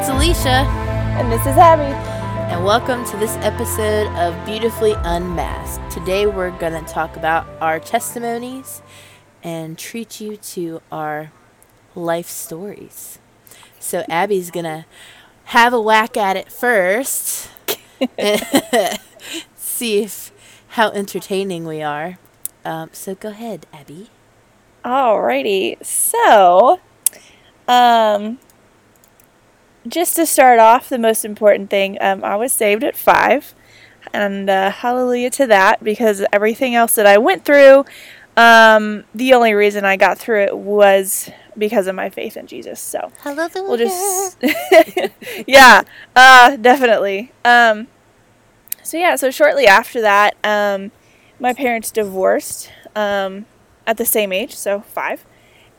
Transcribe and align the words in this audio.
it's 0.00 0.08
Alicia. 0.08 0.64
And 1.18 1.30
this 1.30 1.42
is 1.42 1.58
Abby. 1.58 1.82
And 2.50 2.64
welcome 2.64 3.04
to 3.04 3.18
this 3.18 3.36
episode 3.42 4.06
of 4.16 4.46
Beautifully 4.46 4.94
Unmasked. 4.96 5.90
Today 5.90 6.24
we're 6.24 6.58
going 6.58 6.72
to 6.72 6.90
talk 6.90 7.18
about 7.18 7.46
our 7.60 7.78
testimonies 7.78 8.80
and 9.42 9.76
treat 9.76 10.18
you 10.18 10.38
to 10.38 10.80
our 10.90 11.32
life 11.94 12.28
stories. 12.28 13.18
So 13.78 14.06
Abby's 14.08 14.50
going 14.50 14.64
to 14.64 14.86
have 15.44 15.74
a 15.74 15.80
whack 15.80 16.16
at 16.16 16.34
it 16.34 16.50
first. 16.50 17.50
See 19.54 20.02
if 20.02 20.32
how 20.68 20.92
entertaining 20.92 21.66
we 21.66 21.82
are. 21.82 22.18
Um, 22.64 22.88
so 22.94 23.14
go 23.14 23.28
ahead, 23.28 23.66
Abby. 23.70 24.08
Alrighty. 24.82 25.84
So, 25.84 26.80
um, 27.68 28.38
just 29.86 30.16
to 30.16 30.26
start 30.26 30.58
off, 30.58 30.88
the 30.88 30.98
most 30.98 31.24
important 31.24 31.70
thing, 31.70 31.96
um, 32.00 32.22
I 32.24 32.36
was 32.36 32.52
saved 32.52 32.84
at 32.84 32.96
five, 32.96 33.54
and 34.12 34.48
uh, 34.50 34.70
hallelujah 34.70 35.30
to 35.30 35.46
that 35.46 35.82
because 35.82 36.24
everything 36.32 36.74
else 36.74 36.94
that 36.94 37.06
I 37.06 37.18
went 37.18 37.44
through, 37.44 37.84
um, 38.36 39.04
the 39.14 39.34
only 39.34 39.54
reason 39.54 39.84
I 39.84 39.96
got 39.96 40.18
through 40.18 40.42
it 40.44 40.56
was 40.56 41.30
because 41.56 41.86
of 41.86 41.94
my 41.94 42.10
faith 42.10 42.36
in 42.36 42.46
Jesus. 42.46 42.80
So, 42.80 43.12
hallelujah. 43.22 43.50
We'll 43.54 43.76
just, 43.76 44.36
yeah, 45.46 45.82
uh, 46.14 46.56
definitely. 46.56 47.32
Um, 47.44 47.88
so 48.82 48.96
yeah, 48.96 49.16
so 49.16 49.30
shortly 49.30 49.66
after 49.66 50.00
that, 50.00 50.36
um, 50.42 50.90
my 51.38 51.52
parents 51.52 51.90
divorced 51.90 52.70
um, 52.96 53.46
at 53.86 53.96
the 53.96 54.04
same 54.04 54.32
age, 54.32 54.54
so 54.54 54.80
five 54.80 55.24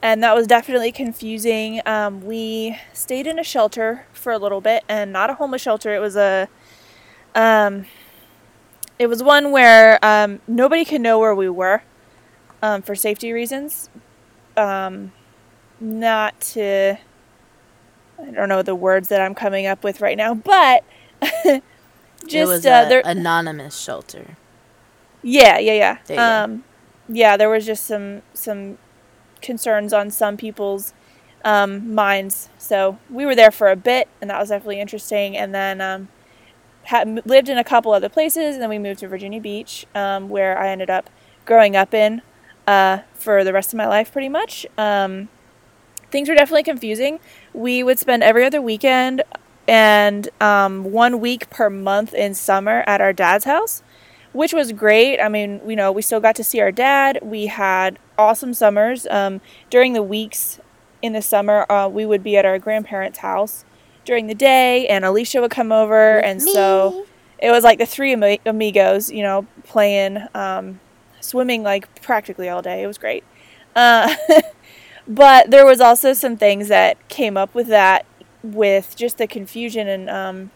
and 0.02 0.24
that 0.24 0.36
was 0.36 0.48
definitely 0.48 0.92
confusing. 0.92 1.82
Um, 1.86 2.22
we 2.26 2.78
stayed 2.94 3.28
in 3.28 3.38
a 3.38 3.44
shelter 3.44 4.06
for 4.14 4.32
a 4.32 4.38
little 4.38 4.62
bit, 4.62 4.84
and 4.90 5.14
not 5.14 5.30
a 5.30 5.36
homeless 5.36 5.62
shelter. 5.62 5.94
It 5.94 6.00
was 6.00 6.16
a, 6.16 6.48
um, 7.36 7.86
it 8.98 9.08
was 9.08 9.22
one 9.22 9.52
where 9.52 10.04
um, 10.04 10.42
nobody 10.48 10.86
could 10.86 11.02
know 11.02 11.20
where 11.20 11.36
we 11.36 11.50
were, 11.50 11.84
um, 12.62 12.82
for 12.82 12.96
safety 12.96 13.32
reasons. 13.32 13.90
Um, 14.58 15.12
not 15.80 16.40
to, 16.42 16.98
I 18.20 18.32
don't 18.32 18.50
know 18.50 18.62
the 18.62 18.76
words 18.76 19.08
that 19.10 19.22
I'm 19.22 19.36
coming 19.36 19.66
up 19.66 19.84
with 19.84 20.02
right 20.02 20.18
now, 20.18 20.34
but 20.34 20.84
just 22.26 22.66
uh, 22.66 22.86
there, 22.86 23.02
anonymous 23.06 23.80
shelter. 23.80 24.38
Yeah, 25.24 25.60
yeah, 25.60 25.98
yeah. 26.10 26.44
Um, 26.44 26.64
yeah, 27.08 27.38
there 27.38 27.50
was 27.50 27.66
just 27.66 27.86
some 27.86 28.22
some 28.34 28.78
concerns 29.42 29.94
on 29.94 30.10
some 30.10 30.38
people's 30.38 30.94
um, 31.44 31.94
minds. 31.94 32.50
So 32.58 32.98
we 33.10 33.26
were 33.26 33.36
there 33.36 33.52
for 33.52 33.70
a 33.70 33.76
bit, 33.76 34.08
and 34.20 34.30
that 34.30 34.40
was 34.40 34.50
definitely 34.50 34.80
interesting. 34.80 35.36
And 35.38 35.54
then 35.54 35.82
um, 35.82 36.08
had, 36.84 37.26
lived 37.26 37.50
in 37.50 37.58
a 37.58 37.64
couple 37.64 37.92
other 37.92 38.10
places, 38.10 38.56
and 38.56 38.62
then 38.62 38.70
we 38.70 38.80
moved 38.80 39.00
to 39.00 39.08
Virginia 39.08 39.42
Beach, 39.42 39.86
um, 39.96 40.30
where 40.30 40.58
I 40.58 40.70
ended 40.70 40.90
up 40.90 41.10
growing 41.46 41.76
up 41.76 41.94
in 41.94 42.22
uh, 42.68 43.00
for 43.14 43.44
the 43.44 43.54
rest 43.54 43.74
of 43.74 43.78
my 43.78 43.88
life, 43.88 44.12
pretty 44.12 44.30
much. 44.30 44.66
Um, 44.78 45.30
things 46.12 46.30
were 46.30 46.36
definitely 46.36 46.64
confusing. 46.64 47.20
We 47.54 47.84
would 47.84 48.00
spend 48.00 48.24
every 48.24 48.46
other 48.46 48.62
weekend 48.62 49.24
and 49.68 50.28
um, 50.40 50.92
one 50.92 51.20
week 51.20 51.50
per 51.50 51.70
month 51.70 52.14
in 52.14 52.34
summer 52.34 52.84
at 52.88 53.00
our 53.00 53.14
dad's 53.14 53.46
house 53.46 53.84
which 54.34 54.54
was 54.54 54.72
great. 54.72 55.20
I 55.20 55.28
mean, 55.28 55.62
you 55.68 55.76
know, 55.76 55.92
we 55.92 56.02
still 56.02 56.20
got 56.20 56.36
to 56.38 56.44
see 56.44 56.60
our 56.62 56.72
dad. 56.72 57.20
We 57.22 57.48
had 57.48 58.00
awesome 58.18 58.54
summers. 58.54 59.08
Um, 59.08 59.42
during 59.70 59.94
the 59.94 60.04
weeks 60.04 60.60
in 61.02 61.14
the 61.14 61.22
summer, 61.22 61.70
uh, 61.72 61.88
we 61.88 62.06
would 62.06 62.24
be 62.24 62.38
at 62.38 62.46
our 62.46 62.60
grandparents' 62.60 63.20
house 63.20 63.66
during 64.06 64.28
the 64.28 64.36
day, 64.36 64.88
and 64.88 65.06
Alicia 65.06 65.42
would 65.42 65.52
come 65.52 65.72
over, 65.72 66.16
With 66.16 66.26
and 66.26 66.44
me. 66.44 66.54
so 66.54 67.06
it 67.40 67.52
was 67.52 67.64
like 67.64 67.78
the 67.80 67.86
three 67.86 68.14
am- 68.14 68.38
amigos, 68.46 69.12
you 69.12 69.24
know, 69.24 69.46
playing, 69.64 70.20
um, 70.34 70.80
swimming 71.20 71.64
like 71.64 72.02
practically 72.02 72.50
all 72.50 72.62
day. 72.62 72.84
It 72.84 72.88
was 72.88 72.98
great. 72.98 73.24
Uh, 73.76 74.14
but 75.08 75.52
there 75.52 75.66
was 75.66 75.82
also 75.82 76.14
some 76.14 76.38
things 76.38 76.68
that 76.70 77.08
came 77.10 77.38
up 77.38 77.54
with 77.54 77.68
that, 77.68 78.06
with 78.44 78.96
just 78.96 79.18
the 79.18 79.28
confusion 79.28 79.88
and 79.88 80.10
um, 80.10 80.52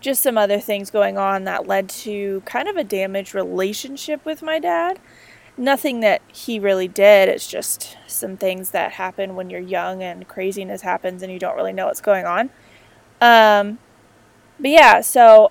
just 0.00 0.22
some 0.22 0.38
other 0.38 0.60
things 0.60 0.90
going 0.90 1.18
on 1.18 1.44
that 1.44 1.66
led 1.66 1.88
to 1.88 2.42
kind 2.44 2.68
of 2.68 2.76
a 2.76 2.84
damaged 2.84 3.34
relationship 3.34 4.24
with 4.24 4.42
my 4.42 4.58
dad. 4.58 4.98
Nothing 5.56 6.00
that 6.00 6.22
he 6.28 6.60
really 6.60 6.86
did, 6.86 7.28
it's 7.28 7.48
just 7.48 7.96
some 8.06 8.36
things 8.36 8.70
that 8.70 8.92
happen 8.92 9.34
when 9.34 9.50
you're 9.50 9.60
young 9.60 10.02
and 10.02 10.28
craziness 10.28 10.82
happens 10.82 11.22
and 11.22 11.32
you 11.32 11.38
don't 11.38 11.56
really 11.56 11.72
know 11.72 11.86
what's 11.86 12.00
going 12.00 12.26
on. 12.26 12.50
Um, 13.20 13.78
but 14.60 14.70
yeah, 14.70 15.00
so 15.00 15.50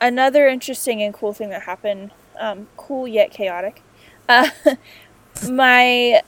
another 0.00 0.46
interesting 0.46 1.02
and 1.02 1.14
cool 1.14 1.32
thing 1.32 1.48
that 1.50 1.62
happened, 1.62 2.10
um, 2.38 2.68
cool 2.76 3.08
yet 3.08 3.30
chaotic. 3.30 3.82
Uh, 4.28 4.50
my 5.50 6.22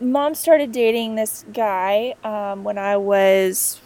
mom 0.00 0.34
started 0.34 0.72
dating 0.72 1.14
this 1.14 1.44
guy 1.52 2.14
um, 2.24 2.64
when 2.64 2.78
I 2.78 2.96
was, 2.96 3.80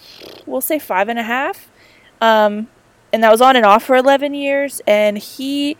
we'll 0.46 0.60
say, 0.60 0.78
five 0.78 1.08
and 1.08 1.18
a 1.18 1.22
half. 1.22 1.68
Um, 2.20 2.68
and 3.14 3.22
that 3.22 3.30
was 3.30 3.40
on 3.40 3.54
and 3.54 3.64
off 3.64 3.84
for 3.84 3.94
11 3.94 4.34
years 4.34 4.82
and 4.88 5.16
he 5.16 5.76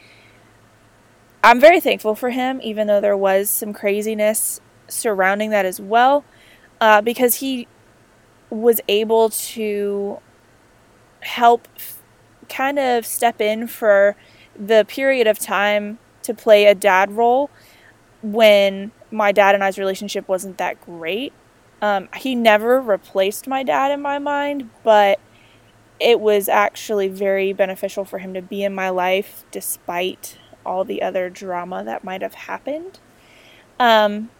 I'm 1.42 1.60
very 1.60 1.80
thankful 1.80 2.14
for 2.14 2.30
him 2.30 2.60
even 2.62 2.86
though 2.86 3.00
there 3.00 3.16
was 3.16 3.50
some 3.50 3.72
craziness 3.72 4.60
surrounding 4.86 5.50
that 5.50 5.66
as 5.66 5.80
well 5.80 6.24
uh, 6.80 7.02
because 7.02 7.36
he 7.36 7.66
was 8.50 8.80
able 8.86 9.30
to 9.30 10.20
help 11.22 11.66
f- 11.74 12.00
kind 12.48 12.78
of 12.78 13.04
step 13.04 13.40
in 13.40 13.66
for 13.66 14.14
the 14.56 14.84
period 14.86 15.26
of 15.26 15.40
time 15.40 15.98
to 16.22 16.34
play 16.34 16.66
a 16.66 16.74
dad 16.74 17.10
role 17.10 17.50
when 18.22 18.92
my 19.10 19.32
dad 19.32 19.56
and 19.56 19.64
I's 19.64 19.76
relationship 19.76 20.28
wasn't 20.28 20.56
that 20.58 20.80
great. 20.80 21.32
Um, 21.82 22.08
he 22.16 22.36
never 22.36 22.80
replaced 22.80 23.48
my 23.48 23.64
dad 23.64 23.90
in 23.90 24.00
my 24.00 24.20
mind, 24.20 24.70
but 24.84 25.18
it 26.00 26.20
was 26.20 26.48
actually 26.48 27.08
very 27.08 27.52
beneficial 27.52 28.04
for 28.04 28.18
him 28.18 28.34
to 28.34 28.42
be 28.42 28.62
in 28.64 28.74
my 28.74 28.88
life 28.90 29.44
despite 29.50 30.38
all 30.66 30.84
the 30.84 31.02
other 31.02 31.30
drama 31.30 31.84
that 31.84 32.04
might 32.04 32.22
have 32.22 32.34
happened. 32.34 32.98
Um, 33.78 34.30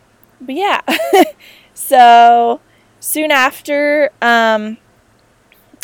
but 0.41 0.55
yeah, 0.55 0.81
so 1.75 2.61
soon 3.01 3.31
after, 3.31 4.11
um, 4.23 4.79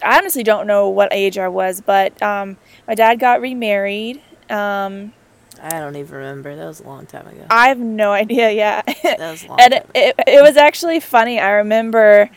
I 0.03 0.19
honestly 0.19 0.43
don't 0.43 0.67
know 0.67 0.89
what 0.89 1.13
age 1.13 1.39
I 1.39 1.49
was, 1.49 1.81
but 1.81 2.21
um, 2.23 2.57
my 2.89 2.95
dad 2.95 3.19
got 3.19 3.41
remarried. 3.41 4.23
Um, 4.49 5.13
I 5.63 5.79
don't 5.79 5.97
even 5.97 6.17
remember. 6.17 6.57
That 6.57 6.67
was 6.67 6.81
a 6.81 6.85
long 6.85 7.07
time 7.07 7.27
ago. 7.27 7.47
I 7.51 7.69
have 7.69 7.79
no 7.79 8.13
idea. 8.25 8.51
Yeah, 8.51 8.83
that 9.03 9.19
was 9.31 9.47
long. 9.47 9.61
and 9.61 9.75
it, 9.75 9.87
it, 9.95 10.15
it 10.27 10.43
was 10.43 10.57
actually 10.57 11.01
funny. 11.01 11.39
I 11.39 11.51
remember 11.53 12.31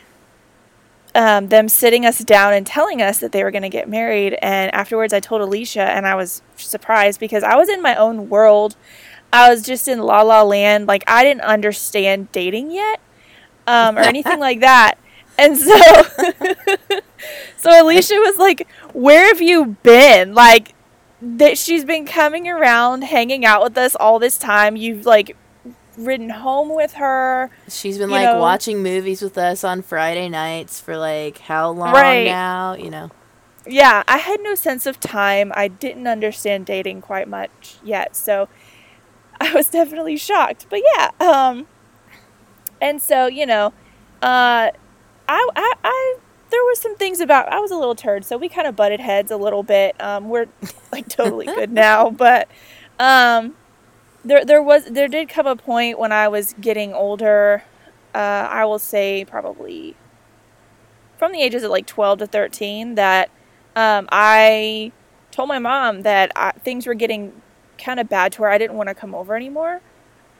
um, 1.14 1.48
them 1.48 1.68
sitting 1.68 2.04
us 2.04 2.18
down 2.18 2.52
and 2.52 2.66
telling 2.66 3.00
us 3.00 3.18
that 3.18 3.32
they 3.32 3.44
were 3.44 3.50
going 3.50 3.62
to 3.62 3.68
get 3.68 3.88
married. 3.88 4.36
And 4.42 4.74
afterwards, 4.74 5.12
I 5.12 5.20
told 5.20 5.40
Alicia, 5.40 5.82
and 5.82 6.06
I 6.06 6.14
was 6.14 6.42
surprised 6.56 7.20
because 7.20 7.42
I 7.42 7.56
was 7.56 7.68
in 7.68 7.80
my 7.80 7.94
own 7.94 8.28
world. 8.28 8.76
I 9.32 9.50
was 9.50 9.62
just 9.62 9.88
in 9.88 10.00
la 10.00 10.22
la 10.22 10.42
land. 10.42 10.86
Like, 10.86 11.04
I 11.06 11.22
didn't 11.22 11.42
understand 11.42 12.32
dating 12.32 12.70
yet 12.70 13.00
um, 13.66 13.96
or 13.96 14.00
anything 14.00 14.40
like 14.40 14.60
that. 14.60 14.94
And 15.38 15.56
so, 15.56 15.74
so 17.56 17.82
Alicia 17.82 18.14
was 18.14 18.38
like, 18.38 18.68
Where 18.92 19.26
have 19.28 19.40
you 19.40 19.76
been? 19.82 20.34
Like, 20.34 20.74
that 21.20 21.56
she's 21.56 21.84
been 21.84 22.06
coming 22.06 22.48
around, 22.48 23.02
hanging 23.02 23.44
out 23.44 23.62
with 23.62 23.78
us 23.78 23.94
all 23.96 24.18
this 24.18 24.36
time. 24.36 24.76
You've 24.76 25.06
like 25.06 25.36
ridden 25.96 26.30
home 26.30 26.74
with 26.74 26.94
her. 26.94 27.50
She's 27.68 27.98
been 27.98 28.10
like 28.10 28.24
know. 28.24 28.40
watching 28.40 28.82
movies 28.82 29.22
with 29.22 29.38
us 29.38 29.64
on 29.64 29.82
Friday 29.82 30.28
nights 30.28 30.80
for 30.80 30.96
like 30.96 31.38
how 31.38 31.70
long 31.70 31.92
right. 31.92 32.24
now, 32.24 32.74
you 32.74 32.90
know. 32.90 33.10
Yeah, 33.66 34.02
I 34.06 34.18
had 34.18 34.40
no 34.40 34.54
sense 34.54 34.86
of 34.86 35.00
time. 35.00 35.52
I 35.54 35.68
didn't 35.68 36.06
understand 36.06 36.66
dating 36.66 37.00
quite 37.00 37.28
much 37.28 37.76
yet, 37.82 38.14
so 38.14 38.48
I 39.40 39.54
was 39.54 39.68
definitely 39.70 40.16
shocked. 40.16 40.66
But 40.68 40.82
yeah, 40.94 41.10
um 41.20 41.66
and 42.80 43.00
so, 43.00 43.26
you 43.26 43.46
know, 43.46 43.68
uh 44.22 44.70
I 45.28 45.48
I, 45.56 45.74
I 45.82 46.16
there 46.50 46.64
were 46.64 46.74
some 46.74 46.96
things 46.96 47.20
about 47.20 47.50
I 47.52 47.60
was 47.60 47.70
a 47.70 47.76
little 47.76 47.94
turd, 47.94 48.24
so 48.24 48.36
we 48.36 48.48
kind 48.48 48.66
of 48.66 48.76
butted 48.76 49.00
heads 49.00 49.30
a 49.30 49.36
little 49.36 49.62
bit. 49.62 50.00
Um 50.00 50.28
we're 50.28 50.46
like 50.92 51.08
totally 51.08 51.46
good 51.46 51.72
now, 51.72 52.10
but 52.10 52.48
um 52.98 53.54
there 54.24 54.44
there 54.44 54.62
was 54.62 54.86
there 54.86 55.08
did 55.08 55.28
come 55.28 55.46
a 55.46 55.56
point 55.56 55.98
when 55.98 56.12
I 56.12 56.28
was 56.28 56.54
getting 56.60 56.92
older. 56.92 57.62
Uh, 58.14 58.48
I 58.50 58.64
will 58.64 58.78
say 58.78 59.24
probably 59.24 59.96
from 61.18 61.32
the 61.32 61.42
ages 61.42 61.62
of 61.62 61.70
like 61.70 61.86
12 61.86 62.20
to 62.20 62.26
13 62.26 62.94
that 62.94 63.30
um, 63.74 64.08
I 64.12 64.92
told 65.30 65.48
my 65.48 65.58
mom 65.58 66.02
that 66.02 66.30
I, 66.36 66.52
things 66.52 66.86
were 66.86 66.94
getting 66.94 67.40
kind 67.78 67.98
of 67.98 68.08
bad 68.08 68.32
to 68.32 68.42
where 68.42 68.50
I 68.50 68.58
didn't 68.58 68.76
want 68.76 68.88
to 68.88 68.94
come 68.94 69.14
over 69.14 69.34
anymore. 69.34 69.80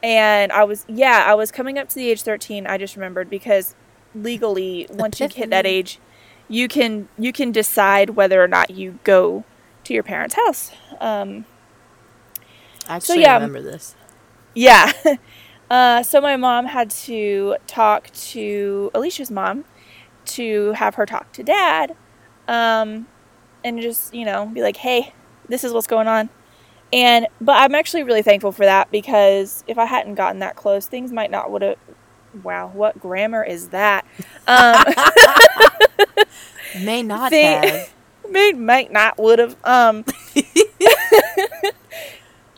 And 0.03 0.53
I 0.53 0.65
was, 0.65 0.85
yeah, 0.89 1.25
I 1.27 1.35
was 1.35 1.51
coming 1.51 1.79
up 1.79 1.89
to 1.89 1.95
the 1.95 2.11
age 2.11 2.23
13. 2.23 2.67
I 2.67 2.79
just 2.79 2.95
remembered 2.95 3.31
because 3.31 3.75
legally, 4.15 4.87
once 4.91 5.19
you 5.19 5.29
hit 5.29 5.51
that 5.51 5.67
age, 5.67 5.99
you 6.47 6.69
can 6.69 7.09
you 7.19 7.33
can 7.33 7.51
decide 7.53 8.11
whether 8.11 8.43
or 8.43 8.47
not 8.47 8.71
you 8.71 8.99
go 9.03 9.45
to 9.85 9.95
your 9.95 10.03
parents' 10.03 10.35
house. 10.35 10.73
Um, 11.01 11.47
Actually, 12.89 13.17
so 13.17 13.21
yeah, 13.21 13.33
I 13.33 13.35
remember 13.35 13.63
this. 13.63 13.95
Yeah. 14.55 14.93
uh, 15.71 16.03
so 16.03 16.21
my 16.21 16.37
mom 16.37 16.67
had 16.67 16.91
to 16.91 17.57
talk 17.67 18.11
to 18.11 18.91
Alicia's 18.95 19.31
mom 19.31 19.65
to 20.27 20.73
have 20.73 20.95
her 20.95 21.07
talk 21.07 21.33
to 21.33 21.43
dad, 21.43 21.97
um, 22.49 23.07
and 23.63 23.81
just 23.81 24.15
you 24.15 24.25
know 24.25 24.47
be 24.47 24.63
like, 24.63 24.77
hey, 24.77 25.13
this 25.49 25.65
is 25.65 25.73
what's 25.73 25.87
going 25.87 26.09
on. 26.09 26.29
And 26.93 27.27
but 27.41 27.57
I'm 27.57 27.75
actually 27.75 28.05
really 28.05 28.23
thankful 28.23 28.53
for 28.53 28.65
that 28.65 28.91
because 28.91 29.65
if 29.67 29.79
I 29.79 29.85
hadn't 29.85 30.15
gotten 30.15 30.39
that 30.41 30.57
close, 30.57 30.87
things 30.87 31.13
might 31.13 31.31
not 31.31 31.51
would 31.51 31.63
have. 31.63 31.77
Wow, 32.43 32.71
what 32.73 32.99
grammar 32.99 33.45
is 33.45 33.69
that? 33.69 34.05
Um, 34.47 34.85
may 36.85 37.03
not 37.03 37.31
they, 37.33 37.43
have. 37.43 37.95
May 38.29 38.53
might 38.53 38.93
not 38.93 39.19
would 39.19 39.39
have. 39.39 39.57
Um, 39.65 40.05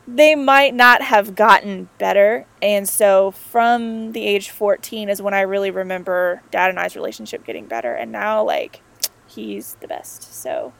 they 0.06 0.34
might 0.34 0.74
not 0.74 1.02
have 1.02 1.34
gotten 1.34 1.88
better, 1.98 2.46
and 2.62 2.88
so 2.88 3.30
from 3.30 4.12
the 4.12 4.26
age 4.26 4.50
14 4.50 5.08
is 5.08 5.20
when 5.20 5.34
I 5.34 5.40
really 5.40 5.70
remember 5.70 6.42
Dad 6.50 6.70
and 6.70 6.78
I's 6.78 6.96
relationship 6.96 7.44
getting 7.44 7.66
better, 7.66 7.94
and 7.94 8.12
now 8.12 8.42
like 8.44 8.82
he's 9.26 9.76
the 9.80 9.88
best. 9.88 10.34
So, 10.34 10.72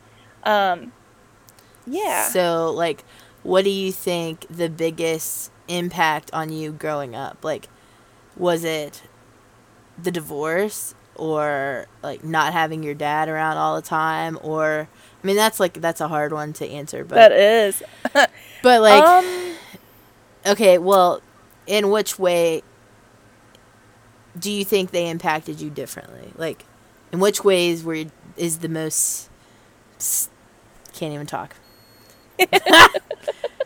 um, 0.45 0.93
yeah. 1.87 2.29
So 2.29 2.73
like 2.73 3.05
what 3.47 3.63
do 3.63 3.71
you 3.71 3.93
think 3.93 4.45
the 4.51 4.69
biggest 4.69 5.53
impact 5.69 6.31
on 6.33 6.53
you 6.53 6.73
growing 6.73 7.15
up? 7.15 7.45
Like, 7.45 7.69
was 8.37 8.65
it 8.65 9.05
the 9.97 10.11
divorce 10.11 10.97
or 11.15 11.87
like 12.03 12.25
not 12.25 12.53
having 12.53 12.83
your 12.83 12.95
dad 12.95 13.29
around 13.29 13.57
all 13.57 13.77
the 13.77 13.87
time 13.87 14.39
or 14.43 14.89
I 15.23 15.27
mean 15.27 15.37
that's 15.37 15.59
like 15.59 15.81
that's 15.81 16.03
a 16.03 16.09
hard 16.09 16.33
one 16.33 16.53
to 16.55 16.69
answer 16.69 17.05
but 17.05 17.15
That 17.15 17.33
is. 17.33 17.83
but 18.67 18.83
like 18.83 19.05
um, 19.05 19.57
Okay, 20.45 20.79
well, 20.79 21.21
in 21.69 21.89
which 21.91 22.19
way 22.19 22.63
do 24.37 24.51
you 24.51 24.65
think 24.65 24.91
they 24.91 25.09
impacted 25.09 25.61
you 25.61 25.71
differently? 25.71 26.33
Like 26.37 26.65
in 27.13 27.21
which 27.21 27.45
ways 27.45 27.85
were 27.85 28.05
is 28.37 28.59
the 28.59 28.69
most 28.69 29.31
can't 30.93 31.15
even 31.15 31.27
talk. 31.27 31.55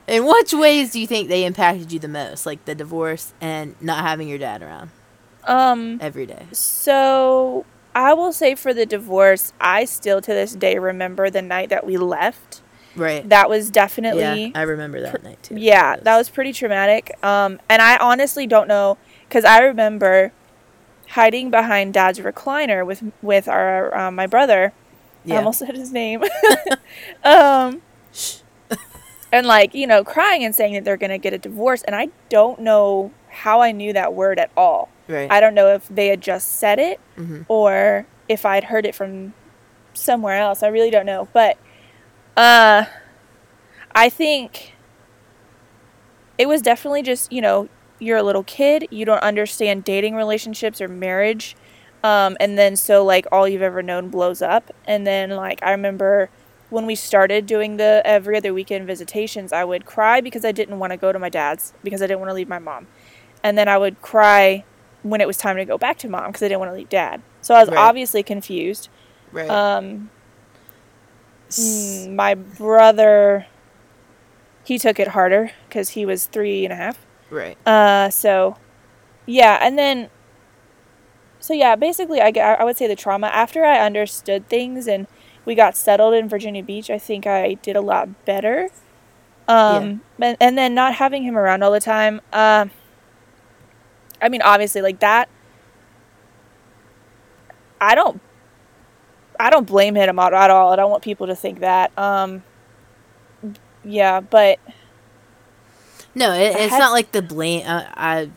In 0.07 0.27
which 0.27 0.53
ways 0.53 0.91
do 0.91 1.01
you 1.01 1.07
think 1.07 1.29
they 1.29 1.45
impacted 1.45 1.93
you 1.93 2.01
the 2.01 2.09
most? 2.09 2.45
Like 2.45 2.65
the 2.65 2.75
divorce 2.75 3.33
and 3.41 3.77
not 3.81 4.05
having 4.05 4.29
your 4.29 4.39
dad 4.39 4.61
around? 4.63 4.91
Um 5.45 5.99
every 6.01 6.27
day. 6.27 6.47
So, 6.53 7.65
I 7.95 8.13
will 8.15 8.33
say 8.33 8.55
for 8.57 8.75
the 8.75 8.87
divorce, 8.87 9.53
I 9.61 9.85
still 9.85 10.21
to 10.21 10.33
this 10.33 10.55
day 10.55 10.79
remember 10.79 11.31
the 11.31 11.43
night 11.43 11.69
that 11.71 11.87
we 11.87 11.97
left. 11.97 12.61
Right. 13.01 13.29
That 13.29 13.49
was 13.49 13.71
definitely 13.71 14.45
Yeah, 14.47 14.51
I 14.55 14.63
remember 14.63 15.01
that 15.01 15.21
pr- 15.21 15.27
night 15.27 15.43
too. 15.43 15.57
Yeah, 15.57 15.97
that 15.97 16.17
was 16.17 16.29
pretty 16.29 16.53
traumatic. 16.53 17.13
Um 17.23 17.61
and 17.69 17.81
I 17.83 17.97
honestly 17.97 18.47
don't 18.47 18.69
know 18.69 18.99
cuz 19.29 19.45
I 19.45 19.61
remember 19.61 20.33
hiding 21.11 21.51
behind 21.51 21.95
dad's 21.95 22.21
recliner 22.21 22.87
with 22.87 23.03
with 23.23 23.49
our 23.49 23.97
uh, 23.97 24.11
my 24.11 24.27
brother. 24.27 24.73
Yeah. 25.25 25.35
I 25.35 25.39
almost 25.39 25.59
said 25.59 25.77
his 25.77 25.93
name. 25.93 26.23
um 27.25 27.83
and 29.33 29.47
like 29.47 29.75
you 29.75 29.87
know 29.87 30.05
crying 30.05 30.45
and 30.45 30.55
saying 30.55 30.75
that 30.75 30.85
they're 30.85 30.97
going 30.97 31.11
to 31.11 31.19
get 31.19 31.33
a 31.33 31.39
divorce 31.39 31.83
and 31.83 31.95
i 31.95 32.09
don't 32.29 32.61
know 32.61 33.11
how 33.29 33.61
i 33.61 33.73
knew 33.73 33.93
that 33.93 34.13
word 34.15 34.39
at 34.39 34.51
all 34.57 34.89
right. 35.09 35.31
i 35.31 35.41
don't 35.41 35.55
know 35.55 35.69
if 35.69 35.87
they 35.89 36.09
had 36.09 36.21
just 36.21 36.53
said 36.53 36.79
it 36.79 37.01
mm-hmm. 37.17 37.43
or 37.49 38.07
if 38.29 38.45
i'd 38.45 38.65
heard 38.65 38.85
it 38.85 38.95
from 38.95 39.33
somewhere 39.95 40.37
else 40.37 40.63
i 40.63 40.69
really 40.69 40.91
don't 40.91 41.07
know 41.07 41.29
but 41.33 41.57
uh 42.37 42.85
i 43.95 44.09
think 44.09 44.75
it 46.39 46.47
was 46.47 46.63
definitely 46.63 47.03
just 47.03 47.33
you 47.33 47.41
know 47.41 47.69
you're 47.99 48.19
a 48.19 48.23
little 48.23 48.45
kid 48.45 48.87
you 48.91 49.05
don't 49.05 49.23
understand 49.23 49.85
dating 49.85 50.15
relationships 50.15 50.81
or 50.81 50.89
marriage 50.89 51.57
um, 52.03 52.35
and 52.41 52.57
then 52.57 52.77
so 52.77 53.05
like 53.05 53.27
all 53.31 53.47
you've 53.47 53.61
ever 53.61 53.83
known 53.83 54.09
blows 54.09 54.41
up 54.41 54.71
and 54.87 55.07
then 55.07 55.31
like 55.31 55.63
i 55.63 55.71
remember 55.71 56.31
when 56.71 56.87
we 56.87 56.95
started 56.95 57.47
doing 57.47 57.77
the 57.77 58.01
every 58.05 58.37
other 58.37 58.55
weekend 58.55 58.87
visitations, 58.87 59.53
I 59.53 59.65
would 59.65 59.85
cry 59.85 60.21
because 60.21 60.45
I 60.45 60.53
didn't 60.53 60.79
want 60.79 60.93
to 60.93 60.97
go 60.97 61.13
to 61.13 61.19
my 61.19 61.29
dad's 61.29 61.75
because 61.83 62.01
I 62.01 62.07
didn't 62.07 62.21
want 62.21 62.31
to 62.31 62.35
leave 62.35 62.49
my 62.49 62.61
mom. 62.61 62.87
And 63.43 63.59
then 63.59 63.69
I 63.69 63.77
would 63.77 64.01
cry 64.01 64.65
when 65.03 65.21
it 65.21 65.27
was 65.27 65.37
time 65.37 65.57
to 65.57 65.65
go 65.65 65.77
back 65.77 65.99
to 65.99 66.09
mom 66.09 66.27
because 66.27 66.43
I 66.43 66.49
didn't 66.49 66.61
want 66.61 66.73
to 66.73 66.77
leave 66.77 66.89
dad. 66.89 67.23
So 67.43 67.55
I 67.55 67.61
was 67.61 67.69
right. 67.69 67.79
obviously 67.79 68.23
confused. 68.23 68.89
Right. 69.33 69.51
Um, 69.51 70.11
mm, 71.51 72.15
my 72.15 72.35
brother, 72.35 73.47
he 74.65 74.79
took 74.79 74.99
it 74.99 75.09
harder 75.09 75.53
because 75.69 75.91
he 75.91 76.07
was 76.07 76.27
three 76.27 76.65
and 76.65 76.73
a 76.73 76.77
half. 76.77 77.07
Right. 77.31 77.57
Uh, 77.67 78.11
so, 78.11 78.57
yeah, 79.27 79.59
and 79.61 79.79
then, 79.79 80.11
so 81.39 81.55
yeah, 81.55 81.77
basically, 81.77 82.21
I, 82.21 82.31
I 82.31 82.65
would 82.65 82.77
say 82.77 82.87
the 82.87 82.97
trauma 82.97 83.29
after 83.29 83.65
I 83.65 83.79
understood 83.79 84.49
things 84.49 84.87
and 84.87 85.07
we 85.45 85.55
got 85.55 85.77
settled 85.77 86.15
in 86.15 86.29
Virginia 86.29 86.63
Beach, 86.63 86.91
I 86.91 86.99
think 86.99 87.27
I 87.27 87.55
did 87.55 87.77
a 87.77 87.81
lot 87.81 88.25
better. 88.25 88.69
Um, 89.49 90.03
yeah. 90.19 90.29
and, 90.29 90.37
and 90.41 90.59
then 90.59 90.75
not 90.75 90.95
having 90.95 91.23
him 91.25 91.37
around 91.37 91.63
all 91.63 91.73
the 91.73 91.81
time. 91.81 92.21
Uh, 92.33 92.67
I 94.23 94.29
mean, 94.29 94.43
obviously, 94.43 94.83
like 94.83 95.01
that. 95.01 95.29
I 97.81 97.95
don't. 97.95 98.21
I 99.41 99.51
don't 99.51 99.67
blame 99.67 99.95
him 99.95 100.19
at 100.19 100.33
all. 100.33 100.73
I 100.73 100.77
don't 100.77 100.91
want 100.91 101.03
people 101.03 101.27
to 101.29 101.37
think 101.37 101.61
that. 101.61 101.97
Um, 101.99 102.43
yeah, 103.85 104.21
but. 104.21 104.59
No, 106.15 106.33
it, 106.33 106.57
it's 106.57 106.73
had, 106.73 106.79
not 106.79 106.93
like 106.93 107.13
the 107.13 107.23
blame. 107.23 107.65
Uh, 107.67 107.85
I 107.95 108.31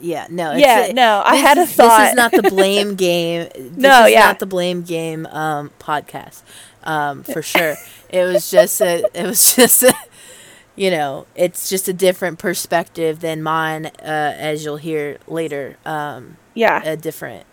yeah, 0.00 0.26
no. 0.30 0.52
yeah, 0.52 0.86
a, 0.86 0.92
no. 0.92 1.22
I 1.24 1.36
had 1.36 1.58
a 1.58 1.66
thought. 1.66 2.00
This 2.00 2.10
is 2.10 2.16
not 2.16 2.32
the 2.32 2.50
blame 2.50 2.94
game. 2.96 3.48
This 3.54 3.76
no, 3.76 4.06
is 4.06 4.12
yeah. 4.12 4.26
not 4.26 4.38
the 4.38 4.46
blame 4.46 4.82
game 4.82 5.26
um, 5.26 5.70
podcast. 5.78 6.42
Um, 6.82 7.22
for 7.22 7.42
sure. 7.42 7.76
it 8.08 8.24
was 8.24 8.50
just 8.50 8.80
a. 8.80 9.04
It 9.14 9.26
was 9.26 9.54
just 9.56 9.82
a. 9.82 9.94
You 10.76 10.90
know, 10.90 11.26
it's 11.34 11.68
just 11.68 11.88
a 11.88 11.92
different 11.92 12.38
perspective 12.38 13.20
than 13.20 13.42
mine, 13.42 13.86
uh, 13.86 14.34
as 14.36 14.64
you'll 14.64 14.78
hear 14.78 15.18
later. 15.26 15.76
Um, 15.84 16.36
yeah, 16.54 16.82
a 16.84 16.96
different 16.96 17.44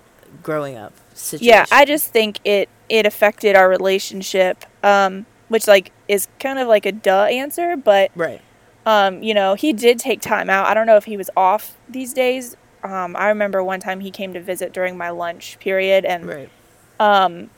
growing 0.44 0.76
up 0.78 0.94
situation. 1.14 1.48
Yeah, 1.48 1.66
I 1.72 1.86
just 1.86 2.08
think 2.12 2.40
it 2.46 2.70
it 2.90 3.06
affected 3.06 3.56
our 3.56 3.70
relationship, 3.70 4.66
um, 4.84 5.26
which 5.48 5.68
like 5.68 5.92
is 6.08 6.28
kind 6.40 6.60
of 6.60 6.68
like 6.68 6.86
a 6.86 6.92
duh 6.92 7.26
answer, 7.26 7.76
but 7.76 8.12
right 8.16 8.42
um, 8.88 9.22
you 9.22 9.34
know, 9.34 9.56
he 9.56 9.74
did 9.74 10.00
take 10.00 10.22
time 10.22 10.50
out. 10.50 10.66
I 10.66 10.74
don't 10.74 10.88
know 10.88 10.96
if 10.96 11.04
he 11.04 11.18
was 11.18 11.30
off 11.36 11.76
these 11.90 12.14
days. 12.14 12.56
Um, 12.84 13.18
I 13.18 13.28
remember 13.28 13.62
one 13.62 13.82
time 13.82 14.00
he 14.00 14.10
came 14.10 14.34
to 14.34 14.40
visit 14.40 14.72
during 14.72 14.98
my 14.98 15.10
lunch 15.10 15.60
period, 15.60 16.06
and 16.06 16.26
right. 16.26 16.50
um, 16.98 17.50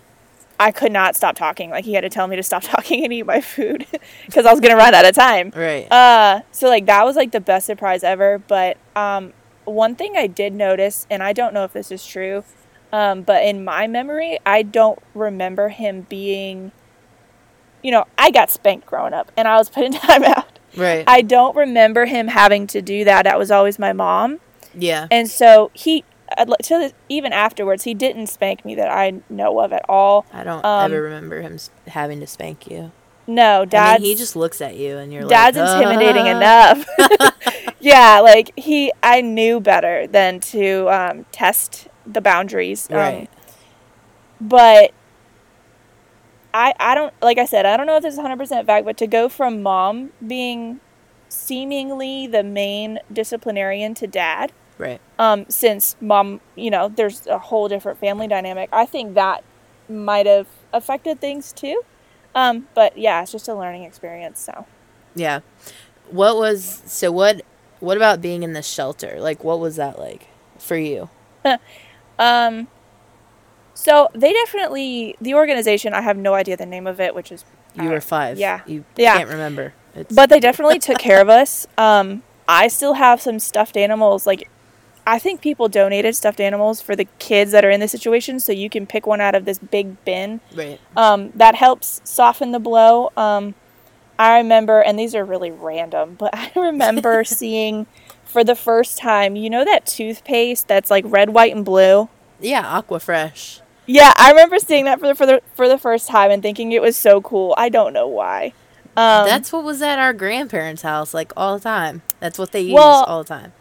I 0.59 0.71
could 0.71 0.91
not 0.91 1.15
stop 1.15 1.35
talking. 1.35 1.69
Like 1.69 1.85
he 1.85 1.93
had 1.93 2.01
to 2.01 2.09
tell 2.09 2.25
me 2.25 2.35
to 2.35 2.41
stop 2.41 2.63
talking 2.63 3.03
and 3.03 3.13
eat 3.13 3.27
my 3.27 3.41
food 3.41 3.85
because 4.25 4.47
I 4.47 4.51
was 4.51 4.59
gonna 4.59 4.75
run 4.75 4.95
out 4.95 5.05
of 5.05 5.13
time. 5.13 5.53
Right. 5.55 5.89
Uh, 5.91 6.41
so 6.51 6.67
like 6.67 6.87
that 6.87 7.05
was 7.05 7.15
like 7.15 7.31
the 7.31 7.39
best 7.39 7.67
surprise 7.67 8.03
ever. 8.03 8.39
But 8.39 8.77
um, 8.95 9.33
one 9.65 9.93
thing 9.95 10.17
I 10.17 10.25
did 10.25 10.51
notice, 10.51 11.05
and 11.11 11.21
I 11.21 11.33
don't 11.33 11.53
know 11.53 11.63
if 11.63 11.73
this 11.73 11.91
is 11.91 12.03
true, 12.07 12.43
um, 12.91 13.23
but 13.23 13.43
in 13.43 13.63
my 13.63 13.87
memory, 13.87 14.39
I 14.45 14.63
don't 14.63 14.99
remember 15.13 15.69
him 15.69 16.05
being. 16.09 16.71
You 17.81 17.91
know, 17.91 18.05
I 18.17 18.31
got 18.31 18.51
spanked 18.51 18.85
growing 18.85 19.13
up, 19.13 19.31
and 19.37 19.47
I 19.47 19.57
was 19.57 19.69
put 19.69 19.85
in 19.85 19.93
timeout. 19.93 20.45
Right. 20.75 21.03
I 21.07 21.21
don't 21.21 21.55
remember 21.55 22.05
him 22.05 22.27
having 22.27 22.67
to 22.67 22.81
do 22.81 23.03
that. 23.05 23.23
That 23.23 23.39
was 23.39 23.51
always 23.51 23.79
my 23.79 23.93
mom. 23.93 24.39
Yeah. 24.73 25.07
And 25.09 25.29
so 25.29 25.71
he, 25.73 26.03
to 26.63 26.93
even 27.07 27.33
afterwards, 27.33 27.85
he 27.85 27.93
didn't 27.93 28.27
spank 28.27 28.65
me 28.65 28.75
that 28.75 28.91
I 28.91 29.21
know 29.29 29.59
of 29.59 29.73
at 29.73 29.83
all. 29.89 30.25
I 30.31 30.43
don't 30.43 30.63
um, 30.63 30.91
ever 30.91 31.01
remember 31.01 31.41
him 31.41 31.57
having 31.87 32.19
to 32.19 32.27
spank 32.27 32.69
you. 32.69 32.91
No, 33.29 33.63
dad. 33.63 33.95
I 33.95 33.97
mean, 33.99 34.05
he 34.05 34.15
just 34.15 34.35
looks 34.35 34.59
at 34.59 34.75
you 34.75 34.97
and 34.97 35.13
you're 35.13 35.27
dad's 35.27 35.55
like, 35.55 35.67
Dad's 35.67 35.81
intimidating 35.83 36.25
enough. 36.35 36.83
yeah, 37.79 38.21
like 38.21 38.51
he, 38.57 38.91
I 39.03 39.21
knew 39.21 39.59
better 39.59 40.07
than 40.07 40.39
to 40.39 40.89
um, 40.89 41.25
test 41.31 41.87
the 42.11 42.21
boundaries. 42.21 42.89
Um, 42.89 42.97
right. 42.97 43.29
But 44.41 44.93
I, 46.53 46.73
I 46.79 46.95
don't 46.95 47.13
like 47.21 47.37
I 47.37 47.45
said 47.45 47.65
I 47.65 47.77
don't 47.77 47.85
know 47.85 47.97
if 47.97 48.03
this 48.03 48.13
is 48.15 48.19
100% 48.19 48.65
fact 48.65 48.85
but 48.85 48.97
to 48.97 49.07
go 49.07 49.29
from 49.29 49.61
mom 49.61 50.11
being 50.25 50.79
seemingly 51.27 52.25
the 52.25 52.43
main 52.43 52.99
disciplinarian 53.13 53.93
to 53.93 54.07
dad 54.07 54.51
right. 54.79 54.99
um 55.19 55.45
since 55.47 55.95
mom 56.01 56.41
you 56.55 56.71
know 56.71 56.89
there's 56.89 57.27
a 57.27 57.37
whole 57.37 57.67
different 57.67 57.99
family 57.99 58.27
dynamic 58.27 58.69
I 58.73 58.85
think 58.85 59.13
that 59.13 59.43
might 59.87 60.25
have 60.25 60.47
affected 60.73 61.21
things 61.21 61.53
too. 61.53 61.81
Um 62.33 62.67
but 62.73 62.97
yeah 62.97 63.21
it's 63.21 63.31
just 63.31 63.47
a 63.47 63.53
learning 63.53 63.83
experience 63.83 64.39
so. 64.39 64.65
Yeah. 65.15 65.41
What 66.09 66.37
was 66.37 66.81
so 66.85 67.11
what 67.11 67.43
what 67.79 67.95
about 67.95 68.21
being 68.21 68.41
in 68.43 68.53
the 68.53 68.63
shelter? 68.63 69.17
Like 69.19 69.43
what 69.43 69.59
was 69.59 69.75
that 69.75 69.99
like 69.99 70.27
for 70.57 70.77
you 70.77 71.09
um 72.19 72.67
So 73.73 74.09
they 74.13 74.33
definitely 74.33 75.15
the 75.21 75.33
organization. 75.33 75.93
I 75.93 76.01
have 76.01 76.17
no 76.17 76.33
idea 76.33 76.57
the 76.57 76.65
name 76.65 76.85
of 76.85 76.99
it, 76.99 77.15
which 77.15 77.31
is 77.31 77.45
you 77.75 77.89
were 77.89 78.01
five. 78.01 78.37
Yeah, 78.37 78.61
you 78.65 78.83
yeah. 78.97 79.17
can't 79.17 79.29
remember. 79.29 79.73
It's 79.95 80.13
but 80.13 80.29
they 80.29 80.39
definitely 80.39 80.79
took 80.87 80.97
care 80.97 81.21
of 81.21 81.29
us. 81.29 81.67
Um, 81.77 82.23
I 82.47 82.67
still 82.67 82.93
have 82.93 83.21
some 83.21 83.39
stuffed 83.39 83.77
animals. 83.77 84.25
Like, 84.25 84.49
I 85.05 85.19
think 85.19 85.41
people 85.41 85.69
donated 85.69 86.15
stuffed 86.15 86.39
animals 86.39 86.81
for 86.81 86.95
the 86.95 87.05
kids 87.19 87.51
that 87.51 87.63
are 87.63 87.69
in 87.69 87.79
this 87.79 87.91
situation, 87.91 88.39
so 88.39 88.51
you 88.51 88.69
can 88.69 88.85
pick 88.85 89.07
one 89.07 89.21
out 89.21 89.35
of 89.35 89.45
this 89.45 89.59
big 89.59 90.03
bin. 90.03 90.41
Right. 90.53 90.79
Um, 90.97 91.31
that 91.35 91.55
helps 91.55 92.01
soften 92.03 92.51
the 92.51 92.59
blow. 92.59 93.11
Um, 93.15 93.55
I 94.17 94.37
remember, 94.37 94.81
and 94.81 94.99
these 94.99 95.15
are 95.15 95.23
really 95.23 95.51
random, 95.51 96.15
but 96.19 96.31
I 96.33 96.51
remember 96.55 97.23
seeing 97.39 97.87
for 98.29 98.43
the 98.43 98.55
first 98.55 98.97
time, 98.97 99.35
you 99.35 99.49
know 99.49 99.65
that 99.65 99.85
toothpaste 99.85 100.67
that's 100.67 100.91
like 100.91 101.03
red, 101.07 101.31
white, 101.31 101.55
and 101.55 101.65
blue. 101.65 102.09
Yeah, 102.39 102.63
Aquafresh. 102.81 103.61
Yeah, 103.85 104.13
I 104.17 104.29
remember 104.29 104.59
seeing 104.59 104.85
that 104.85 104.99
for 104.99 105.07
the 105.07 105.15
for 105.15 105.25
the 105.25 105.41
for 105.55 105.67
the 105.67 105.77
first 105.77 106.07
time 106.07 106.29
and 106.29 106.43
thinking 106.43 106.71
it 106.71 106.81
was 106.81 106.95
so 106.95 107.21
cool. 107.21 107.55
I 107.57 107.69
don't 107.69 107.91
know 107.91 108.07
why. 108.07 108.53
Um, 108.95 109.25
That's 109.25 109.51
what 109.51 109.63
was 109.63 109.81
at 109.81 109.97
our 109.97 110.13
grandparents' 110.13 110.83
house 110.83 111.13
like 111.13 111.31
all 111.35 111.57
the 111.57 111.63
time. 111.63 112.03
That's 112.19 112.37
what 112.37 112.51
they 112.51 112.61
use 112.61 112.73
well, 112.73 113.03
all 113.05 113.23
the 113.23 113.27
time. 113.27 113.53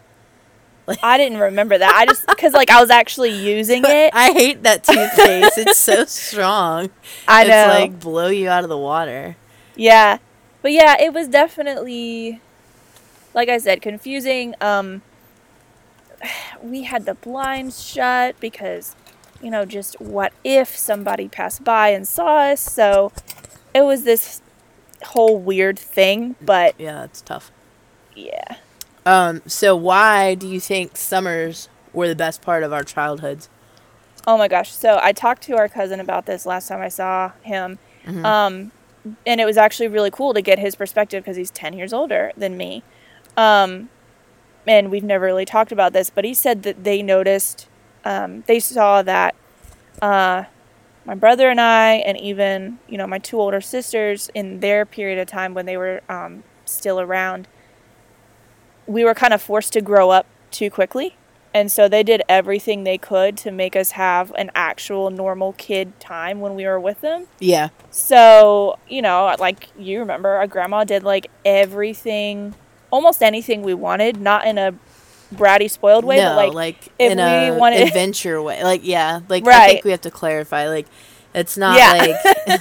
Like, 0.85 0.99
I 1.03 1.17
didn't 1.17 1.39
remember 1.39 1.77
that. 1.77 1.95
I 1.95 2.05
just 2.05 2.27
because 2.27 2.53
like 2.53 2.69
I 2.69 2.79
was 2.79 2.91
actually 2.91 3.31
using 3.31 3.83
it. 3.85 4.11
I 4.13 4.31
hate 4.31 4.63
that 4.63 4.83
toothpaste. 4.83 5.57
it's 5.57 5.77
so 5.79 6.05
strong. 6.07 6.91
I 7.27 7.45
know. 7.45 7.71
It's 7.71 7.79
like 7.79 7.99
blow 7.99 8.27
you 8.27 8.49
out 8.49 8.63
of 8.63 8.69
the 8.69 8.77
water. 8.77 9.35
Yeah, 9.75 10.19
but 10.61 10.71
yeah, 10.71 10.95
it 10.99 11.13
was 11.13 11.27
definitely, 11.27 12.41
like 13.33 13.49
I 13.49 13.57
said, 13.57 13.81
confusing. 13.81 14.55
Um, 14.61 15.01
we 16.61 16.83
had 16.83 17.05
the 17.05 17.15
blinds 17.15 17.83
shut 17.83 18.39
because, 18.39 18.95
you 19.41 19.49
know, 19.49 19.65
just 19.65 19.99
what 20.01 20.33
if 20.43 20.75
somebody 20.75 21.27
passed 21.27 21.63
by 21.63 21.89
and 21.89 22.07
saw 22.07 22.51
us? 22.51 22.61
So 22.61 23.11
it 23.73 23.81
was 23.81 24.03
this 24.03 24.41
whole 25.03 25.39
weird 25.39 25.79
thing, 25.79 26.35
but 26.41 26.75
yeah, 26.77 26.93
that's 26.93 27.21
tough. 27.21 27.51
Yeah. 28.15 28.57
Um. 29.05 29.41
So 29.45 29.75
why 29.75 30.35
do 30.35 30.47
you 30.47 30.59
think 30.59 30.97
summers 30.97 31.69
were 31.93 32.07
the 32.07 32.15
best 32.15 32.41
part 32.41 32.63
of 32.63 32.73
our 32.73 32.83
childhoods? 32.83 33.49
Oh 34.27 34.37
my 34.37 34.47
gosh! 34.47 34.71
So 34.71 34.99
I 35.01 35.13
talked 35.13 35.41
to 35.43 35.55
our 35.57 35.69
cousin 35.69 35.99
about 35.99 36.25
this 36.25 36.45
last 36.45 36.67
time 36.67 36.81
I 36.81 36.89
saw 36.89 37.31
him, 37.41 37.79
mm-hmm. 38.05 38.25
um, 38.25 38.71
and 39.25 39.39
it 39.39 39.45
was 39.45 39.57
actually 39.57 39.87
really 39.87 40.11
cool 40.11 40.33
to 40.33 40.41
get 40.41 40.59
his 40.59 40.75
perspective 40.75 41.23
because 41.23 41.37
he's 41.37 41.51
ten 41.51 41.73
years 41.73 41.93
older 41.93 42.31
than 42.35 42.57
me. 42.57 42.83
Um, 43.39 43.87
and 44.67 44.91
we've 44.91 45.03
never 45.03 45.25
really 45.25 45.45
talked 45.45 45.71
about 45.71 45.93
this, 45.93 46.09
but 46.09 46.25
he 46.25 46.33
said 46.33 46.63
that 46.63 46.83
they 46.83 47.01
noticed, 47.01 47.69
um, 48.03 48.43
they 48.47 48.59
saw 48.59 49.01
that 49.01 49.33
uh, 50.01 50.43
my 51.05 51.15
brother 51.15 51.49
and 51.49 51.61
I, 51.61 51.93
and 51.93 52.19
even 52.19 52.79
you 52.89 52.97
know 52.97 53.07
my 53.07 53.17
two 53.17 53.39
older 53.39 53.61
sisters, 53.61 54.29
in 54.33 54.59
their 54.59 54.85
period 54.85 55.19
of 55.19 55.27
time 55.27 55.53
when 55.53 55.65
they 55.65 55.77
were 55.77 56.01
um, 56.09 56.43
still 56.65 56.99
around, 56.99 57.47
we 58.85 59.05
were 59.05 59.13
kind 59.13 59.33
of 59.33 59.41
forced 59.41 59.71
to 59.73 59.81
grow 59.81 60.09
up 60.09 60.25
too 60.51 60.69
quickly, 60.69 61.15
and 61.53 61.71
so 61.71 61.87
they 61.87 62.03
did 62.03 62.21
everything 62.27 62.83
they 62.83 62.97
could 62.97 63.37
to 63.37 63.51
make 63.51 63.75
us 63.75 63.91
have 63.91 64.33
an 64.33 64.51
actual 64.53 65.09
normal 65.09 65.53
kid 65.53 65.97
time 66.01 66.41
when 66.41 66.55
we 66.55 66.65
were 66.65 66.79
with 66.79 66.99
them. 66.99 67.27
Yeah. 67.39 67.69
So 67.89 68.77
you 68.89 69.01
know, 69.01 69.33
like 69.39 69.69
you 69.77 69.99
remember, 69.99 70.29
our 70.29 70.47
grandma 70.47 70.83
did 70.83 71.03
like 71.03 71.31
everything, 71.45 72.53
almost 72.91 73.21
anything 73.21 73.61
we 73.61 73.73
wanted, 73.73 74.19
not 74.19 74.45
in 74.45 74.57
a 74.57 74.73
bratty 75.33 75.69
spoiled 75.69 76.05
way, 76.05 76.17
no, 76.17 76.35
but 76.35 76.35
like, 76.35 76.53
like 76.53 76.85
if 76.99 77.11
in 77.11 77.17
we 77.17 77.23
a 77.23 77.57
wanted 77.57 77.81
adventure 77.87 78.41
way. 78.41 78.63
Like 78.63 78.81
yeah, 78.83 79.21
like 79.29 79.45
right. 79.45 79.61
I 79.61 79.67
think 79.67 79.85
we 79.85 79.91
have 79.91 80.01
to 80.01 80.11
clarify. 80.11 80.67
Like 80.67 80.87
it's 81.33 81.57
not 81.57 81.77
yeah. 81.77 82.15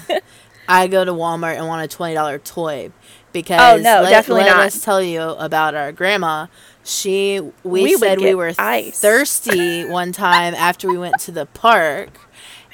like 0.09 0.23
I 0.69 0.87
go 0.87 1.05
to 1.05 1.13
Walmart 1.13 1.57
and 1.57 1.67
want 1.67 1.85
a 1.85 1.95
twenty 1.95 2.15
dollar 2.15 2.39
toy 2.39 2.93
because 3.33 3.61
oh 3.61 3.83
no, 3.83 4.03
let, 4.03 4.11
definitely 4.11 4.45
let 4.45 4.57
not. 4.57 4.67
us 4.67 4.85
tell 4.85 5.03
you 5.03 5.21
about 5.21 5.75
our 5.75 5.93
grandma. 5.93 6.47
She 6.85 7.41
we, 7.65 7.83
we 7.83 7.97
said 7.97 8.19
we 8.19 8.35
were 8.35 8.53
ice. 8.59 8.99
thirsty 8.99 9.85
one 9.85 10.13
time 10.13 10.55
after 10.55 10.89
we 10.89 10.97
went 10.97 11.21
to 11.21 11.33
the 11.33 11.45
park. 11.47 12.19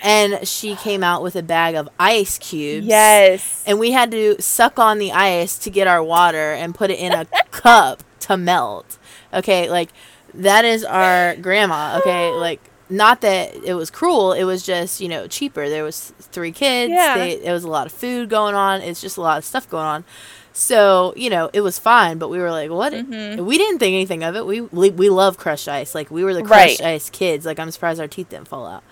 And 0.04 0.46
she 0.46 0.76
came 0.76 1.02
out 1.02 1.22
with 1.22 1.34
a 1.34 1.42
bag 1.42 1.74
of 1.74 1.88
ice 1.98 2.36
cubes. 2.38 2.86
Yes. 2.86 3.64
And 3.66 3.78
we 3.78 3.92
had 3.92 4.10
to 4.10 4.40
suck 4.40 4.78
on 4.78 4.98
the 4.98 5.10
ice 5.12 5.56
to 5.58 5.70
get 5.70 5.86
our 5.86 6.02
water 6.02 6.52
and 6.52 6.74
put 6.74 6.90
it 6.90 6.98
in 6.98 7.12
a 7.12 7.24
cup 7.50 8.04
to 8.20 8.36
melt. 8.36 8.98
Okay, 9.32 9.68
like 9.68 9.90
that 10.34 10.64
is 10.64 10.84
our 10.84 11.36
grandma. 11.36 11.98
Okay, 11.98 12.30
like 12.34 12.60
not 12.90 13.20
that 13.22 13.54
it 13.64 13.74
was 13.74 13.90
cruel. 13.90 14.32
It 14.32 14.44
was 14.44 14.62
just 14.62 15.00
you 15.00 15.08
know 15.08 15.26
cheaper. 15.26 15.68
There 15.68 15.84
was 15.84 16.12
three 16.20 16.52
kids. 16.52 16.92
Yeah. 16.92 17.16
They, 17.16 17.42
it 17.42 17.52
was 17.52 17.64
a 17.64 17.68
lot 17.68 17.86
of 17.86 17.92
food 17.92 18.28
going 18.28 18.54
on. 18.54 18.80
It's 18.82 19.00
just 19.00 19.16
a 19.16 19.20
lot 19.20 19.38
of 19.38 19.44
stuff 19.44 19.68
going 19.68 19.86
on. 19.86 20.04
So 20.52 21.12
you 21.16 21.30
know 21.30 21.50
it 21.52 21.62
was 21.62 21.78
fine, 21.78 22.18
but 22.18 22.28
we 22.28 22.38
were 22.38 22.50
like, 22.50 22.70
what? 22.70 22.92
Mm-hmm. 22.92 23.44
We 23.44 23.58
didn't 23.58 23.78
think 23.78 23.94
anything 23.94 24.22
of 24.22 24.36
it. 24.36 24.46
We 24.46 24.60
we, 24.60 24.90
we 24.90 25.10
love 25.10 25.36
crushed 25.36 25.68
ice. 25.68 25.94
Like 25.94 26.10
we 26.10 26.24
were 26.24 26.34
the 26.34 26.42
crushed 26.42 26.80
right. 26.80 26.94
ice 26.94 27.10
kids. 27.10 27.44
Like 27.44 27.58
I'm 27.58 27.70
surprised 27.70 28.00
our 28.00 28.08
teeth 28.08 28.28
didn't 28.28 28.48
fall 28.48 28.66
out. 28.66 28.84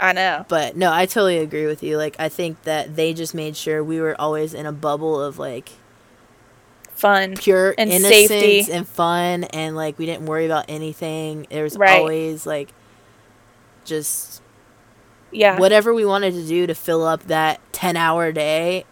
I 0.00 0.12
know. 0.12 0.46
But 0.48 0.76
no, 0.76 0.92
I 0.92 1.06
totally 1.06 1.38
agree 1.38 1.66
with 1.66 1.82
you. 1.82 1.96
Like 1.96 2.16
I 2.18 2.28
think 2.28 2.62
that 2.62 2.96
they 2.96 3.14
just 3.14 3.34
made 3.34 3.56
sure 3.56 3.82
we 3.82 4.00
were 4.00 4.18
always 4.20 4.54
in 4.54 4.66
a 4.66 4.72
bubble 4.72 5.20
of 5.20 5.38
like 5.38 5.70
fun, 6.94 7.36
pure 7.36 7.74
and 7.76 7.90
innocence 7.90 8.28
safety. 8.28 8.72
and 8.72 8.86
fun, 8.86 9.44
and 9.44 9.76
like 9.76 9.98
we 9.98 10.06
didn't 10.06 10.26
worry 10.26 10.46
about 10.46 10.66
anything. 10.68 11.46
There 11.50 11.64
was 11.64 11.76
right. 11.76 11.98
always 11.98 12.46
like 12.46 12.72
just 13.84 14.42
yeah 15.30 15.58
whatever 15.58 15.92
we 15.92 16.04
wanted 16.04 16.32
to 16.32 16.46
do 16.46 16.66
to 16.66 16.74
fill 16.74 17.04
up 17.04 17.24
that 17.24 17.60
10 17.72 17.96
hour 17.96 18.32
day 18.32 18.84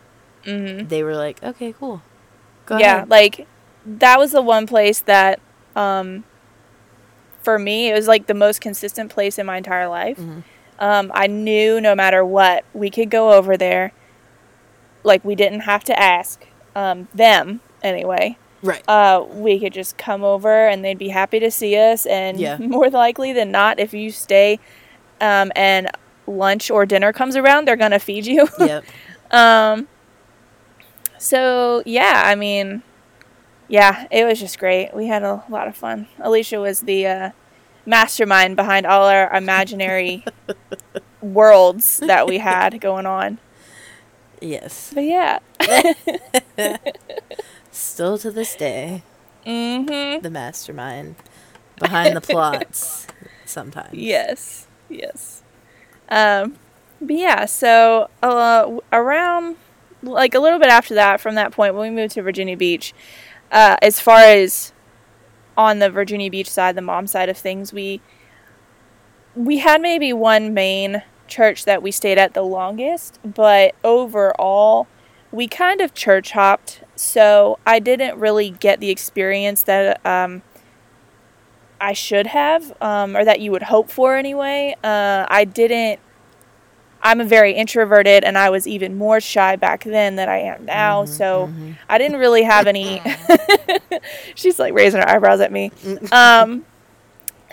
mm-hmm. 0.44 0.88
they 0.88 1.02
were 1.02 1.14
like 1.14 1.42
okay 1.42 1.72
cool 1.72 2.02
Go 2.66 2.78
yeah 2.78 2.96
ahead. 2.96 3.10
like 3.10 3.46
that 3.84 4.18
was 4.18 4.32
the 4.32 4.42
one 4.42 4.66
place 4.66 5.00
that 5.00 5.40
um 5.74 6.24
for 7.42 7.58
me 7.58 7.90
it 7.90 7.94
was 7.94 8.08
like 8.08 8.26
the 8.26 8.34
most 8.34 8.60
consistent 8.60 9.10
place 9.10 9.38
in 9.38 9.46
my 9.46 9.56
entire 9.56 9.88
life 9.88 10.18
mm-hmm. 10.18 10.40
Um 10.78 11.10
i 11.14 11.26
knew 11.26 11.80
no 11.80 11.94
matter 11.94 12.24
what 12.24 12.64
we 12.74 12.90
could 12.90 13.10
go 13.10 13.32
over 13.32 13.56
there 13.56 13.92
like 15.02 15.24
we 15.24 15.34
didn't 15.34 15.60
have 15.60 15.84
to 15.84 15.98
ask 15.98 16.46
um 16.74 17.08
them 17.14 17.60
anyway 17.82 18.36
Right. 18.62 18.82
Uh, 18.88 19.24
we 19.30 19.60
could 19.60 19.72
just 19.72 19.96
come 19.96 20.24
over 20.24 20.66
and 20.66 20.84
they'd 20.84 20.98
be 20.98 21.10
happy 21.10 21.38
to 21.40 21.50
see 21.50 21.76
us. 21.76 22.04
And 22.06 22.38
yeah. 22.38 22.56
more 22.60 22.90
likely 22.90 23.32
than 23.32 23.50
not, 23.50 23.78
if 23.78 23.94
you 23.94 24.10
stay 24.10 24.58
um, 25.20 25.52
and 25.54 25.88
lunch 26.26 26.70
or 26.70 26.84
dinner 26.86 27.12
comes 27.12 27.36
around, 27.36 27.66
they're 27.68 27.76
gonna 27.76 27.98
feed 27.98 28.26
you. 28.26 28.48
Yep. 28.58 28.84
um. 29.30 29.88
So 31.18 31.82
yeah, 31.86 32.22
I 32.26 32.34
mean, 32.34 32.82
yeah, 33.68 34.06
it 34.10 34.24
was 34.24 34.40
just 34.40 34.58
great. 34.58 34.94
We 34.94 35.06
had 35.06 35.22
a 35.22 35.44
lot 35.48 35.68
of 35.68 35.76
fun. 35.76 36.08
Alicia 36.18 36.60
was 36.60 36.80
the 36.80 37.06
uh, 37.06 37.30
mastermind 37.86 38.56
behind 38.56 38.84
all 38.86 39.06
our 39.06 39.32
imaginary 39.34 40.24
worlds 41.22 41.98
that 41.98 42.26
we 42.26 42.38
had 42.38 42.80
going 42.80 43.06
on. 43.06 43.38
Yes. 44.40 44.92
But 44.94 45.04
yeah. 45.04 45.38
Still 47.70 48.18
to 48.18 48.30
this 48.30 48.54
day. 48.54 49.02
Mm-hmm. 49.46 50.22
The 50.22 50.30
mastermind 50.30 51.16
behind 51.78 52.16
the 52.16 52.20
plots 52.20 53.06
sometimes. 53.44 53.94
Yes. 53.94 54.66
Yes. 54.88 55.42
Um, 56.08 56.56
but 57.00 57.16
yeah, 57.16 57.44
so 57.44 58.08
uh, 58.22 58.78
around 58.92 59.56
like 60.02 60.34
a 60.34 60.38
little 60.38 60.58
bit 60.58 60.68
after 60.68 60.94
that, 60.94 61.20
from 61.20 61.34
that 61.34 61.52
point 61.52 61.74
when 61.74 61.90
we 61.90 61.94
moved 61.94 62.14
to 62.14 62.22
Virginia 62.22 62.56
Beach, 62.56 62.94
uh, 63.50 63.76
as 63.82 64.00
far 64.00 64.20
as 64.20 64.72
on 65.56 65.78
the 65.78 65.90
Virginia 65.90 66.30
Beach 66.30 66.50
side, 66.50 66.74
the 66.74 66.82
mom 66.82 67.06
side 67.06 67.28
of 67.28 67.36
things, 67.36 67.72
we 67.72 68.00
we 69.34 69.58
had 69.58 69.82
maybe 69.82 70.12
one 70.12 70.54
main 70.54 71.02
church 71.28 71.64
that 71.64 71.82
we 71.82 71.90
stayed 71.90 72.18
at 72.18 72.34
the 72.34 72.42
longest, 72.42 73.18
but 73.22 73.74
overall, 73.84 74.86
we 75.30 75.46
kind 75.46 75.80
of 75.80 75.92
church 75.92 76.32
hopped. 76.32 76.82
So 76.94 77.58
I 77.66 77.78
didn't 77.78 78.18
really 78.18 78.50
get 78.50 78.80
the 78.80 78.90
experience 78.90 79.62
that 79.64 80.04
um, 80.06 80.42
I 81.80 81.92
should 81.92 82.28
have, 82.28 82.72
um, 82.80 83.16
or 83.16 83.24
that 83.24 83.40
you 83.40 83.50
would 83.50 83.64
hope 83.64 83.90
for 83.90 84.16
anyway. 84.16 84.74
Uh, 84.82 85.26
I 85.28 85.44
didn't. 85.44 86.00
I'm 87.06 87.20
a 87.20 87.24
very 87.24 87.52
introverted, 87.52 88.24
and 88.24 88.36
I 88.36 88.50
was 88.50 88.66
even 88.66 88.98
more 88.98 89.20
shy 89.20 89.54
back 89.54 89.84
then 89.84 90.16
than 90.16 90.28
I 90.28 90.38
am 90.38 90.64
now. 90.64 91.04
Mm-hmm, 91.04 91.12
so 91.12 91.46
mm-hmm. 91.46 91.72
I 91.88 91.98
didn't 91.98 92.18
really 92.18 92.42
have 92.42 92.66
any. 92.66 93.00
She's 94.34 94.58
like 94.58 94.74
raising 94.74 95.00
her 95.00 95.08
eyebrows 95.08 95.40
at 95.40 95.52
me. 95.52 95.70
Um, 96.12 96.64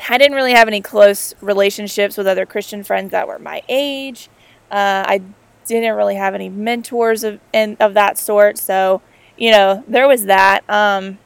I 0.10 0.18
didn't 0.18 0.36
really 0.36 0.54
have 0.54 0.68
any 0.68 0.82
close 0.82 1.36
relationships 1.40 2.18
with 2.18 2.26
other 2.26 2.46
Christian 2.46 2.84
friends 2.84 3.12
that 3.12 3.28
were 3.28 3.38
my 3.38 3.62
age. 3.70 4.28
Uh, 4.72 5.04
I 5.06 5.22
didn't 5.68 5.96
really 5.96 6.16
have 6.16 6.34
any 6.34 6.50
mentors 6.50 7.24
of 7.24 7.40
and 7.54 7.78
of 7.80 7.94
that 7.94 8.18
sort. 8.18 8.58
So 8.58 9.02
you 9.38 9.52
know 9.52 9.84
there 9.88 10.08
was 10.08 10.26
that. 10.26 10.68
Um, 10.68 11.20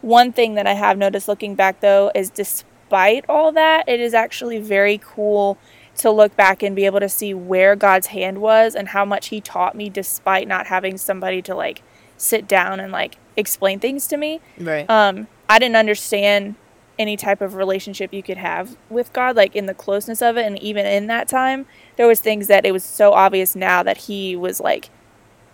one 0.00 0.32
thing 0.32 0.54
that 0.54 0.66
I 0.66 0.72
have 0.72 0.98
noticed 0.98 1.28
looking 1.28 1.54
back 1.54 1.80
though 1.80 2.10
is 2.12 2.28
despite 2.28 3.24
all 3.28 3.52
that, 3.52 3.88
it 3.88 4.00
is 4.00 4.14
actually 4.14 4.58
very 4.58 4.98
cool 4.98 5.58
to 5.98 6.10
look 6.10 6.34
back 6.36 6.62
and 6.62 6.74
be 6.74 6.86
able 6.86 7.00
to 7.00 7.08
see 7.08 7.34
where 7.34 7.76
God's 7.76 8.08
hand 8.08 8.40
was 8.40 8.74
and 8.74 8.88
how 8.88 9.04
much 9.04 9.28
He 9.28 9.40
taught 9.40 9.74
me 9.74 9.88
despite 9.88 10.48
not 10.48 10.66
having 10.66 10.96
somebody 10.96 11.42
to 11.42 11.54
like 11.54 11.82
sit 12.16 12.48
down 12.48 12.80
and 12.80 12.92
like 12.92 13.16
explain 13.36 13.80
things 13.80 14.06
to 14.08 14.16
me. 14.16 14.40
Right. 14.58 14.88
Um, 14.88 15.26
I 15.48 15.58
didn't 15.58 15.76
understand 15.76 16.54
any 16.98 17.16
type 17.16 17.40
of 17.40 17.54
relationship 17.54 18.12
you 18.12 18.22
could 18.22 18.36
have 18.36 18.76
with 18.88 19.12
God, 19.12 19.36
like 19.36 19.56
in 19.56 19.66
the 19.66 19.74
closeness 19.74 20.22
of 20.22 20.36
it, 20.36 20.46
and 20.46 20.58
even 20.62 20.86
in 20.86 21.06
that 21.08 21.28
time, 21.28 21.66
there 21.96 22.06
was 22.06 22.20
things 22.20 22.46
that 22.46 22.64
it 22.64 22.72
was 22.72 22.84
so 22.84 23.12
obvious 23.12 23.56
now 23.56 23.82
that 23.82 23.98
He 23.98 24.36
was 24.36 24.60
like, 24.60 24.90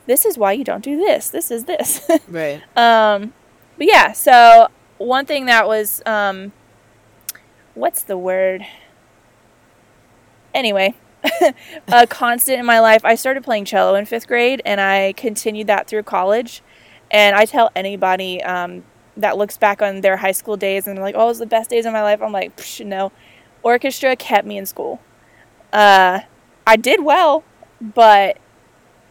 "This 0.07 0.25
is 0.25 0.37
why 0.37 0.53
you 0.53 0.65
don't 0.65 0.85
do 0.85 0.97
this. 0.97 1.31
This 1.31 1.51
is 1.51 1.65
this." 1.65 2.09
right. 2.29 2.63
Um, 2.77 3.33
but 3.77 3.87
yeah, 3.87 4.13
so 4.13 4.69
one 4.99 5.27
thing 5.27 5.47
that 5.47 5.67
was 5.67 6.03
um, 6.07 6.53
what's 7.75 8.03
the 8.03 8.19
word? 8.19 8.67
Anyway, 10.55 10.95
a 11.89 12.07
constant 12.07 12.61
in 12.61 12.67
my 12.67 12.81
life. 12.81 13.05
I 13.05 13.15
started 13.15 13.45
playing 13.45 13.65
cello 13.65 13.95
in 13.95 14.07
fifth 14.07 14.27
grade, 14.27 14.63
and 14.65 14.81
I 14.81 15.13
continued 15.17 15.67
that 15.67 15.87
through 15.87 16.05
college. 16.05 16.63
And 17.11 17.35
I 17.37 17.45
tell 17.45 17.71
anybody 17.75 18.43
um, 18.43 18.85
that 19.17 19.37
looks 19.37 19.57
back 19.57 19.83
on 19.83 20.01
their 20.01 20.19
high 20.19 20.33
school 20.33 20.57
days 20.57 20.87
and 20.87 20.97
they're 20.97 21.05
like, 21.05 21.15
"Oh, 21.17 21.25
it 21.25 21.29
was 21.29 21.39
the 21.39 21.47
best 21.47 21.71
days 21.71 21.87
of 21.87 21.93
my 21.93 22.03
life." 22.03 22.23
I'm 22.23 22.33
like, 22.33 22.57
Psh, 22.57 22.85
no. 22.85 23.13
Orchestra 23.63 24.15
kept 24.17 24.47
me 24.47 24.57
in 24.57 24.67
school. 24.67 25.01
Uh, 25.73 26.21
I 26.67 26.77
did 26.77 27.03
well, 27.03 27.45
but 27.81 28.39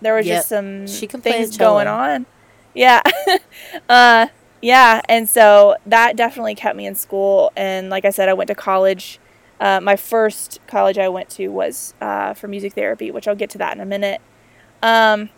there 0.01 0.15
was 0.15 0.25
yep. 0.25 0.37
just 0.37 0.49
some 0.49 0.87
things 1.21 1.57
going 1.57 1.87
on. 1.87 2.25
Yeah. 2.73 3.01
uh, 3.89 4.27
yeah, 4.61 5.01
and 5.07 5.29
so 5.29 5.75
that 5.85 6.15
definitely 6.15 6.55
kept 6.55 6.75
me 6.75 6.85
in 6.85 6.95
school. 6.95 7.51
And 7.55 7.89
like 7.89 8.05
I 8.05 8.09
said, 8.09 8.29
I 8.29 8.33
went 8.33 8.47
to 8.47 8.55
college. 8.55 9.19
Uh, 9.59 9.79
my 9.81 9.95
first 9.95 10.59
college 10.67 10.97
I 10.97 11.09
went 11.09 11.29
to 11.31 11.47
was 11.47 11.93
uh, 11.99 12.33
for 12.33 12.47
music 12.47 12.73
therapy, 12.73 13.11
which 13.11 13.27
I'll 13.27 13.35
get 13.35 13.49
to 13.51 13.57
that 13.57 13.75
in 13.75 13.81
a 13.81 13.85
minute. 13.85 14.21
Um, 14.83 15.29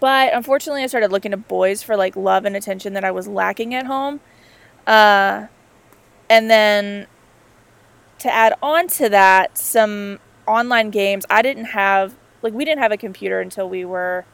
but 0.00 0.34
unfortunately, 0.34 0.82
I 0.82 0.86
started 0.86 1.12
looking 1.12 1.30
to 1.30 1.36
boys 1.36 1.82
for 1.82 1.96
like 1.96 2.16
love 2.16 2.44
and 2.44 2.56
attention 2.56 2.94
that 2.94 3.04
I 3.04 3.10
was 3.10 3.28
lacking 3.28 3.74
at 3.74 3.86
home. 3.86 4.20
Uh, 4.86 5.46
and 6.28 6.50
then 6.50 7.06
to 8.18 8.32
add 8.32 8.54
on 8.62 8.88
to 8.88 9.08
that, 9.10 9.58
some 9.58 10.18
online 10.46 10.90
games. 10.90 11.24
I 11.30 11.42
didn't 11.42 11.66
have 11.66 12.14
like 12.42 12.52
we 12.52 12.64
didn't 12.64 12.80
have 12.80 12.92
a 12.92 12.96
computer 12.96 13.40
until 13.40 13.68
we 13.68 13.84
were 13.84 14.24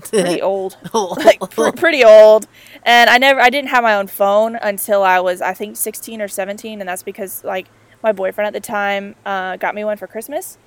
pretty 0.00 0.42
old, 0.52 0.76
like 0.92 1.40
pr- 1.50 1.70
pretty 1.76 2.04
old. 2.04 2.46
And 2.84 3.10
I 3.10 3.18
never, 3.18 3.40
I 3.40 3.50
didn't 3.50 3.68
have 3.70 3.82
my 3.82 3.94
own 3.94 4.06
phone 4.06 4.56
until 4.56 5.02
I 5.02 5.20
was, 5.20 5.40
I 5.40 5.54
think, 5.54 5.76
16 5.76 6.20
or 6.22 6.28
17, 6.28 6.80
and 6.80 6.88
that's 6.88 7.02
because 7.02 7.44
like 7.44 7.68
my 8.02 8.12
boyfriend 8.12 8.46
at 8.46 8.52
the 8.52 8.66
time 8.66 9.14
uh, 9.24 9.56
got 9.56 9.74
me 9.74 9.84
one 9.84 9.96
for 9.96 10.06
Christmas. 10.06 10.58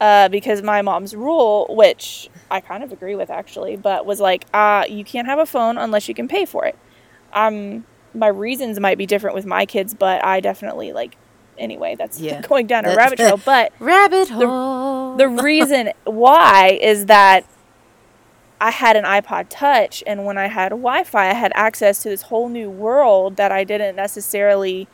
Uh, 0.00 0.28
because 0.28 0.60
my 0.60 0.82
mom's 0.82 1.14
rule, 1.14 1.66
which 1.70 2.28
I 2.50 2.60
kind 2.60 2.82
of 2.82 2.90
agree 2.90 3.14
with 3.14 3.30
actually, 3.30 3.76
but 3.76 4.04
was 4.04 4.20
like, 4.20 4.44
uh, 4.52 4.84
you 4.88 5.04
can't 5.04 5.28
have 5.28 5.38
a 5.38 5.46
phone 5.46 5.78
unless 5.78 6.08
you 6.08 6.14
can 6.14 6.26
pay 6.26 6.44
for 6.44 6.66
it. 6.66 6.76
Um, 7.32 7.84
my 8.12 8.26
reasons 8.26 8.80
might 8.80 8.98
be 8.98 9.06
different 9.06 9.34
with 9.36 9.46
my 9.46 9.66
kids, 9.66 9.94
but 9.94 10.24
I 10.24 10.40
definitely 10.40 10.92
like. 10.92 11.16
Anyway, 11.56 11.94
that's 11.96 12.18
yeah. 12.18 12.40
going 12.48 12.66
down 12.66 12.84
a 12.84 12.96
rabbit 12.96 13.16
trail. 13.16 13.40
But 13.44 13.72
rabbit 13.78 14.28
hole. 14.28 15.16
The, 15.16 15.24
the 15.24 15.28
reason 15.28 15.92
why 16.02 16.76
is 16.82 17.06
that 17.06 17.46
I 18.60 18.70
had 18.70 18.96
an 18.96 19.04
iPod 19.04 19.46
Touch, 19.50 20.02
and 20.06 20.24
when 20.24 20.38
I 20.38 20.46
had 20.46 20.70
Wi 20.70 21.04
Fi, 21.04 21.30
I 21.30 21.34
had 21.34 21.52
access 21.54 22.02
to 22.02 22.08
this 22.08 22.22
whole 22.22 22.48
new 22.48 22.70
world 22.70 23.36
that 23.36 23.52
I 23.52 23.64
didn't 23.64 23.96
necessarily 23.96 24.88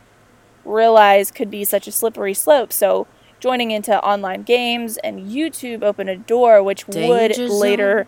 realize 0.64 1.30
could 1.30 1.50
be 1.50 1.64
such 1.64 1.86
a 1.86 1.92
slippery 1.92 2.34
slope. 2.34 2.72
So, 2.72 3.06
joining 3.38 3.70
into 3.70 4.02
online 4.04 4.42
games 4.42 4.96
and 4.98 5.30
YouTube 5.30 5.82
opened 5.82 6.10
a 6.10 6.16
door, 6.16 6.62
which 6.62 6.86
Danger 6.86 7.08
would 7.08 7.34
zone. 7.34 7.60
later, 7.60 8.06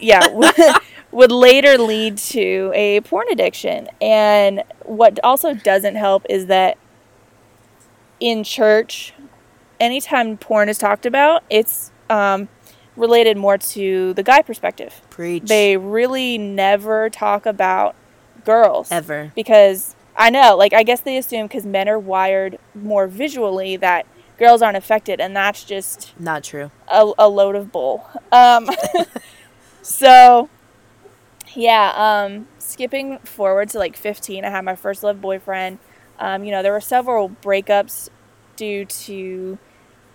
yeah, 0.00 0.26
would 1.10 1.32
later 1.32 1.78
lead 1.78 2.18
to 2.18 2.70
a 2.74 3.00
porn 3.00 3.26
addiction. 3.30 3.88
And 4.00 4.62
what 4.84 5.18
also 5.24 5.54
doesn't 5.54 5.96
help 5.96 6.24
is 6.28 6.46
that 6.46 6.78
in 8.20 8.44
church, 8.44 9.14
anytime 9.80 10.36
porn 10.36 10.68
is 10.68 10.78
talked 10.78 11.06
about, 11.06 11.42
it's 11.50 11.92
um, 12.10 12.48
related 12.98 13.36
more 13.36 13.56
to 13.56 14.12
the 14.14 14.22
guy 14.22 14.42
perspective. 14.42 15.00
Preach. 15.08 15.44
They 15.44 15.76
really 15.76 16.36
never 16.36 17.08
talk 17.08 17.46
about 17.46 17.94
girls 18.44 18.90
ever 18.90 19.32
because 19.34 19.94
I 20.16 20.30
know, 20.30 20.56
like 20.56 20.72
I 20.72 20.82
guess 20.82 21.00
they 21.00 21.16
assume 21.16 21.46
because 21.46 21.64
men 21.64 21.88
are 21.88 21.98
wired 21.98 22.58
more 22.74 23.06
visually 23.06 23.76
that 23.76 24.06
girls 24.38 24.62
aren't 24.62 24.76
affected, 24.76 25.20
and 25.20 25.34
that's 25.34 25.64
just 25.64 26.12
not 26.18 26.44
true. 26.44 26.70
A, 26.88 27.12
a 27.18 27.28
load 27.28 27.54
of 27.54 27.72
bull. 27.72 28.06
Um, 28.32 28.68
so 29.82 30.48
yeah, 31.54 31.92
um, 32.26 32.48
skipping 32.58 33.18
forward 33.20 33.68
to 33.70 33.78
like 33.78 33.96
15, 33.96 34.44
I 34.44 34.50
had 34.50 34.64
my 34.64 34.76
first 34.76 35.02
love 35.02 35.20
boyfriend. 35.20 35.78
Um, 36.18 36.44
you 36.44 36.50
know, 36.50 36.62
there 36.62 36.72
were 36.72 36.80
several 36.80 37.30
breakups 37.30 38.08
due 38.56 38.84
to 38.84 39.58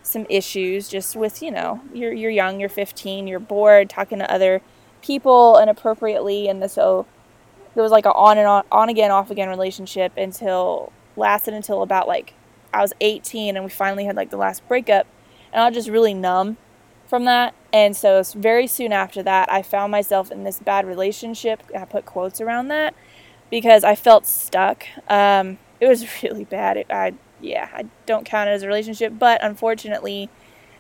some 0.04 0.26
issues 0.30 0.90
just 0.90 1.16
with 1.16 1.42
you 1.42 1.50
know 1.50 1.82
you're 1.94 2.12
you're 2.12 2.30
young 2.30 2.60
you're 2.60 2.70
15 2.70 3.26
you're 3.26 3.40
bored 3.40 3.90
talking 3.90 4.20
to 4.20 4.32
other 4.32 4.62
people 5.04 5.58
inappropriately. 5.60 6.48
And 6.48 6.72
so 6.72 7.06
there 7.76 7.84
was 7.84 7.92
like 7.92 8.06
a 8.06 8.14
on 8.14 8.40
and 8.40 8.48
on 8.48 8.64
on 8.72 8.90
again 8.90 9.12
off 9.12 9.30
again 9.30 9.50
relationship 9.50 10.14
until 10.18 10.92
lasted 11.16 11.54
until 11.54 11.84
about 11.84 12.08
like 12.08 12.34
I 12.74 12.82
was 12.82 12.94
18 13.02 13.56
and 13.56 13.64
we 13.64 13.70
finally 13.70 14.06
had 14.06 14.16
like 14.16 14.32
the 14.32 14.38
last 14.38 14.68
breakup. 14.68 15.06
And 15.52 15.62
I 15.62 15.68
was 15.68 15.76
just 15.76 15.90
really 15.90 16.16
numb 16.16 16.58
from 17.06 17.26
that. 17.26 17.54
And 17.72 17.96
so 17.96 18.24
very 18.24 18.66
soon 18.66 18.92
after 18.92 19.22
that 19.22 19.52
I 19.52 19.62
found 19.62 19.92
myself 19.92 20.32
in 20.32 20.44
this 20.44 20.60
bad 20.60 20.88
relationship. 20.88 21.62
I 21.78 21.86
put 21.86 22.06
quotes 22.06 22.42
around 22.42 22.70
that 22.70 22.96
because 23.52 23.84
I 23.84 23.94
felt 23.94 24.26
stuck. 24.26 24.86
Um, 25.08 25.60
it 25.80 25.88
was 25.88 26.08
really 26.24 26.46
bad. 26.46 26.78
It, 26.78 26.88
I 26.90 27.14
yeah, 27.44 27.70
I 27.74 27.86
don't 28.06 28.26
count 28.26 28.50
it 28.50 28.54
as 28.54 28.64
a 28.64 28.68
relationship. 28.68 29.14
But 29.18 29.44
unfortunately, 29.44 30.30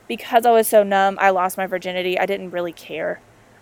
because 0.07 0.45
I 0.45 0.51
was 0.51 0.67
so 0.67 0.83
numb, 0.83 1.17
I 1.19 1.29
lost 1.29 1.57
my 1.57 1.67
virginity. 1.67 2.17
I 2.17 2.25
didn't 2.25 2.51
really 2.51 2.73
care. 2.73 3.19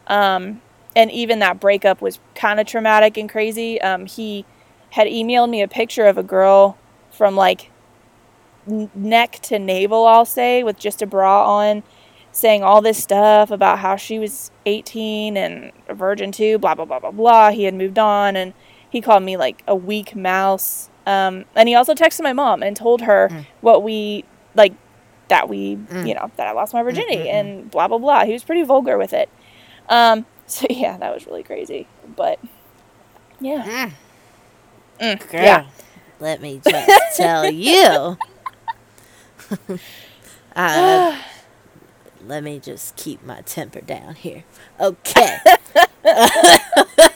Um, 0.08 0.62
and 0.96 1.12
even 1.12 1.40
that 1.40 1.60
breakup 1.60 2.02
was 2.02 2.20
kind 2.36 2.60
of 2.60 2.68
traumatic 2.68 3.18
and 3.18 3.30
crazy. 3.30 3.82
Um, 3.82 4.06
he 4.06 4.46
had 4.92 5.08
emailed 5.08 5.50
me 5.50 5.62
a 5.62 5.68
picture 5.68 6.06
of 6.06 6.18
a 6.18 6.24
girl 6.24 6.78
from 7.10 7.36
like 7.36 7.72
neck 8.94 9.40
to 9.44 9.58
navel, 9.58 10.06
I'll 10.06 10.26
say, 10.26 10.64
with 10.64 10.78
just 10.78 11.02
a 11.02 11.06
bra 11.06 11.62
on, 11.62 11.84
saying 12.32 12.64
all 12.64 12.82
this 12.82 13.02
stuff 13.02 13.52
about 13.52 13.80
how 13.80 13.96
she 13.96 14.20
was 14.20 14.52
18 14.66 15.38
and 15.38 15.72
a 15.88 15.94
virgin 15.94 16.32
too, 16.32 16.58
blah, 16.58 16.76
blah, 16.76 16.86
blah, 16.86 17.00
blah, 17.00 17.12
blah. 17.12 17.52
He 17.52 17.64
had 17.64 17.74
moved 17.74 17.98
on 17.98 18.36
and 18.36 18.54
he 18.90 19.02
called 19.02 19.24
me 19.24 19.38
like 19.38 19.64
a 19.68 19.76
weak 19.76 20.16
mouse. 20.16 20.90
Um, 21.06 21.46
and 21.56 21.68
he 21.68 21.76
also 21.76 21.94
texted 21.94 22.22
my 22.22 22.34
mom 22.34 22.62
and 22.62 22.76
told 22.76 23.02
her 23.02 23.30
mm. 23.30 23.46
what 23.62 23.84
we 23.84 24.24
like 24.54 24.74
that 25.30 25.48
we 25.48 25.78
mm. 25.78 26.08
you 26.08 26.14
know 26.14 26.30
that 26.36 26.46
I 26.46 26.52
lost 26.52 26.74
my 26.74 26.84
virginity 26.84 27.18
mm-hmm. 27.18 27.36
and 27.36 27.72
blah 27.72 27.88
blah 27.88 27.98
blah. 27.98 28.26
He 28.26 28.34
was 28.34 28.44
pretty 28.44 28.64
vulgar 28.64 28.98
with 28.98 29.14
it. 29.14 29.30
Um, 29.90 30.26
so 30.46 30.68
yeah, 30.70 30.98
that 30.98 31.14
was 31.14 31.26
really 31.26 31.44
crazy. 31.44 31.88
But 32.16 32.40
yeah, 33.40 33.92
mm. 35.00 35.16
mm 35.18 35.32
girl, 35.32 35.42
yeah. 35.42 35.66
let 36.20 36.42
me 36.42 36.62
just 36.64 36.92
tell 37.18 37.50
you. 37.50 38.18
uh, 40.56 41.18
let 42.26 42.44
me 42.44 42.60
just 42.60 42.96
keep 42.96 43.24
my 43.24 43.42
temper 43.42 43.82
down 43.82 44.16
here. 44.16 44.44
Okay. 44.80 45.38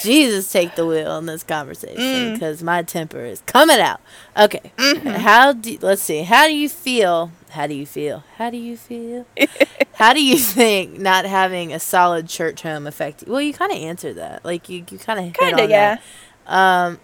Jesus 0.00 0.50
take 0.50 0.74
the 0.74 0.86
wheel 0.86 1.18
in 1.18 1.26
this 1.26 1.42
conversation 1.42 2.34
because 2.34 2.60
mm. 2.60 2.64
my 2.64 2.82
temper 2.82 3.20
is 3.20 3.40
coming 3.42 3.78
out. 3.78 4.00
Okay, 4.36 4.72
mm-hmm. 4.76 5.08
how 5.08 5.52
do 5.52 5.78
let's 5.80 6.02
see? 6.02 6.22
How 6.22 6.46
do 6.46 6.54
you 6.54 6.68
feel? 6.68 7.32
How 7.50 7.66
do 7.66 7.74
you 7.74 7.86
feel? 7.86 8.24
How 8.36 8.50
do 8.50 8.56
you 8.56 8.76
feel? 8.76 9.26
how 9.94 10.12
do 10.12 10.24
you 10.24 10.38
think 10.38 10.98
not 10.98 11.24
having 11.24 11.72
a 11.72 11.80
solid 11.80 12.28
church 12.28 12.62
home 12.62 12.86
affect 12.86 13.26
you? 13.26 13.32
Well, 13.32 13.40
you 13.40 13.52
kind 13.52 13.72
of 13.72 13.78
answered 13.78 14.16
that. 14.16 14.44
Like 14.44 14.68
you, 14.68 14.84
you 14.90 14.98
kind 14.98 15.28
of 15.28 15.32
kind 15.34 15.58
of 15.58 15.70
yeah. 15.70 15.98
That. 16.46 16.52
Um, 16.52 16.98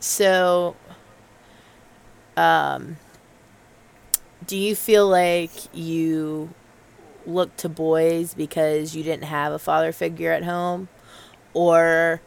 so, 0.00 0.76
um, 2.36 2.96
do 4.46 4.56
you 4.56 4.74
feel 4.76 5.08
like 5.08 5.50
you 5.74 6.50
look 7.26 7.56
to 7.56 7.68
boys 7.68 8.34
because 8.34 8.94
you 8.94 9.02
didn't 9.02 9.24
have 9.24 9.52
a 9.52 9.58
father 9.58 9.92
figure 9.92 10.32
at 10.32 10.44
home? 10.44 10.88
Or 11.56 12.20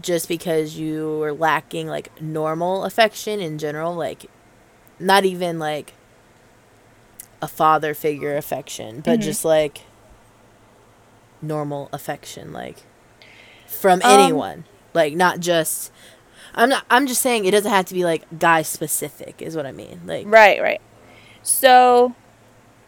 just 0.00 0.26
because 0.26 0.76
you 0.76 1.18
were 1.20 1.32
lacking 1.32 1.86
like 1.86 2.20
normal 2.20 2.84
affection 2.84 3.40
in 3.40 3.58
general, 3.58 3.94
like 3.94 4.26
not 4.98 5.24
even 5.24 5.60
like 5.60 5.94
a 7.40 7.46
father 7.46 7.94
figure 7.94 8.36
affection, 8.36 9.00
but 9.00 9.12
mm-hmm. 9.12 9.22
just 9.22 9.44
like 9.44 9.82
normal 11.40 11.88
affection, 11.92 12.52
like 12.52 12.82
from 13.68 14.02
um, 14.02 14.10
anyone, 14.20 14.64
like 14.94 15.14
not 15.14 15.38
just 15.38 15.92
I'm 16.54 16.68
not. 16.68 16.84
I'm 16.90 17.06
just 17.06 17.22
saying 17.22 17.44
it 17.44 17.52
doesn't 17.52 17.70
have 17.70 17.86
to 17.86 17.94
be 17.94 18.04
like 18.04 18.24
guy 18.38 18.62
specific. 18.62 19.40
Is 19.40 19.54
what 19.56 19.64
I 19.64 19.72
mean. 19.72 20.00
Like 20.04 20.26
right, 20.26 20.60
right. 20.60 20.80
So 21.42 22.14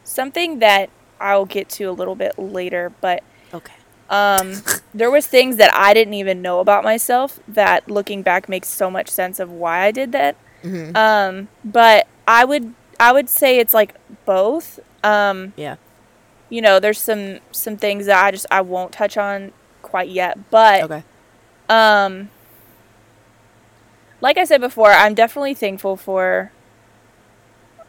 something 0.02 0.58
that 0.58 0.90
I'll 1.20 1.46
get 1.46 1.68
to 1.70 1.84
a 1.84 1.92
little 1.92 2.16
bit 2.16 2.36
later, 2.36 2.92
but 3.00 3.22
okay. 3.54 3.74
Um, 4.10 4.62
there 4.94 5.10
was 5.10 5.26
things 5.26 5.56
that 5.56 5.74
I 5.74 5.94
didn't 5.94 6.14
even 6.14 6.42
know 6.42 6.60
about 6.60 6.84
myself 6.84 7.40
that 7.48 7.90
looking 7.90 8.22
back 8.22 8.48
makes 8.48 8.68
so 8.68 8.90
much 8.90 9.08
sense 9.08 9.40
of 9.40 9.50
why 9.50 9.80
I 9.80 9.90
did 9.90 10.12
that. 10.12 10.36
Mm-hmm. 10.62 10.96
Um, 10.96 11.48
but 11.64 12.06
I 12.26 12.44
would 12.44 12.74
I 12.98 13.12
would 13.12 13.28
say 13.28 13.58
it's 13.58 13.74
like 13.74 13.94
both. 14.24 14.80
Um, 15.02 15.52
yeah. 15.56 15.76
You 16.48 16.62
know, 16.62 16.78
there's 16.78 17.00
some 17.00 17.40
some 17.50 17.76
things 17.76 18.06
that 18.06 18.24
I 18.24 18.30
just 18.30 18.46
I 18.50 18.60
won't 18.60 18.92
touch 18.92 19.16
on 19.16 19.52
quite 19.82 20.08
yet, 20.08 20.50
but 20.50 20.82
okay. 20.84 21.04
Um, 21.68 22.30
like 24.20 24.38
I 24.38 24.44
said 24.44 24.60
before, 24.60 24.90
I'm 24.90 25.14
definitely 25.14 25.54
thankful 25.54 25.96
for. 25.96 26.52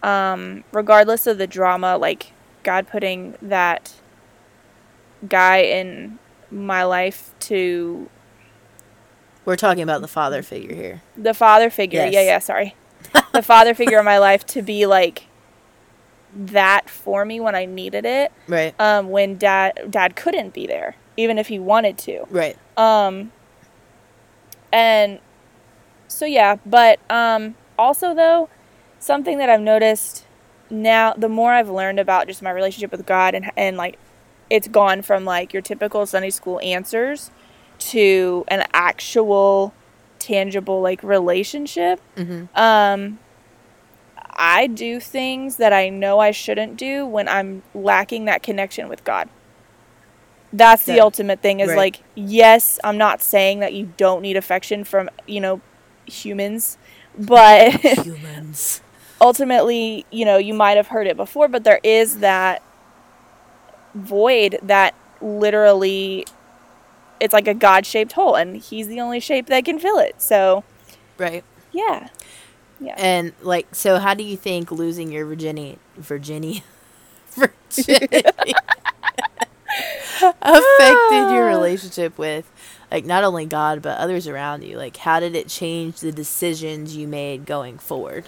Um, 0.04 0.63
regardless 0.71 1.25
of 1.25 1.39
the 1.39 1.47
drama, 1.47 1.97
like 1.97 2.32
God 2.62 2.88
putting 2.88 3.36
that 3.41 3.93
guy 5.28 5.58
in 5.58 6.19
my 6.51 6.84
life 6.84 7.34
to 7.39 8.10
we're 9.45 9.56
talking 9.56 9.84
about 9.84 10.01
the 10.01 10.08
father 10.08 10.41
figure 10.41 10.75
here. 10.75 11.01
The 11.15 11.36
father 11.36 11.69
figure. 11.69 11.99
Yes. 11.99 12.13
Yeah, 12.13 12.21
yeah, 12.21 12.39
sorry. 12.39 12.75
the 13.32 13.43
father 13.43 13.75
figure 13.75 13.99
in 13.99 14.06
my 14.06 14.17
life 14.17 14.45
to 14.47 14.63
be 14.63 14.88
like 14.88 15.28
that 16.36 16.89
for 16.89 17.23
me 17.23 17.39
when 17.39 17.56
I 17.56 17.65
needed 17.65 18.06
it. 18.06 18.32
Right. 18.47 18.73
Um 18.80 19.10
when 19.10 19.38
dad 19.38 19.88
dad 19.89 20.15
couldn't 20.15 20.54
be 20.54 20.67
there 20.67 20.95
even 21.17 21.38
if 21.38 21.47
he 21.47 21.60
wanted 21.60 21.97
to. 21.99 22.25
Right. 22.30 22.58
Um 22.78 23.32
and 24.73 25.19
so 26.08 26.25
yeah, 26.25 26.58
but 26.65 26.99
um 27.10 27.56
also 27.78 28.13
though 28.13 28.49
something 28.99 29.38
that 29.38 29.49
I've 29.49 29.62
noticed 29.62 30.25
now 30.69 31.13
the 31.13 31.30
more 31.30 31.54
I've 31.54 31.69
learned 31.69 31.99
about 31.99 32.28
just 32.28 32.41
my 32.41 32.51
relationship 32.51 32.91
with 32.91 33.06
God 33.06 33.36
and 33.36 33.51
and 33.56 33.78
like 33.78 33.97
it's 34.49 34.67
gone 34.67 35.01
from 35.01 35.25
like 35.25 35.53
your 35.53 35.62
typical 35.62 36.05
Sunday 36.05 36.29
school 36.29 36.60
answers 36.62 37.31
to 37.77 38.45
an 38.47 38.65
actual 38.73 39.73
tangible 40.19 40.81
like 40.81 41.03
relationship. 41.03 42.01
Mm-hmm. 42.15 42.58
Um, 42.58 43.19
I 44.36 44.67
do 44.67 44.99
things 44.99 45.58
that 45.58 45.71
I 45.71 45.89
know 45.89 46.19
I 46.19 46.31
shouldn't 46.31 46.77
do 46.77 47.05
when 47.05 47.27
I'm 47.27 47.63
lacking 47.73 48.25
that 48.25 48.43
connection 48.43 48.89
with 48.89 49.03
God. 49.03 49.29
That's 50.51 50.86
the 50.86 51.01
ultimate 51.01 51.41
thing 51.41 51.60
is 51.60 51.69
right. 51.69 51.77
like, 51.77 52.03
yes, 52.15 52.79
I'm 52.84 52.97
not 52.97 53.21
saying 53.21 53.60
that 53.60 53.73
you 53.73 53.91
don't 53.97 54.21
need 54.21 54.38
affection 54.38 54.84
from, 54.86 55.10
you 55.27 55.41
know, 55.41 55.60
humans, 56.05 56.77
but 57.17 57.73
humans. 57.81 58.81
ultimately, 59.19 60.05
you 60.12 60.23
know, 60.23 60.38
you 60.38 60.53
might 60.53 60.77
have 60.77 60.88
heard 60.88 61.08
it 61.08 61.17
before, 61.17 61.49
but 61.49 61.65
there 61.65 61.81
is 61.84 62.19
that 62.19 62.62
void 63.95 64.60
that 64.62 64.93
literally 65.21 66.25
it's 67.19 67.34
like 67.34 67.47
a 67.47 67.53
god-shaped 67.53 68.12
hole 68.12 68.36
and 68.36 68.58
he's 68.58 68.88
the 68.88 68.99
only 68.99 69.19
shape 69.19 69.47
that 69.47 69.65
can 69.65 69.79
fill 69.79 69.97
it. 69.97 70.21
So 70.21 70.63
right. 71.17 71.43
Yeah. 71.71 72.10
Yeah. 72.79 72.95
And 72.97 73.34
like 73.41 73.73
so 73.73 73.97
how 73.99 74.13
do 74.13 74.23
you 74.23 74.38
think 74.38 74.71
losing 74.71 75.12
your 75.12 75.25
virginity 75.25 75.79
virginity 75.95 76.63
virginity 77.31 78.23
affected 80.41 81.31
your 81.31 81.45
relationship 81.45 82.17
with 82.17 82.51
like 82.91 83.05
not 83.05 83.23
only 83.23 83.45
God 83.45 83.81
but 83.81 83.97
others 83.97 84.27
around 84.27 84.63
you? 84.63 84.77
Like 84.77 84.97
how 84.97 85.19
did 85.21 85.36
it 85.36 85.47
change 85.47 86.01
the 86.01 86.12
decisions 86.12 86.95
you 86.97 87.08
made 87.08 87.45
going 87.45 87.77
forward? 87.77 88.25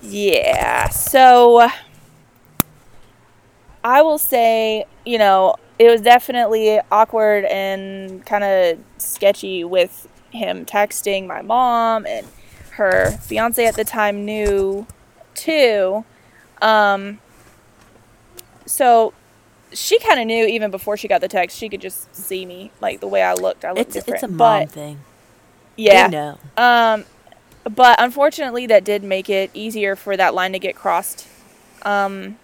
Yeah. 0.00 0.88
So 0.88 1.68
I 3.84 4.02
will 4.02 4.18
say, 4.18 4.86
you 5.04 5.18
know, 5.18 5.56
it 5.78 5.88
was 5.90 6.00
definitely 6.00 6.80
awkward 6.90 7.44
and 7.46 8.24
kind 8.24 8.44
of 8.44 8.78
sketchy 8.98 9.64
with 9.64 10.08
him 10.30 10.64
texting 10.64 11.26
my 11.26 11.42
mom 11.42 12.06
and 12.06 12.26
her 12.72 13.10
fiance 13.10 13.66
at 13.66 13.74
the 13.74 13.84
time 13.84 14.24
knew 14.24 14.86
too. 15.34 16.04
Um, 16.60 17.18
so 18.66 19.12
she 19.72 19.98
kind 19.98 20.20
of 20.20 20.26
knew 20.26 20.46
even 20.46 20.70
before 20.70 20.96
she 20.96 21.08
got 21.08 21.20
the 21.20 21.28
text. 21.28 21.58
She 21.58 21.68
could 21.68 21.80
just 21.80 22.14
see 22.14 22.46
me 22.46 22.70
like 22.80 23.00
the 23.00 23.08
way 23.08 23.22
I 23.22 23.34
looked. 23.34 23.64
I 23.64 23.70
looked 23.70 23.80
it's, 23.80 23.94
different. 23.94 24.22
It's 24.22 24.22
a 24.22 24.28
mom 24.28 24.36
but, 24.64 24.70
thing. 24.70 25.00
Yeah. 25.76 26.06
know. 26.08 26.38
Um, 26.56 27.04
but 27.70 28.00
unfortunately, 28.00 28.66
that 28.66 28.84
did 28.84 29.02
make 29.02 29.28
it 29.28 29.50
easier 29.54 29.96
for 29.96 30.16
that 30.16 30.34
line 30.34 30.52
to 30.52 30.58
get 30.58 30.74
crossed. 30.74 31.26
Um, 31.82 32.38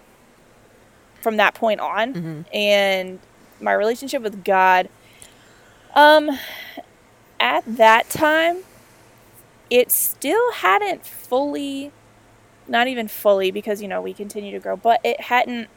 from 1.21 1.37
that 1.37 1.53
point 1.53 1.79
on. 1.79 2.13
Mm-hmm. 2.13 2.41
and 2.53 3.19
my 3.61 3.73
relationship 3.73 4.21
with 4.21 4.43
God 4.43 4.87
um 5.95 6.29
at 7.39 7.63
that 7.65 8.09
time 8.09 8.59
it 9.69 9.91
still 9.91 10.51
hadn't 10.53 11.05
fully 11.05 11.91
not 12.67 12.87
even 12.87 13.07
fully 13.07 13.51
because 13.51 13.81
you 13.81 13.87
know 13.87 14.01
we 14.01 14.13
continue 14.13 14.51
to 14.51 14.59
grow 14.59 14.75
but 14.77 14.99
it 15.03 15.19
hadn't 15.21 15.67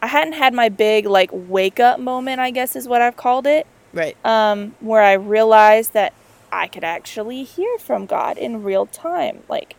I 0.00 0.06
hadn't 0.06 0.34
had 0.34 0.54
my 0.54 0.68
big 0.68 1.06
like 1.06 1.30
wake 1.32 1.80
up 1.80 1.98
moment 2.00 2.40
I 2.40 2.50
guess 2.50 2.76
is 2.76 2.86
what 2.86 3.02
I've 3.02 3.16
called 3.16 3.46
it. 3.46 3.66
Right. 3.92 4.16
Um 4.24 4.74
where 4.80 5.02
I 5.02 5.14
realized 5.14 5.92
that 5.92 6.12
I 6.52 6.68
could 6.68 6.84
actually 6.84 7.42
hear 7.42 7.78
from 7.78 8.06
God 8.06 8.38
in 8.38 8.62
real 8.62 8.86
time 8.86 9.42
like 9.48 9.74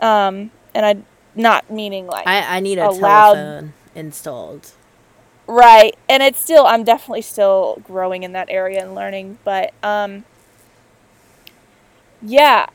um 0.00 0.50
and 0.74 0.86
I 0.86 0.96
not 1.36 1.70
meaning 1.70 2.06
like 2.06 2.26
I, 2.26 2.56
I 2.56 2.60
need 2.60 2.78
a, 2.78 2.88
a 2.88 2.98
telephone 2.98 3.02
loud, 3.02 3.72
installed. 3.94 4.72
Right. 5.46 5.96
And 6.08 6.22
it's 6.22 6.40
still 6.40 6.66
I'm 6.66 6.82
definitely 6.82 7.22
still 7.22 7.80
growing 7.84 8.22
in 8.22 8.32
that 8.32 8.48
area 8.50 8.82
and 8.82 8.94
learning, 8.94 9.38
but 9.44 9.72
um 9.82 10.24
yeah, 12.22 12.66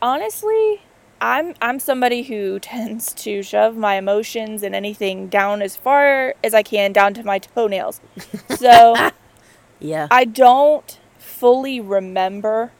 honestly, 0.00 0.82
I'm 1.20 1.54
I'm 1.60 1.78
somebody 1.78 2.22
who 2.22 2.58
tends 2.60 3.12
to 3.14 3.42
shove 3.42 3.76
my 3.76 3.96
emotions 3.96 4.62
and 4.62 4.74
anything 4.74 5.28
down 5.28 5.62
as 5.62 5.76
far 5.76 6.34
as 6.42 6.54
I 6.54 6.62
can 6.62 6.92
down 6.92 7.14
to 7.14 7.24
my 7.24 7.38
toenails. 7.38 8.00
So 8.56 9.10
yeah. 9.80 10.08
I 10.10 10.24
don't 10.24 10.98
fully 11.18 11.80
remember 11.80 12.72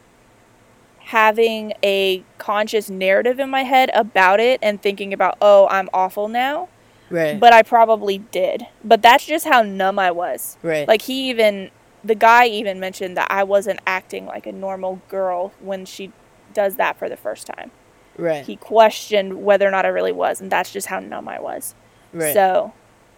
having 1.11 1.73
a 1.83 2.23
conscious 2.39 2.89
narrative 2.89 3.41
in 3.41 3.51
my 3.51 3.65
head 3.65 3.91
about 3.95 4.39
it 4.39 4.61
and 4.63 4.81
thinking 4.81 5.13
about, 5.13 5.37
oh, 5.43 5.67
I'm 5.69 5.91
awful 5.93 6.29
now. 6.29 6.69
Right. 7.11 7.39
But 7.41 7.53
I 7.53 7.63
probably 7.63 8.19
did. 8.19 8.65
But 8.85 9.03
that's 9.03 9.27
just 9.27 9.45
how 9.45 9.63
numb 9.63 9.99
I 9.99 10.13
was. 10.13 10.57
Right. 10.63 10.87
Like 10.87 11.03
he 11.03 11.29
even 11.29 11.73
the 12.05 12.15
guy 12.15 12.47
even 12.47 12.79
mentioned 12.79 13.17
that 13.17 13.27
I 13.29 13.43
wasn't 13.43 13.81
acting 13.89 14.27
like 14.27 14.47
a 14.47 14.53
normal 14.53 15.03
girl 15.09 15.53
when 15.59 15.85
she 15.85 16.13
does 16.55 16.77
that 16.77 16.97
for 16.97 17.09
the 17.09 17.17
first 17.17 17.45
time. 17.45 17.73
Right. 18.17 18.47
He 18.47 18.55
questioned 18.55 19.43
whether 19.43 19.67
or 19.67 19.73
not 19.73 19.85
I 19.85 19.89
really 19.89 20.13
was, 20.13 20.41
and 20.41 20.51
that's 20.51 20.73
just 20.73 20.87
how 20.87 21.01
numb 21.01 21.29
I 21.29 21.41
was. 21.41 21.75
Right. 22.13 22.33
So, 22.33 22.73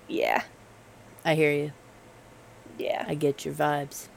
yeah. 0.09 0.45
I 1.27 1.35
hear 1.35 1.53
you. 1.53 1.73
Yeah. 2.79 3.05
I 3.07 3.15
get 3.15 3.45
your 3.45 3.53
vibes. 3.53 4.09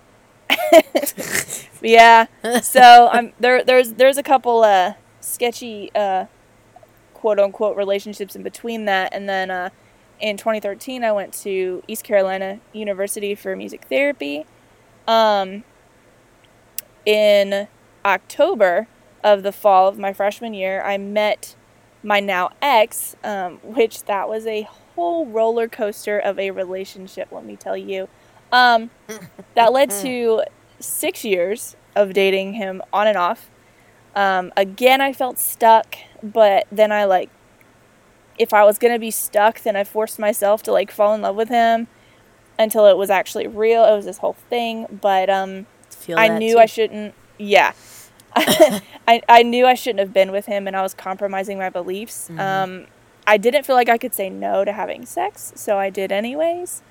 yeah. 1.82 2.28
So 2.62 3.10
I'm 3.12 3.34
there. 3.40 3.64
There's 3.64 3.94
there's 3.94 4.18
a 4.18 4.24
couple 4.24 4.64
uh, 4.64 4.94
sketchy 5.20 5.92
uh, 5.96 6.26
quote 7.14 7.40
unquote 7.40 7.78
relationships 7.78 8.36
in 8.36 8.44
between 8.44 8.86
that, 8.86 9.14
and 9.14 9.28
then 9.28 9.52
uh, 9.52 9.70
in 10.20 10.38
2013 10.38 11.04
I 11.04 11.12
went 11.12 11.34
to 11.44 11.84
East 11.88 12.04
Carolina 12.04 12.60
University 12.74 13.36
for 13.36 13.56
music 13.56 13.86
therapy. 13.90 14.46
Um, 15.08 15.64
in 17.06 17.68
October 18.04 18.88
of 19.24 19.44
the 19.44 19.52
fall 19.52 19.88
of 19.88 19.98
my 19.98 20.14
freshman 20.14 20.54
year, 20.54 20.82
I 20.84 20.98
met 20.98 21.56
my 22.04 22.20
now 22.20 22.52
ex, 22.62 23.16
um, 23.24 23.58
which 23.64 24.04
that 24.04 24.30
was 24.30 24.46
a 24.46 24.64
whole 24.64 25.26
roller 25.26 25.68
coaster 25.68 26.20
of 26.20 26.40
a 26.40 26.52
relationship. 26.52 27.30
Let 27.32 27.46
me 27.46 27.56
tell 27.56 27.78
you. 27.78 28.08
Um, 28.56 28.90
that 29.56 29.74
led 29.74 29.90
to 30.02 30.44
six 30.80 31.26
years 31.26 31.76
of 31.96 32.14
dating 32.14 32.54
him 32.54 32.82
on 32.94 33.08
and 33.08 33.18
off. 33.18 33.50
Um, 34.16 34.54
again, 34.56 35.02
I 35.02 35.12
felt 35.12 35.38
stuck, 35.38 35.98
but 36.24 36.68
then 36.72 36.92
I 36.92 37.04
like, 37.04 37.30
if 38.38 38.54
I 38.54 38.64
was 38.64 38.78
gonna 38.78 39.00
be 39.00 39.12
stuck, 39.12 39.62
then 39.62 39.76
I 39.76 39.84
forced 39.84 40.20
myself 40.20 40.64
to 40.64 40.72
like 40.72 40.92
fall 40.92 41.14
in 41.14 41.22
love 41.22 41.36
with 41.36 41.50
him 41.50 41.88
until 42.58 42.86
it 42.86 42.98
was 42.98 43.10
actually 43.10 43.48
real. 43.48 43.84
It 43.84 43.96
was 43.96 44.06
this 44.06 44.20
whole 44.20 44.38
thing, 44.50 45.00
but 45.02 45.30
um, 45.30 45.66
I 46.16 46.38
knew 46.38 46.54
too. 46.54 46.60
I 46.60 46.66
shouldn't. 46.66 47.14
Yeah, 47.38 47.74
I 48.36 49.22
I 49.28 49.44
knew 49.44 49.66
I 49.66 49.74
shouldn't 49.74 50.00
have 50.00 50.14
been 50.14 50.32
with 50.32 50.46
him, 50.46 50.68
and 50.68 50.76
I 50.76 50.82
was 50.82 50.94
compromising 50.94 51.58
my 51.58 51.70
beliefs. 51.70 52.30
Mm-hmm. 52.30 52.40
Um, 52.40 52.88
I 53.28 53.38
didn't 53.38 53.66
feel 53.66 53.76
like 53.76 53.90
I 53.90 53.98
could 53.98 54.14
say 54.14 54.30
no 54.30 54.64
to 54.64 54.72
having 54.72 55.06
sex, 55.06 55.52
so 55.56 55.78
I 55.78 55.90
did 55.90 56.12
anyways. 56.12 56.82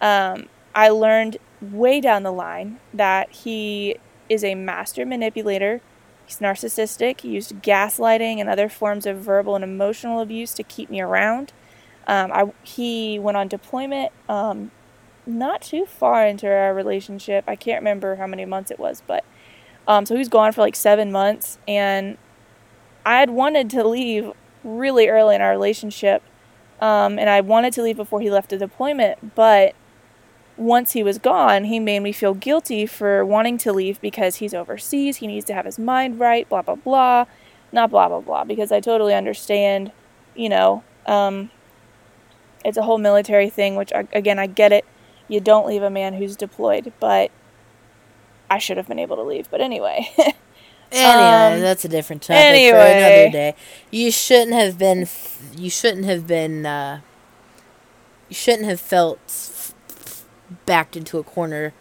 Um, 0.00 0.48
I 0.74 0.90
learned 0.90 1.38
way 1.60 2.00
down 2.00 2.22
the 2.22 2.32
line 2.32 2.78
that 2.94 3.30
he 3.30 3.96
is 4.28 4.44
a 4.44 4.54
master 4.54 5.04
manipulator. 5.04 5.80
He's 6.26 6.38
narcissistic. 6.38 7.22
He 7.22 7.30
used 7.30 7.62
gaslighting 7.62 8.38
and 8.38 8.48
other 8.48 8.68
forms 8.68 9.06
of 9.06 9.18
verbal 9.18 9.54
and 9.54 9.64
emotional 9.64 10.20
abuse 10.20 10.52
to 10.54 10.62
keep 10.62 10.90
me 10.90 11.00
around. 11.00 11.52
Um, 12.06 12.30
I, 12.32 12.52
he 12.62 13.18
went 13.18 13.36
on 13.36 13.48
deployment 13.48 14.12
um, 14.28 14.70
not 15.26 15.62
too 15.62 15.86
far 15.86 16.26
into 16.26 16.46
our 16.46 16.74
relationship. 16.74 17.44
I 17.46 17.56
can't 17.56 17.80
remember 17.80 18.16
how 18.16 18.26
many 18.26 18.44
months 18.44 18.70
it 18.70 18.78
was, 18.78 19.02
but 19.06 19.24
um, 19.86 20.06
so 20.06 20.14
he 20.14 20.18
was 20.18 20.28
gone 20.28 20.52
for 20.52 20.60
like 20.60 20.76
seven 20.76 21.12
months, 21.12 21.58
and 21.66 22.18
I 23.04 23.20
had 23.20 23.30
wanted 23.30 23.70
to 23.70 23.86
leave 23.86 24.32
really 24.64 25.08
early 25.08 25.34
in 25.34 25.40
our 25.40 25.50
relationship, 25.50 26.22
um, 26.80 27.18
and 27.18 27.28
I 27.30 27.40
wanted 27.40 27.72
to 27.74 27.82
leave 27.82 27.96
before 27.96 28.20
he 28.20 28.30
left 28.30 28.50
the 28.50 28.58
deployment, 28.58 29.34
but 29.34 29.74
once 30.58 30.92
he 30.92 31.02
was 31.02 31.18
gone, 31.18 31.64
he 31.64 31.78
made 31.78 32.00
me 32.00 32.12
feel 32.12 32.34
guilty 32.34 32.84
for 32.84 33.24
wanting 33.24 33.56
to 33.58 33.72
leave 33.72 34.00
because 34.00 34.36
he's 34.36 34.52
overseas, 34.52 35.18
he 35.18 35.26
needs 35.26 35.44
to 35.46 35.54
have 35.54 35.64
his 35.64 35.78
mind 35.78 36.18
right, 36.18 36.48
blah, 36.48 36.62
blah, 36.62 36.74
blah. 36.74 37.24
Not 37.70 37.90
blah, 37.90 38.08
blah, 38.08 38.20
blah, 38.20 38.44
because 38.44 38.72
I 38.72 38.80
totally 38.80 39.14
understand, 39.14 39.92
you 40.34 40.48
know, 40.48 40.82
um, 41.06 41.50
it's 42.64 42.76
a 42.78 42.82
whole 42.82 42.98
military 42.98 43.50
thing, 43.50 43.76
which, 43.76 43.92
I, 43.92 44.08
again, 44.12 44.38
I 44.38 44.46
get 44.46 44.72
it. 44.72 44.84
You 45.28 45.40
don't 45.40 45.66
leave 45.66 45.82
a 45.82 45.90
man 45.90 46.14
who's 46.14 46.34
deployed, 46.34 46.92
but 46.98 47.30
I 48.50 48.58
should 48.58 48.78
have 48.78 48.88
been 48.88 48.98
able 48.98 49.16
to 49.16 49.22
leave. 49.22 49.50
But 49.50 49.60
anyway. 49.60 50.10
anyway, 50.90 51.56
um, 51.56 51.60
that's 51.60 51.84
a 51.84 51.88
different 51.88 52.22
topic 52.22 52.42
anyway. 52.42 52.70
for 52.70 52.76
another 52.76 53.30
day. 53.30 53.54
You 53.90 54.10
shouldn't 54.10 54.54
have 54.54 54.78
been. 54.78 55.06
You 55.54 55.68
shouldn't 55.68 56.06
have 56.06 56.26
been. 56.26 56.64
Uh, 56.64 57.00
you 58.30 58.34
shouldn't 58.34 58.66
have 58.66 58.80
felt 58.80 59.74
backed 60.66 60.96
into 60.96 61.18
a 61.18 61.22
corner 61.22 61.72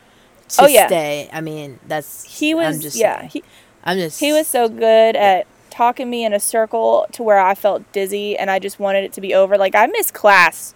to 0.50 0.64
oh, 0.64 0.68
yeah. 0.68 0.88
stay. 0.88 1.30
I 1.32 1.42
mean, 1.42 1.80
that's 1.88 2.24
he 2.24 2.54
was. 2.54 2.76
I'm 2.76 2.82
just 2.82 2.98
yeah, 2.98 3.24
he, 3.24 3.44
I'm 3.84 3.98
just. 3.98 4.20
He 4.20 4.32
was 4.32 4.48
so 4.48 4.70
good 4.70 5.16
yeah. 5.16 5.22
at 5.22 5.48
talking 5.70 6.10
me 6.10 6.26
in 6.26 6.34
a 6.34 6.40
circle 6.40 7.06
to 7.12 7.22
where 7.24 7.40
I 7.40 7.54
felt 7.54 7.90
dizzy 7.92 8.38
and 8.38 8.50
I 8.50 8.58
just 8.60 8.80
wanted 8.80 9.04
it 9.04 9.14
to 9.14 9.22
be 9.22 9.34
over. 9.34 9.58
Like 9.58 9.76
I 9.76 9.86
missed 9.88 10.14
class 10.14 10.74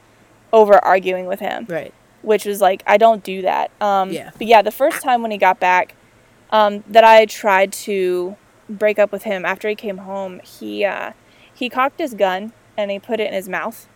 over 0.54 0.73
arguing 0.86 1.25
with 1.25 1.39
him. 1.39 1.65
Right. 1.69 1.93
Which 2.21 2.45
was 2.45 2.62
like 2.62 2.84
I 2.86 2.97
don't 2.97 3.23
do 3.23 3.41
that. 3.41 3.71
Um, 3.82 4.12
yeah. 4.12 4.32
But 4.38 4.47
yeah, 4.47 4.62
the 4.62 4.71
first 4.71 5.01
time 5.01 5.21
when 5.21 5.32
he 5.32 5.38
got 5.38 5.60
back, 5.60 5.95
um, 6.51 6.84
that 6.88 7.04
I 7.04 7.25
tried 7.25 7.73
to 7.73 8.36
break 8.69 8.99
up 8.99 9.12
with 9.12 9.23
him 9.23 9.45
after 9.45 9.67
he 9.67 9.75
came 9.75 9.99
home, 9.99 10.39
he 10.43 10.86
uh, 10.86 11.13
he 11.51 11.69
cocked 11.69 11.99
his 11.99 12.13
gun 12.13 12.54
and 12.77 12.91
he 12.91 12.99
put 12.99 13.19
it 13.19 13.27
in 13.27 13.34
his 13.34 13.49
mouth. 13.49 13.88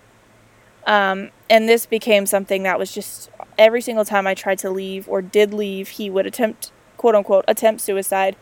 Um, 0.85 1.31
and 1.49 1.67
this 1.67 1.85
became 1.85 2.25
something 2.25 2.63
that 2.63 2.77
was 2.77 2.93
just 2.93 3.29
every 3.57 3.81
single 3.81 4.05
time 4.05 4.27
I 4.27 4.33
tried 4.33 4.59
to 4.59 4.69
leave 4.69 5.07
or 5.09 5.21
did 5.21 5.53
leave, 5.53 5.89
he 5.89 6.09
would 6.09 6.25
attempt, 6.25 6.71
quote 6.97 7.15
unquote, 7.15 7.45
attempt 7.47 7.81
suicide. 7.81 8.35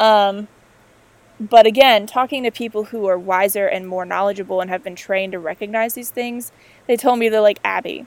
Um, 0.00 0.48
but 1.40 1.66
again, 1.66 2.06
talking 2.06 2.42
to 2.44 2.50
people 2.50 2.84
who 2.84 3.06
are 3.06 3.18
wiser 3.18 3.66
and 3.66 3.88
more 3.88 4.04
knowledgeable 4.04 4.60
and 4.60 4.70
have 4.70 4.84
been 4.84 4.96
trained 4.96 5.32
to 5.32 5.38
recognize 5.38 5.94
these 5.94 6.10
things, 6.10 6.52
they 6.86 6.96
told 6.96 7.18
me 7.18 7.28
they're 7.28 7.40
like, 7.40 7.58
Abby, 7.64 8.06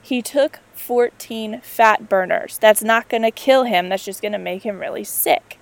he 0.00 0.20
took 0.20 0.58
14 0.74 1.60
fat 1.62 2.08
burners. 2.08 2.58
That's 2.58 2.82
not 2.82 3.08
going 3.08 3.22
to 3.22 3.30
kill 3.30 3.64
him, 3.64 3.88
that's 3.88 4.04
just 4.04 4.20
going 4.20 4.32
to 4.32 4.38
make 4.38 4.64
him 4.64 4.78
really 4.80 5.04
sick. 5.04 5.58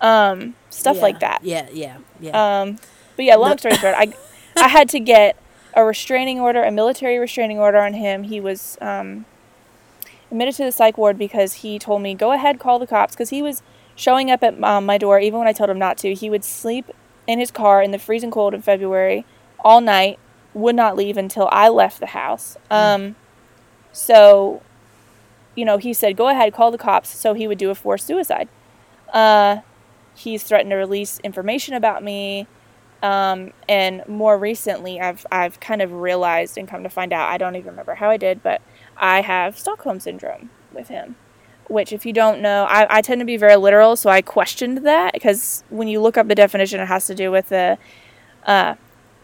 Um, 0.00 0.54
stuff 0.70 0.96
yeah, 0.96 1.02
like 1.02 1.20
that. 1.20 1.44
Yeah, 1.44 1.68
yeah, 1.72 1.98
yeah. 2.20 2.60
Um, 2.62 2.78
but 3.16 3.24
yeah, 3.24 3.36
long 3.36 3.58
story 3.58 3.74
short, 3.76 3.94
I, 3.96 4.12
I 4.56 4.68
had 4.68 4.88
to 4.90 5.00
get 5.00 5.36
a 5.74 5.84
restraining 5.84 6.40
order, 6.40 6.62
a 6.62 6.70
military 6.70 7.18
restraining 7.18 7.58
order 7.58 7.78
on 7.78 7.94
him. 7.94 8.24
He 8.24 8.40
was 8.40 8.76
um, 8.80 9.24
admitted 10.30 10.54
to 10.56 10.64
the 10.64 10.72
psych 10.72 10.98
ward 10.98 11.18
because 11.18 11.54
he 11.54 11.78
told 11.78 12.02
me, 12.02 12.14
go 12.14 12.32
ahead, 12.32 12.58
call 12.58 12.78
the 12.78 12.86
cops, 12.86 13.14
because 13.14 13.30
he 13.30 13.42
was 13.42 13.62
showing 13.94 14.30
up 14.30 14.42
at 14.42 14.62
um, 14.62 14.86
my 14.86 14.98
door 14.98 15.20
even 15.20 15.38
when 15.38 15.48
I 15.48 15.52
told 15.52 15.70
him 15.70 15.78
not 15.78 15.98
to. 15.98 16.14
He 16.14 16.30
would 16.30 16.44
sleep 16.44 16.90
in 17.26 17.38
his 17.38 17.50
car 17.50 17.82
in 17.82 17.90
the 17.90 17.98
freezing 17.98 18.30
cold 18.30 18.54
in 18.54 18.62
February 18.62 19.24
all 19.60 19.80
night, 19.80 20.18
would 20.54 20.74
not 20.74 20.96
leave 20.96 21.16
until 21.16 21.48
I 21.52 21.68
left 21.68 22.00
the 22.00 22.06
house. 22.06 22.56
Hmm. 22.68 22.74
Um, 22.74 23.16
so, 23.92 24.62
you 25.54 25.64
know, 25.64 25.78
he 25.78 25.92
said, 25.92 26.16
go 26.16 26.28
ahead, 26.28 26.52
call 26.52 26.70
the 26.70 26.78
cops. 26.78 27.10
So 27.16 27.34
he 27.34 27.46
would 27.46 27.58
do 27.58 27.70
a 27.70 27.74
forced 27.74 28.06
suicide. 28.06 28.48
Uh, 29.12 29.58
he's 30.14 30.42
threatened 30.42 30.70
to 30.70 30.76
release 30.76 31.20
information 31.20 31.74
about 31.74 32.02
me. 32.02 32.46
Um, 33.02 33.52
and 33.68 34.02
more 34.06 34.38
recently, 34.38 35.00
I've 35.00 35.26
I've 35.32 35.58
kind 35.58 35.82
of 35.82 35.92
realized 35.92 36.56
and 36.56 36.68
come 36.68 36.84
to 36.84 36.88
find 36.88 37.12
out. 37.12 37.28
I 37.28 37.36
don't 37.36 37.56
even 37.56 37.70
remember 37.70 37.96
how 37.96 38.08
I 38.08 38.16
did, 38.16 38.42
but 38.42 38.62
I 38.96 39.22
have 39.22 39.58
Stockholm 39.58 39.98
syndrome 39.98 40.50
with 40.72 40.88
him. 40.88 41.16
Which, 41.68 41.92
if 41.92 42.06
you 42.06 42.12
don't 42.12 42.40
know, 42.40 42.64
I, 42.64 42.98
I 42.98 43.00
tend 43.02 43.20
to 43.20 43.24
be 43.24 43.36
very 43.36 43.56
literal, 43.56 43.96
so 43.96 44.10
I 44.10 44.20
questioned 44.20 44.78
that 44.86 45.14
because 45.14 45.64
when 45.68 45.88
you 45.88 46.00
look 46.00 46.16
up 46.16 46.28
the 46.28 46.34
definition, 46.34 46.80
it 46.80 46.86
has 46.86 47.06
to 47.06 47.14
do 47.14 47.30
with 47.30 47.48
the 47.48 47.78
uh, 48.46 48.74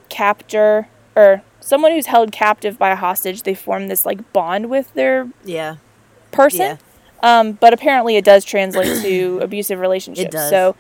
capture 0.09 0.88
or 1.14 1.43
someone 1.61 1.93
who's 1.93 2.07
held 2.07 2.33
captive 2.33 2.79
by 2.79 2.91
a 2.91 2.97
hostage. 2.97 3.43
They 3.43 3.55
form 3.55 3.87
this 3.87 4.05
like 4.05 4.33
bond 4.33 4.71
with 4.71 4.93
their 4.95 5.31
yeah 5.45 5.77
person. 6.33 6.79
Yeah. 7.23 7.38
Um, 7.38 7.53
but 7.53 7.73
apparently, 7.73 8.17
it 8.17 8.25
does 8.25 8.45
translate 8.45 9.03
to 9.03 9.38
abusive 9.43 9.79
relationships. 9.79 10.27
It 10.27 10.33
does. 10.33 10.51
So 10.51 10.75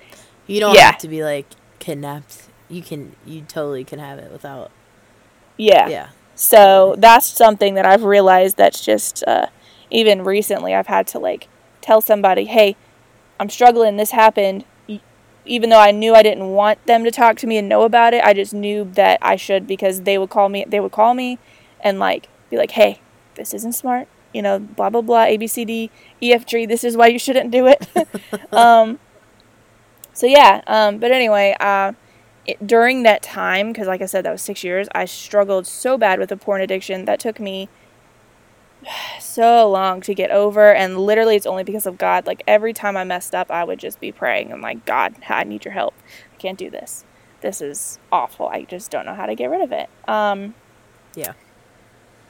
you 0.48 0.58
don't 0.58 0.74
yeah. 0.74 0.90
have 0.92 0.98
to 0.98 1.08
be 1.08 1.22
like 1.22 1.46
kidnapped 1.78 2.47
you 2.68 2.82
can 2.82 3.14
you 3.24 3.42
totally 3.42 3.84
can 3.84 3.98
have 3.98 4.18
it 4.18 4.30
without. 4.30 4.70
Yeah. 5.56 5.88
Yeah. 5.88 6.08
So 6.34 6.94
that's 6.98 7.26
something 7.26 7.74
that 7.74 7.84
i've 7.84 8.04
realized 8.04 8.56
that's 8.56 8.84
just 8.84 9.24
uh, 9.26 9.46
even 9.90 10.22
recently 10.22 10.72
i've 10.72 10.86
had 10.86 11.08
to 11.08 11.18
like 11.18 11.48
tell 11.80 12.00
somebody 12.00 12.44
hey 12.44 12.76
i'm 13.40 13.48
struggling. 13.50 13.96
This 13.96 14.12
happened. 14.12 14.64
Even 15.44 15.70
though 15.70 15.80
i 15.80 15.90
knew 15.90 16.14
i 16.14 16.22
didn't 16.22 16.48
want 16.48 16.84
them 16.84 17.04
to 17.04 17.10
talk 17.10 17.38
to 17.38 17.46
me 17.46 17.56
and 17.56 17.70
know 17.70 17.84
about 17.84 18.12
it 18.12 18.22
i 18.22 18.34
just 18.34 18.52
knew 18.52 18.84
that 18.92 19.18
i 19.22 19.34
should 19.34 19.66
because 19.66 20.02
they 20.02 20.18
would 20.18 20.28
call 20.28 20.50
me 20.50 20.62
they 20.68 20.78
would 20.78 20.92
call 20.92 21.14
me 21.14 21.38
and 21.80 21.98
like 21.98 22.28
be 22.50 22.58
like 22.58 22.72
hey 22.72 23.00
this 23.36 23.54
isn't 23.54 23.72
smart 23.72 24.08
you 24.34 24.42
know 24.42 24.58
blah 24.58 24.90
blah 24.90 25.00
blah 25.00 25.24
abcd 25.24 25.88
efg 26.20 26.68
this 26.68 26.84
is 26.84 26.98
why 26.98 27.06
you 27.06 27.18
shouldn't 27.18 27.50
do 27.50 27.66
it. 27.66 27.88
Um 28.52 28.98
so 30.12 30.26
yeah 30.26 30.60
um 30.66 30.98
but 30.98 31.12
anyway 31.12 31.56
uh 31.58 31.92
it, 32.48 32.66
during 32.66 33.02
that 33.02 33.22
time, 33.22 33.68
because 33.68 33.86
like 33.86 34.00
I 34.00 34.06
said, 34.06 34.24
that 34.24 34.32
was 34.32 34.42
six 34.42 34.64
years, 34.64 34.88
I 34.94 35.04
struggled 35.04 35.66
so 35.66 35.98
bad 35.98 36.18
with 36.18 36.32
a 36.32 36.36
porn 36.36 36.62
addiction 36.62 37.04
that 37.04 37.20
took 37.20 37.38
me 37.38 37.68
so 39.20 39.70
long 39.70 40.00
to 40.00 40.14
get 40.14 40.30
over. 40.30 40.74
And 40.74 40.98
literally, 40.98 41.36
it's 41.36 41.46
only 41.46 41.62
because 41.62 41.86
of 41.86 41.98
God. 41.98 42.26
Like 42.26 42.42
every 42.48 42.72
time 42.72 42.96
I 42.96 43.04
messed 43.04 43.34
up, 43.34 43.50
I 43.50 43.62
would 43.64 43.78
just 43.78 44.00
be 44.00 44.10
praying. 44.10 44.50
I'm 44.50 44.62
like, 44.62 44.84
God, 44.86 45.14
I 45.28 45.44
need 45.44 45.64
your 45.64 45.74
help. 45.74 45.94
I 46.34 46.36
can't 46.38 46.58
do 46.58 46.70
this. 46.70 47.04
This 47.42 47.60
is 47.60 48.00
awful. 48.10 48.48
I 48.48 48.64
just 48.64 48.90
don't 48.90 49.06
know 49.06 49.14
how 49.14 49.26
to 49.26 49.34
get 49.34 49.50
rid 49.50 49.60
of 49.60 49.70
it. 49.70 49.88
Um, 50.08 50.54
yeah. 51.14 51.34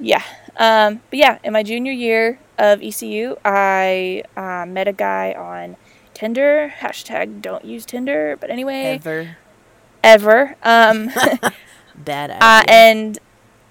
Yeah. 0.00 0.22
Um, 0.56 1.00
but 1.10 1.18
yeah, 1.18 1.38
in 1.44 1.52
my 1.52 1.62
junior 1.62 1.92
year 1.92 2.40
of 2.58 2.82
ECU, 2.82 3.36
I 3.44 4.24
uh, 4.36 4.66
met 4.66 4.88
a 4.88 4.92
guy 4.92 5.32
on 5.32 5.76
Tinder. 6.12 6.74
Hashtag 6.80 7.40
don't 7.40 7.64
use 7.64 7.86
Tinder. 7.86 8.36
But 8.38 8.50
anyway. 8.50 9.00
Ever 9.00 9.36
ever. 10.08 10.56
Um, 10.62 11.10
Bad 11.94 12.30
idea. 12.30 12.38
Uh, 12.40 12.62
and 12.68 13.18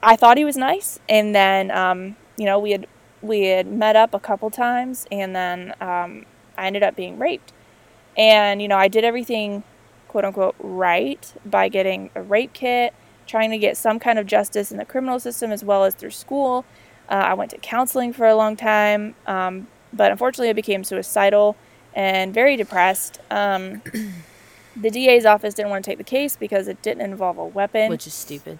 I 0.04 0.16
thought 0.16 0.38
he 0.38 0.46
was 0.46 0.56
nice, 0.58 1.00
and 1.10 1.34
then 1.34 1.72
um, 1.72 2.16
you 2.38 2.46
know 2.46 2.60
we 2.60 2.72
had 2.72 2.88
we 3.22 3.46
had 3.46 3.68
met 3.68 3.96
up 3.96 4.14
a 4.14 4.20
couple 4.20 4.50
times, 4.50 5.08
and 5.12 5.36
then 5.36 5.74
um, 5.82 6.26
I 6.58 6.68
ended 6.68 6.84
up 6.84 6.96
being 6.96 7.18
raped. 7.18 7.54
And 8.16 8.62
you 8.62 8.68
know 8.68 8.78
I 8.78 8.88
did 8.88 9.04
everything, 9.04 9.64
quote 10.08 10.26
unquote, 10.26 10.56
right 10.60 11.34
by 11.46 11.70
getting 11.70 12.12
a 12.16 12.22
rape 12.22 12.54
kit, 12.54 12.94
trying 13.26 13.52
to 13.52 13.58
get 13.58 13.76
some 13.76 14.00
kind 14.00 14.20
of 14.20 14.26
justice 14.28 14.72
in 14.72 14.78
the 14.78 14.86
criminal 14.86 15.20
system 15.20 15.52
as 15.52 15.64
well 15.64 15.84
as 15.84 15.96
through 15.96 16.12
school. 16.12 16.66
Uh, 17.10 17.14
I 17.14 17.34
went 17.34 17.52
to 17.52 17.58
counseling 17.58 18.12
for 18.14 18.28
a 18.28 18.36
long 18.36 18.56
time, 18.58 19.16
um, 19.26 19.68
but 19.94 20.12
unfortunately 20.12 20.50
I 20.50 20.54
became 20.54 20.84
suicidal 20.84 21.56
and 21.96 22.34
very 22.34 22.58
depressed. 22.58 23.20
The 24.80 24.90
DA's 24.90 25.26
office 25.26 25.54
didn't 25.54 25.72
want 25.72 25.84
to 25.84 25.92
take 25.92 25.98
the 25.98 26.04
case 26.04 26.36
because 26.36 26.68
it 26.68 26.82
didn't 26.82 27.02
involve 27.02 27.38
a 27.38 27.46
weapon. 27.46 27.90
Which 27.90 28.06
is 28.08 28.14
stupid. 28.14 28.60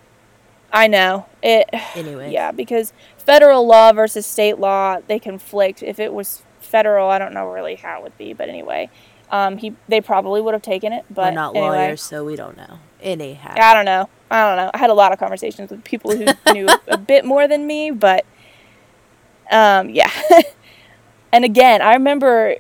I 0.72 0.88
know. 0.88 1.28
It 1.42 1.70
Anyway. 1.96 2.32
Yeah, 2.32 2.52
because 2.52 2.94
federal 3.18 3.66
law 3.66 3.94
versus 3.94 4.26
state 4.26 4.60
law, 4.60 4.98
they 5.08 5.20
conflict. 5.20 5.82
If 5.84 6.00
it 6.00 6.14
was 6.14 6.44
federal, 6.60 7.10
I 7.10 7.20
don't 7.20 7.34
know 7.34 7.48
really 7.48 7.76
how 7.76 8.00
it 8.00 8.04
would 8.04 8.18
be, 8.18 8.34
but 8.34 8.50
anyway. 8.50 8.90
Um, 9.30 9.58
he 9.58 9.76
they 9.90 10.00
probably 10.00 10.42
would 10.42 10.54
have 10.54 10.62
taken 10.62 10.94
it, 10.94 11.06
but 11.10 11.32
We're 11.32 11.36
not 11.36 11.56
anyway. 11.56 11.78
lawyers, 11.78 12.02
so 12.02 12.24
we 12.24 12.36
don't 12.36 12.56
know. 12.56 12.80
Anyhow. 13.02 13.56
I 13.58 13.74
don't 13.74 13.86
know. 13.86 14.10
I 14.32 14.48
don't 14.48 14.58
know. 14.58 14.72
I 14.74 14.78
had 14.78 14.90
a 14.90 14.94
lot 14.94 15.12
of 15.12 15.20
conversations 15.20 15.70
with 15.70 15.84
people 15.84 16.16
who 16.16 16.26
knew 16.54 16.68
a 16.88 16.98
bit 16.98 17.26
more 17.26 17.48
than 17.48 17.68
me, 17.68 17.92
but 17.92 18.26
um, 19.52 19.90
yeah. 19.90 20.12
and 21.32 21.44
again, 21.44 21.82
I 21.82 21.94
remember 21.94 22.56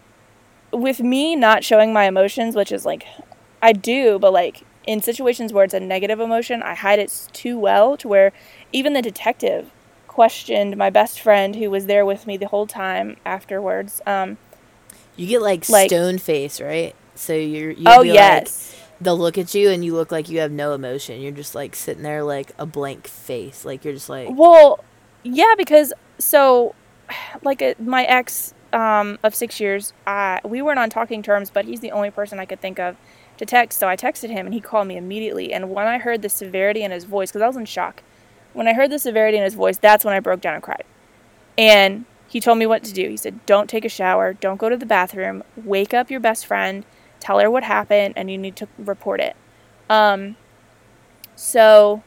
with 0.71 0.99
me 0.99 1.35
not 1.35 1.63
showing 1.63 1.93
my 1.93 2.05
emotions, 2.05 2.55
which 2.55 2.71
is 2.71 2.85
like 2.85 3.05
I 3.61 3.73
do, 3.73 4.19
but 4.19 4.33
like 4.33 4.63
in 4.85 5.01
situations 5.01 5.53
where 5.53 5.65
it's 5.65 5.73
a 5.73 5.79
negative 5.79 6.19
emotion, 6.19 6.63
I 6.63 6.75
hide 6.75 6.99
it 6.99 7.27
too 7.33 7.59
well 7.59 7.97
to 7.97 8.07
where 8.07 8.31
even 8.71 8.93
the 8.93 9.01
detective 9.01 9.71
questioned 10.07 10.75
my 10.77 10.89
best 10.89 11.19
friend 11.19 11.55
who 11.55 11.69
was 11.69 11.85
there 11.85 12.05
with 12.05 12.25
me 12.25 12.37
the 12.37 12.47
whole 12.47 12.65
time 12.65 13.17
afterwards. 13.25 14.01
Um, 14.07 14.37
You 15.15 15.27
get 15.27 15.41
like, 15.41 15.67
like 15.69 15.89
stone 15.89 16.17
face, 16.17 16.59
right? 16.59 16.95
So 17.15 17.33
you're. 17.33 17.75
oh 17.85 18.01
yes. 18.01 18.73
Like, 18.73 18.83
they'll 19.01 19.17
look 19.17 19.37
at 19.37 19.53
you 19.53 19.69
and 19.69 19.85
you 19.85 19.93
look 19.93 20.11
like 20.11 20.29
you 20.29 20.39
have 20.39 20.51
no 20.51 20.73
emotion. 20.73 21.21
You're 21.21 21.31
just 21.31 21.53
like 21.53 21.75
sitting 21.75 22.03
there 22.03 22.23
like 22.23 22.51
a 22.57 22.65
blank 22.65 23.07
face. 23.07 23.65
Like 23.65 23.85
you're 23.85 23.93
just 23.93 24.09
like. 24.09 24.29
Well, 24.31 24.83
yeah, 25.23 25.53
because 25.57 25.93
so, 26.17 26.73
like 27.43 27.61
a, 27.61 27.71
uh, 27.71 27.75
my 27.79 28.03
ex 28.05 28.53
um, 28.73 29.19
of 29.23 29.35
six 29.35 29.59
years, 29.59 29.93
uh, 30.05 30.39
we 30.43 30.61
weren't 30.61 30.79
on 30.79 30.89
talking 30.89 31.21
terms, 31.21 31.49
but 31.49 31.65
he's 31.65 31.79
the 31.79 31.91
only 31.91 32.11
person 32.11 32.39
I 32.39 32.45
could 32.45 32.61
think 32.61 32.79
of 32.79 32.95
to 33.37 33.45
text. 33.45 33.79
So 33.79 33.87
I 33.87 33.95
texted 33.95 34.29
him 34.29 34.45
and 34.45 34.53
he 34.53 34.61
called 34.61 34.87
me 34.87 34.97
immediately. 34.97 35.53
And 35.53 35.69
when 35.69 35.87
I 35.87 35.97
heard 35.97 36.21
the 36.21 36.29
severity 36.29 36.83
in 36.83 36.91
his 36.91 37.05
voice, 37.05 37.31
because 37.31 37.41
I 37.41 37.47
was 37.47 37.57
in 37.57 37.65
shock, 37.65 38.03
when 38.53 38.67
I 38.67 38.73
heard 38.73 38.91
the 38.91 38.99
severity 38.99 39.37
in 39.37 39.43
his 39.43 39.53
voice, 39.53 39.77
that's 39.77 40.03
when 40.03 40.13
I 40.13 40.19
broke 40.19 40.41
down 40.41 40.55
and 40.55 40.63
cried. 40.63 40.83
And 41.57 42.05
he 42.27 42.39
told 42.39 42.57
me 42.57 42.65
what 42.65 42.83
to 42.83 42.93
do. 42.93 43.09
He 43.09 43.17
said, 43.17 43.45
Don't 43.45 43.69
take 43.69 43.85
a 43.85 43.89
shower, 43.89 44.33
don't 44.33 44.57
go 44.57 44.69
to 44.69 44.77
the 44.77 44.85
bathroom, 44.85 45.43
wake 45.55 45.93
up 45.93 46.09
your 46.09 46.19
best 46.19 46.45
friend, 46.45 46.85
tell 47.19 47.39
her 47.39 47.49
what 47.49 47.63
happened, 47.63 48.13
and 48.17 48.29
you 48.29 48.37
need 48.37 48.55
to 48.57 48.67
report 48.77 49.19
it. 49.19 49.35
Um, 49.89 50.35
so 51.35 52.03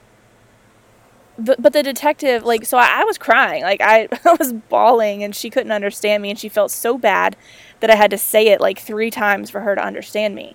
but, 1.38 1.72
the 1.72 1.82
detective 1.82 2.44
like 2.44 2.64
so 2.64 2.76
I, 2.78 3.04
was 3.04 3.18
crying 3.18 3.62
like 3.62 3.80
I 3.82 4.08
was 4.38 4.52
bawling 4.52 5.22
and 5.22 5.34
she 5.34 5.50
couldn't 5.50 5.72
understand 5.72 6.22
me 6.22 6.30
and 6.30 6.38
she 6.38 6.48
felt 6.48 6.70
so 6.70 6.98
bad 6.98 7.36
that 7.80 7.90
i 7.90 7.94
had 7.94 8.10
to 8.10 8.18
say 8.18 8.48
it 8.48 8.60
like 8.60 8.78
three 8.78 9.10
times 9.10 9.48
for 9.48 9.60
her 9.60 9.74
to 9.74 9.82
understand 9.82 10.34
me 10.34 10.54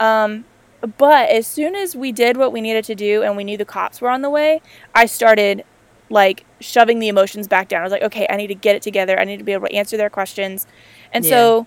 um, 0.00 0.44
but 0.96 1.28
as 1.28 1.46
soon 1.46 1.74
as 1.74 1.96
we 1.96 2.12
did 2.12 2.36
what 2.36 2.52
we 2.52 2.60
needed 2.60 2.84
to 2.84 2.94
do 2.94 3.22
and 3.22 3.36
we 3.36 3.44
knew 3.44 3.56
the 3.56 3.64
cops 3.64 4.00
were 4.00 4.10
on 4.10 4.22
the 4.22 4.30
way, 4.30 4.60
I 4.94 5.06
started 5.06 5.64
like 6.10 6.44
shoving 6.60 6.98
the 6.98 7.08
emotions 7.08 7.48
back 7.48 7.68
down. 7.68 7.80
I 7.80 7.84
was 7.84 7.92
like, 7.92 8.02
okay, 8.02 8.26
I 8.30 8.36
need 8.36 8.46
to 8.46 8.54
get 8.54 8.76
it 8.76 8.82
together. 8.82 9.18
I 9.18 9.24
need 9.24 9.38
to 9.38 9.44
be 9.44 9.52
able 9.52 9.66
to 9.66 9.74
answer 9.74 9.96
their 9.96 10.10
questions. 10.10 10.66
And 11.12 11.24
yeah. 11.24 11.30
so, 11.30 11.66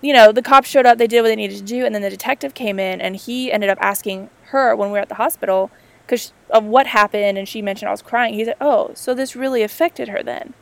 you 0.00 0.12
know, 0.12 0.32
the 0.32 0.42
cops 0.42 0.68
showed 0.68 0.86
up, 0.86 0.98
they 0.98 1.06
did 1.06 1.22
what 1.22 1.28
they 1.28 1.36
needed 1.36 1.58
to 1.58 1.62
do, 1.62 1.84
and 1.84 1.94
then 1.94 2.02
the 2.02 2.10
detective 2.10 2.54
came 2.54 2.78
in 2.78 3.00
and 3.00 3.16
he 3.16 3.52
ended 3.52 3.70
up 3.70 3.78
asking 3.80 4.30
her 4.46 4.74
when 4.74 4.88
we 4.88 4.92
were 4.94 4.98
at 4.98 5.08
the 5.08 5.16
hospital 5.16 5.70
because 6.04 6.32
of 6.50 6.64
what 6.64 6.88
happened. 6.88 7.38
And 7.38 7.48
she 7.48 7.62
mentioned 7.62 7.88
I 7.88 7.92
was 7.92 8.02
crying. 8.02 8.34
He 8.34 8.44
said, 8.44 8.56
oh, 8.60 8.92
so 8.94 9.14
this 9.14 9.36
really 9.36 9.62
affected 9.62 10.08
her 10.08 10.22
then. 10.22 10.54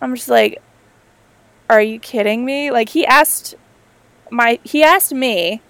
I'm 0.00 0.14
just 0.14 0.28
like, 0.28 0.62
are 1.68 1.82
you 1.82 1.98
kidding 1.98 2.44
me? 2.44 2.70
Like, 2.70 2.90
he 2.90 3.04
asked 3.04 3.54
my, 4.30 4.58
he 4.64 4.82
asked 4.82 5.12
me 5.12 5.60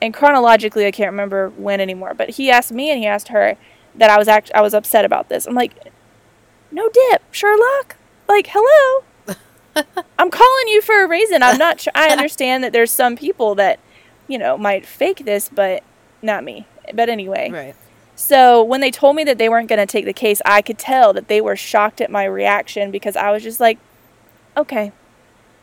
and 0.00 0.12
chronologically 0.12 0.86
I 0.86 0.90
can't 0.90 1.10
remember 1.10 1.50
when 1.50 1.80
anymore, 1.80 2.14
but 2.14 2.30
he 2.30 2.50
asked 2.50 2.72
me 2.72 2.90
and 2.90 2.98
he 2.98 3.06
asked 3.06 3.28
her 3.28 3.56
that 3.94 4.10
I 4.10 4.18
was 4.18 4.28
act- 4.28 4.52
I 4.54 4.60
was 4.60 4.74
upset 4.74 5.04
about 5.04 5.28
this. 5.28 5.46
I'm 5.46 5.54
like, 5.54 5.72
no 6.70 6.88
dip, 6.88 7.22
Sherlock. 7.30 7.96
Like, 8.28 8.48
hello. 8.52 9.04
I'm 10.18 10.30
calling 10.30 10.68
you 10.68 10.82
for 10.82 11.02
a 11.02 11.08
reason. 11.08 11.42
I'm 11.42 11.58
not 11.58 11.80
sure. 11.80 11.92
I 11.94 12.08
understand 12.10 12.64
that 12.64 12.72
there's 12.72 12.90
some 12.90 13.16
people 13.16 13.54
that, 13.56 13.78
you 14.28 14.38
know, 14.38 14.58
might 14.58 14.86
fake 14.86 15.24
this, 15.24 15.48
but 15.48 15.82
not 16.22 16.44
me. 16.44 16.66
But 16.94 17.08
anyway. 17.08 17.50
Right. 17.50 17.76
So 18.16 18.64
when 18.64 18.80
they 18.80 18.90
told 18.90 19.14
me 19.14 19.24
that 19.24 19.36
they 19.36 19.48
weren't 19.48 19.68
going 19.68 19.78
to 19.78 19.86
take 19.86 20.06
the 20.06 20.12
case, 20.14 20.40
I 20.46 20.62
could 20.62 20.78
tell 20.78 21.12
that 21.12 21.28
they 21.28 21.40
were 21.40 21.56
shocked 21.56 22.00
at 22.00 22.10
my 22.10 22.24
reaction 22.24 22.90
because 22.90 23.14
I 23.14 23.30
was 23.30 23.42
just 23.42 23.60
like, 23.60 23.78
okay. 24.56 24.92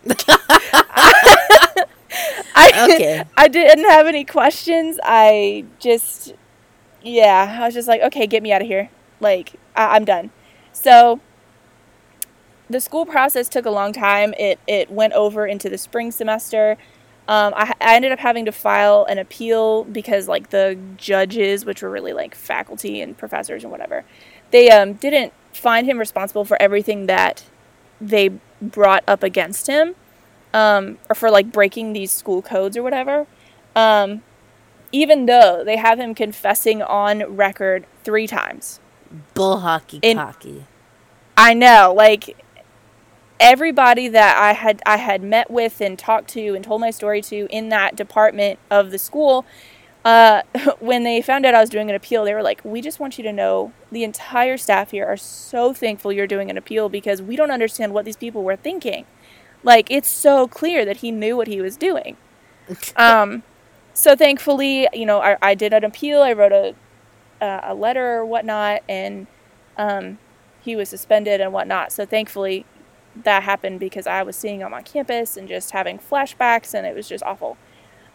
I 0.08 1.13
okay. 2.58 3.24
I 3.38 3.48
didn't 3.48 3.86
have 3.90 4.08
any 4.08 4.26
questions. 4.26 5.00
I 5.04 5.66
just 5.80 6.34
yeah, 7.02 7.58
I 7.62 7.66
was 7.66 7.74
just 7.74 7.88
like, 7.88 8.02
okay, 8.02 8.28
get 8.28 8.42
me 8.44 8.52
out 8.52 8.62
of 8.62 8.68
here. 8.68 8.90
Like 9.20 9.54
I- 9.76 9.96
I'm 9.96 10.06
done. 10.06 10.32
So 10.72 11.20
the 12.70 12.80
school 12.80 13.06
process 13.06 13.50
took 13.50 13.66
a 13.66 13.70
long 13.72 13.94
time. 13.94 14.34
It 14.38 14.60
it 14.68 14.90
went 14.92 15.14
over 15.14 15.46
into 15.46 15.70
the 15.70 15.78
spring 15.78 16.12
semester. 16.12 16.78
Um, 17.26 17.54
I, 17.56 17.74
I 17.80 17.96
ended 17.96 18.12
up 18.12 18.20
having 18.20 18.44
to 18.46 18.52
file 18.52 19.06
an 19.06 19.18
appeal 19.18 19.86
because 19.86 20.28
like 20.28 20.50
the 20.50 20.78
judges, 20.98 21.64
which 21.66 21.82
were 21.82 21.90
really 21.90 22.12
like 22.12 22.36
faculty 22.36 23.00
and 23.00 23.18
professors 23.18 23.64
and 23.64 23.72
whatever, 23.72 24.04
they 24.52 24.70
um, 24.70 24.94
didn't 24.94 25.32
find 25.54 25.88
him 25.88 25.98
responsible 26.00 26.44
for 26.44 26.62
everything 26.62 27.06
that 27.06 27.46
they 28.02 28.30
brought 28.62 29.04
up 29.08 29.24
against 29.24 29.68
him 29.68 29.96
um, 30.54 30.98
or 31.10 31.16
for 31.16 31.30
like 31.30 31.52
breaking 31.52 31.94
these 31.94 32.12
school 32.12 32.42
codes 32.42 32.78
or 32.78 32.84
whatever. 32.84 33.28
Um, 33.76 34.22
even 34.92 35.26
though 35.26 35.64
they 35.66 35.78
have 35.78 36.00
him 36.00 36.14
confessing 36.14 36.82
on 36.82 37.36
record 37.36 37.86
three 38.04 38.28
times. 38.28 38.80
Bull 39.34 39.60
hockey 39.60 40.00
cocky. 40.14 40.66
I 41.36 41.54
know, 41.54 41.94
like 41.96 42.38
everybody 43.40 44.08
that 44.08 44.38
I 44.38 44.54
had 44.54 44.82
I 44.86 44.98
had 44.98 45.24
met 45.24 45.50
with 45.50 45.82
and 45.82 45.98
talked 45.98 46.30
to 46.30 46.56
and 46.56 46.64
told 46.64 46.82
my 46.82 46.92
story 46.92 47.22
to 47.24 47.48
in 47.50 47.70
that 47.70 47.96
department 47.96 48.60
of 48.70 48.92
the 48.92 49.00
school, 49.00 49.46
uh, 50.06 50.44
when 50.80 51.04
they 51.04 51.22
found 51.22 51.46
out 51.46 51.56
I 51.56 51.62
was 51.62 51.70
doing 51.70 51.90
an 51.90 51.96
appeal, 51.96 52.24
they 52.24 52.34
were 52.34 52.44
like, 52.44 52.64
"We 52.64 52.82
just 52.82 53.00
want 53.00 53.18
you 53.18 53.24
to 53.24 53.34
know 53.34 53.74
the 53.92 54.04
entire 54.04 54.58
staff 54.58 54.92
here 54.92 55.06
are 55.06 55.18
so 55.18 55.74
thankful 55.74 56.14
you're 56.14 56.28
doing 56.28 56.50
an 56.50 56.58
appeal 56.58 56.90
because 56.90 57.22
we 57.22 57.36
don't 57.36 57.52
understand 57.52 57.94
what 57.94 58.06
these 58.06 58.18
people 58.18 58.44
were 58.44 58.56
thinking." 58.56 59.06
Like 59.64 59.90
it's 59.90 60.10
so 60.10 60.48
clear 60.48 60.86
that 60.86 60.98
he 60.98 61.12
knew 61.12 61.38
what 61.38 61.48
he 61.48 61.62
was 61.62 61.78
doing. 61.78 62.18
um, 62.96 63.44
so 63.94 64.16
thankfully, 64.16 64.88
you 64.94 65.06
know, 65.06 65.22
I, 65.22 65.38
I 65.42 65.56
did 65.56 65.74
an 65.74 65.84
appeal. 65.84 66.22
I 66.22 66.34
wrote 66.34 66.52
a 66.52 66.76
a 67.44 67.74
letter 67.74 68.18
or 68.18 68.26
whatnot, 68.26 68.84
and 68.88 69.28
um, 69.78 70.18
he 70.62 70.76
was 70.76 70.90
suspended 70.90 71.42
and 71.42 71.52
whatnot. 71.52 71.92
So 71.92 72.06
thankfully, 72.06 72.66
that 73.16 73.44
happened 73.44 73.80
because 73.80 74.08
I 74.08 74.24
was 74.24 74.36
seeing 74.36 74.62
him 74.62 74.74
on 74.74 74.84
campus 74.84 75.38
and 75.38 75.48
just 75.48 75.72
having 75.72 76.00
flashbacks, 76.00 76.74
and 76.74 76.88
it 76.88 76.96
was 76.96 77.08
just 77.08 77.24
awful. 77.24 77.58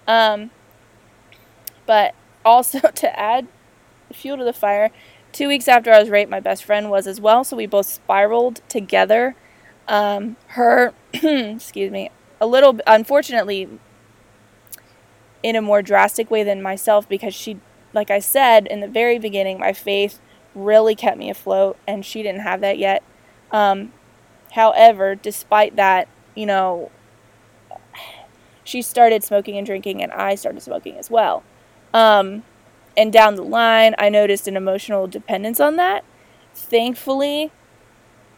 Um, 0.06 0.50
but 1.86 2.14
also 2.44 2.80
to 2.94 3.18
add 3.18 3.48
fuel 4.12 4.38
to 4.38 4.44
the 4.44 4.52
fire, 4.52 4.90
two 5.32 5.48
weeks 5.48 5.68
after 5.68 5.92
I 5.92 6.00
was 6.00 6.10
raped, 6.10 6.30
my 6.30 6.40
best 6.40 6.64
friend 6.64 6.90
was 6.90 7.06
as 7.06 7.20
well. 7.20 7.44
So 7.44 7.56
we 7.56 7.66
both 7.66 7.86
spiraled 7.86 8.62
together 8.68 9.36
um, 9.86 10.36
her, 10.48 10.94
excuse 11.12 11.90
me, 11.90 12.10
a 12.40 12.46
little, 12.46 12.78
unfortunately, 12.86 13.68
in 15.42 15.56
a 15.56 15.62
more 15.62 15.82
drastic 15.82 16.30
way 16.30 16.42
than 16.42 16.62
myself 16.62 17.08
because 17.08 17.34
she, 17.34 17.58
like 17.92 18.10
I 18.10 18.18
said 18.18 18.66
in 18.66 18.80
the 18.80 18.88
very 18.88 19.18
beginning, 19.18 19.58
my 19.58 19.72
faith 19.72 20.20
really 20.54 20.94
kept 20.94 21.18
me 21.18 21.30
afloat, 21.30 21.76
and 21.86 22.04
she 22.04 22.22
didn't 22.22 22.40
have 22.40 22.60
that 22.60 22.78
yet. 22.78 23.02
Um, 23.50 23.92
however, 24.52 25.14
despite 25.14 25.76
that, 25.76 26.08
you 26.34 26.46
know, 26.46 26.90
she 28.64 28.82
started 28.82 29.24
smoking 29.24 29.56
and 29.56 29.66
drinking, 29.66 30.02
and 30.02 30.12
I 30.12 30.34
started 30.34 30.62
smoking 30.62 30.96
as 30.96 31.10
well. 31.10 31.42
Um, 31.94 32.42
and 32.96 33.12
down 33.12 33.36
the 33.36 33.42
line, 33.42 33.94
I 33.98 34.08
noticed 34.08 34.48
an 34.48 34.56
emotional 34.56 35.06
dependence 35.06 35.60
on 35.60 35.76
that. 35.76 36.04
Thankfully, 36.54 37.52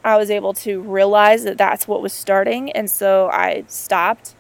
I 0.03 0.17
was 0.17 0.31
able 0.31 0.55
to 0.55 0.81
realize 0.81 1.45
that 1.45 1.59
that's 1.59 1.87
what 1.87 2.03
was 2.03 2.13
starting, 2.13 2.73
and 2.73 2.91
so 2.91 3.29
I 3.31 3.65
stopped 3.69 4.35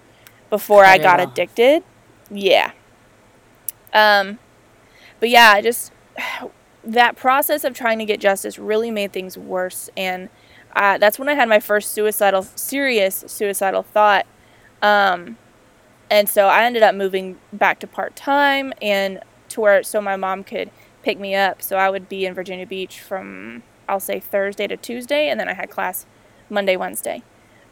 before 0.48 0.84
I 0.84 0.98
got 0.98 1.20
addicted. 1.20 1.84
Yeah. 2.30 2.72
Um, 3.92 4.38
but 5.18 5.28
yeah, 5.28 5.52
I 5.54 5.62
just 5.62 5.92
that 6.84 7.16
process 7.16 7.64
of 7.64 7.74
trying 7.74 7.98
to 7.98 8.06
get 8.06 8.20
justice 8.20 8.58
really 8.58 8.90
made 8.90 9.12
things 9.12 9.36
worse, 9.36 9.90
and 9.96 10.30
uh, 10.74 10.98
that's 10.98 11.18
when 11.18 11.28
I 11.28 11.34
had 11.34 11.48
my 11.48 11.60
first 11.60 11.92
suicidal, 11.92 12.42
serious 12.42 13.24
suicidal 13.26 13.82
thought. 13.82 14.26
Um, 14.82 15.36
and 16.10 16.28
so 16.28 16.46
I 16.46 16.64
ended 16.64 16.82
up 16.82 16.94
moving 16.94 17.38
back 17.52 17.78
to 17.80 17.86
part 17.86 18.16
time 18.16 18.72
and 18.80 19.20
to 19.50 19.60
where 19.60 19.82
so 19.82 20.00
my 20.00 20.16
mom 20.16 20.42
could 20.44 20.70
pick 21.02 21.18
me 21.18 21.34
up. 21.34 21.62
So 21.62 21.76
I 21.76 21.90
would 21.90 22.08
be 22.08 22.26
in 22.26 22.34
Virginia 22.34 22.66
Beach 22.66 23.00
from 23.00 23.62
I'll 23.90 24.00
say 24.00 24.20
Thursday 24.20 24.66
to 24.68 24.76
Tuesday, 24.76 25.28
and 25.28 25.38
then 25.38 25.48
I 25.48 25.54
had 25.54 25.68
class 25.68 26.06
Monday, 26.48 26.76
Wednesday. 26.76 27.22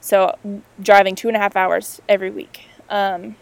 So 0.00 0.36
driving 0.80 1.14
two 1.14 1.28
and 1.28 1.36
a 1.36 1.40
half 1.40 1.56
hours 1.56 2.00
every 2.08 2.30
week. 2.30 2.66
Um, 2.90 3.36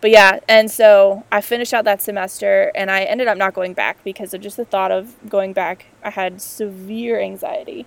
but 0.00 0.10
yeah, 0.10 0.38
and 0.48 0.70
so 0.70 1.24
I 1.30 1.40
finished 1.40 1.74
out 1.74 1.84
that 1.84 2.00
semester, 2.00 2.70
and 2.74 2.90
I 2.90 3.02
ended 3.02 3.28
up 3.28 3.36
not 3.36 3.54
going 3.54 3.74
back 3.74 4.02
because 4.04 4.32
of 4.32 4.40
just 4.40 4.56
the 4.56 4.64
thought 4.64 4.90
of 4.90 5.16
going 5.28 5.52
back. 5.52 5.86
I 6.02 6.10
had 6.10 6.40
severe 6.40 7.20
anxiety, 7.20 7.86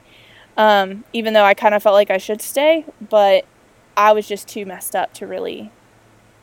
um, 0.58 1.06
even 1.14 1.34
though 1.34 1.46
I 1.46 1.54
kind 1.54 1.74
of 1.74 1.82
felt 1.82 1.96
like 1.96 2.12
I 2.12 2.18
should 2.18 2.42
stay, 2.42 2.86
but 3.10 3.46
I 3.96 4.12
was 4.12 4.28
just 4.28 4.48
too 4.48 4.66
messed 4.66 4.96
up 4.96 5.14
to 5.16 5.28
really 5.28 5.72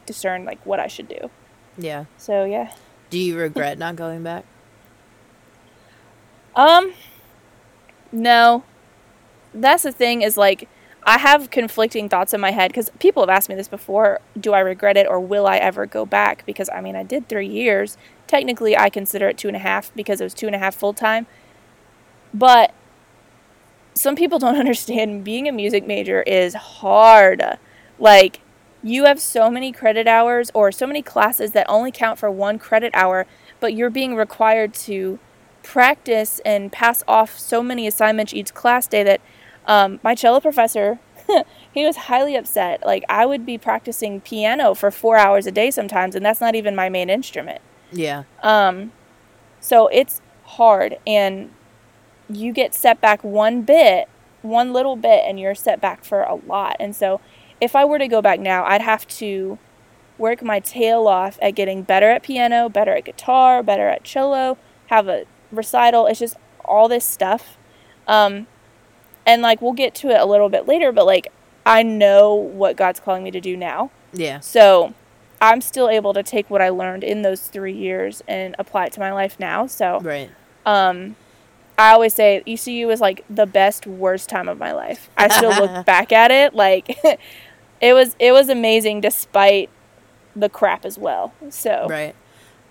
discern 0.06 0.44
like 0.44 0.64
what 0.64 0.80
I 0.80 0.86
should 0.88 1.08
do. 1.08 1.30
Yeah. 1.76 2.06
So 2.16 2.44
yeah. 2.44 2.72
Do 3.10 3.18
you 3.18 3.36
regret 3.36 3.78
not 3.78 3.96
going 3.96 4.22
back? 4.22 4.44
Um, 6.56 6.92
no. 8.12 8.64
That's 9.52 9.82
the 9.82 9.92
thing 9.92 10.22
is 10.22 10.36
like 10.36 10.68
I 11.02 11.18
have 11.18 11.50
conflicting 11.50 12.08
thoughts 12.08 12.34
in 12.34 12.40
my 12.40 12.50
head 12.50 12.70
because 12.70 12.90
people 12.98 13.22
have 13.22 13.30
asked 13.30 13.48
me 13.48 13.54
this 13.54 13.68
before. 13.68 14.20
Do 14.38 14.52
I 14.52 14.60
regret 14.60 14.96
it 14.96 15.06
or 15.08 15.18
will 15.18 15.46
I 15.46 15.56
ever 15.56 15.86
go 15.86 16.04
back? 16.04 16.44
Because 16.44 16.68
I 16.70 16.80
mean, 16.80 16.94
I 16.94 17.02
did 17.02 17.28
three 17.28 17.46
years. 17.46 17.96
Technically, 18.26 18.76
I 18.76 18.90
consider 18.90 19.28
it 19.28 19.38
two 19.38 19.48
and 19.48 19.56
a 19.56 19.60
half 19.60 19.94
because 19.94 20.20
it 20.20 20.24
was 20.24 20.34
two 20.34 20.46
and 20.46 20.54
a 20.54 20.58
half 20.58 20.74
full 20.74 20.92
time. 20.92 21.26
But 22.34 22.74
some 23.94 24.14
people 24.14 24.38
don't 24.38 24.56
understand 24.58 25.24
being 25.24 25.48
a 25.48 25.52
music 25.52 25.86
major 25.86 26.22
is 26.22 26.54
hard. 26.54 27.42
Like, 27.98 28.40
you 28.82 29.04
have 29.04 29.20
so 29.20 29.50
many 29.50 29.72
credit 29.72 30.06
hours 30.06 30.50
or 30.54 30.72
so 30.72 30.86
many 30.86 31.02
classes 31.02 31.52
that 31.52 31.66
only 31.68 31.92
count 31.92 32.18
for 32.18 32.30
one 32.30 32.58
credit 32.58 32.92
hour, 32.94 33.26
but 33.58 33.74
you're 33.74 33.90
being 33.90 34.16
required 34.16 34.72
to 34.74 35.18
practice 35.62 36.40
and 36.44 36.72
pass 36.72 37.02
off 37.06 37.38
so 37.38 37.62
many 37.62 37.86
assignments 37.86 38.34
each 38.34 38.54
class 38.54 38.86
day 38.86 39.02
that 39.02 39.20
um, 39.66 40.00
my 40.02 40.14
cello 40.14 40.40
professor 40.40 40.98
he 41.72 41.86
was 41.86 41.96
highly 41.96 42.34
upset. 42.34 42.84
Like 42.84 43.04
i 43.08 43.24
would 43.24 43.46
be 43.46 43.56
practicing 43.58 44.20
piano 44.20 44.74
for 44.74 44.90
four 44.90 45.16
hours 45.16 45.46
a 45.46 45.52
day 45.52 45.70
sometimes 45.70 46.14
and 46.14 46.24
that's 46.24 46.40
not 46.40 46.54
even 46.54 46.74
my 46.74 46.88
main 46.88 47.10
instrument. 47.10 47.60
Yeah. 47.92 48.24
Um 48.42 48.92
so 49.60 49.88
it's 49.88 50.20
hard 50.44 50.98
and 51.06 51.50
you 52.28 52.52
get 52.52 52.74
set 52.74 53.00
back 53.00 53.22
one 53.22 53.62
bit 53.62 54.08
one 54.42 54.72
little 54.72 54.96
bit 54.96 55.22
and 55.26 55.38
you're 55.38 55.54
set 55.54 55.80
back 55.80 56.04
for 56.04 56.22
a 56.22 56.34
lot. 56.34 56.76
And 56.80 56.96
so 56.96 57.20
if 57.60 57.76
i 57.76 57.84
were 57.84 57.98
to 57.98 58.08
go 58.08 58.22
back 58.22 58.40
now 58.40 58.64
i'd 58.64 58.80
have 58.80 59.06
to 59.06 59.58
work 60.18 60.42
my 60.42 60.60
tail 60.60 61.06
off 61.06 61.38
at 61.40 61.54
getting 61.54 61.82
better 61.82 62.10
at 62.10 62.22
piano 62.22 62.68
better 62.68 62.94
at 62.94 63.04
guitar 63.04 63.62
better 63.62 63.88
at 63.88 64.02
cello 64.04 64.56
have 64.86 65.08
a 65.08 65.24
recital. 65.50 66.06
It's 66.06 66.20
just 66.20 66.36
all 66.64 66.88
this 66.88 67.04
stuff. 67.04 67.56
Um, 68.06 68.46
and 69.26 69.42
like 69.42 69.60
we'll 69.60 69.72
get 69.72 69.94
to 69.96 70.08
it 70.08 70.20
a 70.20 70.24
little 70.24 70.48
bit 70.48 70.66
later, 70.66 70.92
but 70.92 71.06
like 71.06 71.28
I 71.66 71.82
know 71.82 72.34
what 72.34 72.76
God's 72.76 73.00
calling 73.00 73.22
me 73.22 73.30
to 73.30 73.40
do 73.40 73.56
now. 73.56 73.90
Yeah. 74.12 74.40
So 74.40 74.94
I'm 75.40 75.60
still 75.60 75.88
able 75.88 76.12
to 76.14 76.22
take 76.22 76.50
what 76.50 76.60
I 76.60 76.68
learned 76.68 77.04
in 77.04 77.22
those 77.22 77.42
three 77.42 77.72
years 77.72 78.22
and 78.26 78.54
apply 78.58 78.86
it 78.86 78.92
to 78.94 79.00
my 79.00 79.12
life 79.12 79.38
now. 79.38 79.66
So 79.66 80.00
right. 80.00 80.30
Um, 80.66 81.16
I 81.78 81.92
always 81.92 82.12
say 82.12 82.42
ECU 82.46 82.86
was 82.86 83.00
like 83.00 83.24
the 83.30 83.46
best 83.46 83.86
worst 83.86 84.28
time 84.28 84.48
of 84.48 84.58
my 84.58 84.72
life. 84.72 85.08
I 85.16 85.28
still 85.28 85.50
look 85.50 85.86
back 85.86 86.12
at 86.12 86.30
it 86.30 86.54
like 86.54 86.98
it 87.80 87.94
was 87.94 88.16
it 88.18 88.32
was 88.32 88.48
amazing 88.48 89.00
despite 89.00 89.70
the 90.36 90.48
crap 90.48 90.84
as 90.84 90.98
well. 90.98 91.32
So 91.48 91.86
right. 91.88 92.14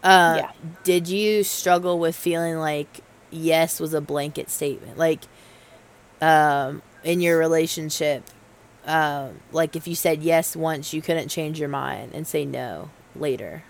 Uh, 0.04 0.36
yeah. 0.36 0.52
Did 0.84 1.08
you 1.08 1.44
struggle 1.44 2.00
with 2.00 2.16
feeling 2.16 2.58
like 2.58 3.02
yes 3.32 3.80
was 3.80 3.94
a 3.94 4.02
blanket 4.02 4.50
statement? 4.50 4.98
Like, 4.98 5.22
um, 6.22 6.82
in 7.04 7.22
your 7.22 7.38
relationship, 7.38 8.24
um, 8.86 9.40
like 9.52 9.76
if 9.76 9.88
you 9.88 9.96
said 9.96 10.22
yes 10.24 10.56
once, 10.56 10.94
you 10.94 11.02
couldn't 11.02 11.30
change 11.30 11.60
your 11.60 11.70
mind 11.70 12.12
and 12.14 12.28
say 12.28 12.46
no 12.46 12.90
later. 13.16 13.64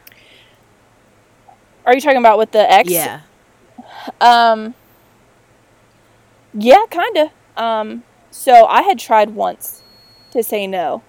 Are 1.85 1.93
you 1.93 2.01
talking 2.01 2.17
about 2.17 2.37
with 2.37 2.51
the 2.51 2.69
ex? 2.71 2.89
Yeah. 2.91 3.21
Um. 4.21 4.75
Yeah, 6.53 6.85
kinda. 6.89 7.31
Um. 7.57 8.03
So 8.31 8.65
I 8.65 8.83
had 8.83 8.99
tried 8.99 9.31
once 9.31 9.83
to 10.31 10.43
say 10.43 10.67
no. 10.67 11.03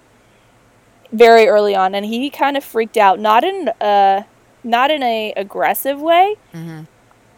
Very 1.11 1.47
early 1.47 1.75
on, 1.75 1.93
and 1.93 2.05
he 2.05 2.29
kind 2.29 2.55
of 2.57 2.63
freaked 2.63 2.97
out. 2.97 3.19
Not 3.19 3.43
in 3.43 3.69
uh 3.81 4.23
not 4.63 4.91
in 4.91 5.03
a 5.03 5.33
aggressive 5.35 6.01
way. 6.01 6.35
Mm-hmm. 6.53 6.83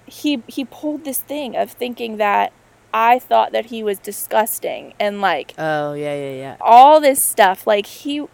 He 0.05 0.43
he 0.47 0.65
pulled 0.65 1.05
this 1.05 1.19
thing 1.19 1.55
of 1.55 1.71
thinking 1.71 2.17
that 2.17 2.51
I 2.93 3.17
thought 3.17 3.51
that 3.53 3.67
he 3.67 3.84
was 3.84 3.97
disgusting 3.97 4.93
and 4.99 5.19
like 5.21 5.53
oh 5.57 5.93
yeah 5.93 6.15
yeah 6.15 6.36
yeah 6.36 6.57
all 6.61 6.99
this 6.99 7.24
stuff 7.24 7.65
like 7.65 7.88
he 7.88 8.26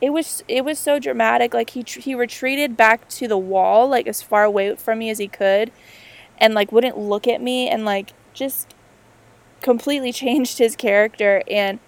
it 0.00 0.10
was 0.10 0.44
it 0.46 0.64
was 0.64 0.78
so 0.78 0.98
dramatic 1.00 1.52
like 1.52 1.70
he 1.70 1.82
he 1.86 2.14
retreated 2.14 2.76
back 2.76 3.08
to 3.08 3.26
the 3.26 3.38
wall 3.38 3.88
like 3.88 4.06
as 4.06 4.22
far 4.22 4.44
away 4.44 4.76
from 4.76 4.98
me 5.00 5.10
as 5.10 5.18
he 5.18 5.26
could 5.26 5.72
and 6.38 6.54
like 6.54 6.70
wouldn't 6.70 6.98
look 6.98 7.26
at 7.26 7.40
me 7.42 7.68
and 7.68 7.84
like 7.84 8.12
just 8.32 8.74
completely 9.62 10.12
changed 10.22 10.58
his 10.58 10.76
character 10.76 11.42
and 11.50 11.80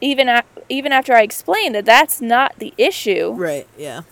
even 0.00 0.28
a- 0.28 0.44
even 0.68 0.90
after 0.92 1.12
I 1.12 1.22
explained 1.22 1.74
that 1.74 1.84
that's 1.84 2.20
not 2.20 2.58
the 2.58 2.72
issue 2.78 3.32
right 3.32 3.66
yeah 3.76 4.02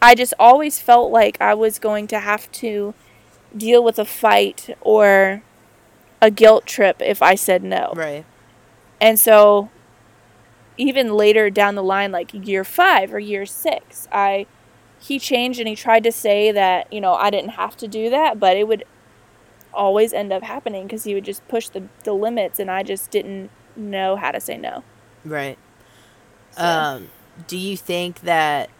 I 0.00 0.14
just 0.14 0.34
always 0.38 0.80
felt 0.80 1.10
like 1.10 1.40
I 1.40 1.54
was 1.54 1.78
going 1.78 2.06
to 2.08 2.20
have 2.20 2.50
to 2.52 2.94
deal 3.56 3.82
with 3.82 3.98
a 3.98 4.04
fight 4.04 4.76
or 4.80 5.42
a 6.20 6.30
guilt 6.30 6.66
trip 6.66 7.00
if 7.00 7.22
I 7.22 7.34
said 7.34 7.62
no. 7.62 7.92
Right. 7.94 8.24
And 9.00 9.18
so 9.18 9.70
even 10.76 11.14
later 11.14 11.50
down 11.50 11.74
the 11.74 11.82
line 11.82 12.12
like 12.12 12.32
year 12.32 12.64
5 12.64 13.12
or 13.12 13.18
year 13.18 13.46
6, 13.46 14.08
I 14.12 14.46
he 15.00 15.18
changed 15.18 15.60
and 15.60 15.68
he 15.68 15.76
tried 15.76 16.02
to 16.04 16.12
say 16.12 16.50
that, 16.50 16.92
you 16.92 17.00
know, 17.00 17.14
I 17.14 17.30
didn't 17.30 17.50
have 17.50 17.76
to 17.78 17.88
do 17.88 18.10
that, 18.10 18.40
but 18.40 18.56
it 18.56 18.66
would 18.66 18.84
always 19.72 20.12
end 20.12 20.32
up 20.32 20.42
happening 20.42 20.84
because 20.84 21.04
he 21.04 21.14
would 21.14 21.24
just 21.24 21.46
push 21.46 21.68
the, 21.68 21.84
the 22.04 22.12
limits 22.12 22.58
and 22.58 22.70
I 22.70 22.82
just 22.82 23.10
didn't 23.10 23.50
know 23.76 24.16
how 24.16 24.32
to 24.32 24.40
say 24.40 24.56
no. 24.56 24.82
Right. 25.24 25.58
So. 26.50 26.64
Um, 26.64 27.10
do 27.46 27.56
you 27.56 27.76
think 27.76 28.20
that 28.20 28.70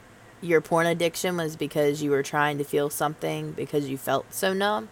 your 0.41 0.61
porn 0.61 0.86
addiction 0.86 1.36
was 1.36 1.57
because 1.57 2.03
you 2.03 2.11
were 2.11 2.22
trying 2.22 2.59
to 2.59 2.64
feel 2.64 2.91
something 2.91 3.53
because 3.53 3.89
you 3.89 3.99
felt 3.99 4.32
so 4.32 4.53
numb 4.53 4.89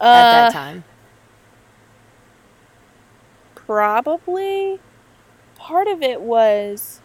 uh, 0.00 0.04
at 0.04 0.30
that 0.30 0.48
uh, 0.48 0.50
time? 0.50 0.84
Probably. 3.54 4.80
Part 5.56 5.88
of 5.88 6.02
it 6.02 6.20
was 6.20 7.00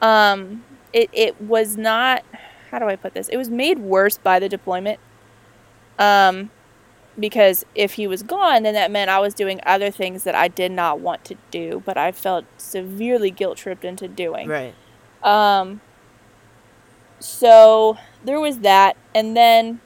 um 0.00 0.64
it 0.92 1.10
it 1.12 1.40
was 1.40 1.76
not 1.76 2.24
how 2.70 2.78
do 2.78 2.86
I 2.86 2.96
put 2.96 3.14
this? 3.14 3.28
It 3.28 3.36
was 3.36 3.50
made 3.50 3.78
worse 3.78 4.18
by 4.18 4.38
the 4.38 4.48
deployment. 4.48 4.98
Um 5.98 6.50
because 7.18 7.64
if 7.74 7.92
he 7.92 8.06
was 8.06 8.22
gone, 8.22 8.64
then 8.64 8.74
that 8.74 8.90
meant 8.90 9.08
I 9.08 9.20
was 9.20 9.34
doing 9.34 9.60
other 9.64 9.90
things 9.90 10.24
that 10.24 10.34
I 10.34 10.48
did 10.48 10.72
not 10.72 10.98
want 10.98 11.24
to 11.26 11.36
do, 11.52 11.80
but 11.84 11.96
I 11.96 12.10
felt 12.10 12.44
severely 12.56 13.30
guilt 13.30 13.56
tripped 13.56 13.84
into 13.84 14.08
doing. 14.08 14.48
Right. 14.48 14.74
Um, 15.24 15.80
so 17.18 17.98
there 18.24 18.38
was 18.38 18.58
that, 18.60 18.96
and 19.14 19.36
then 19.36 19.80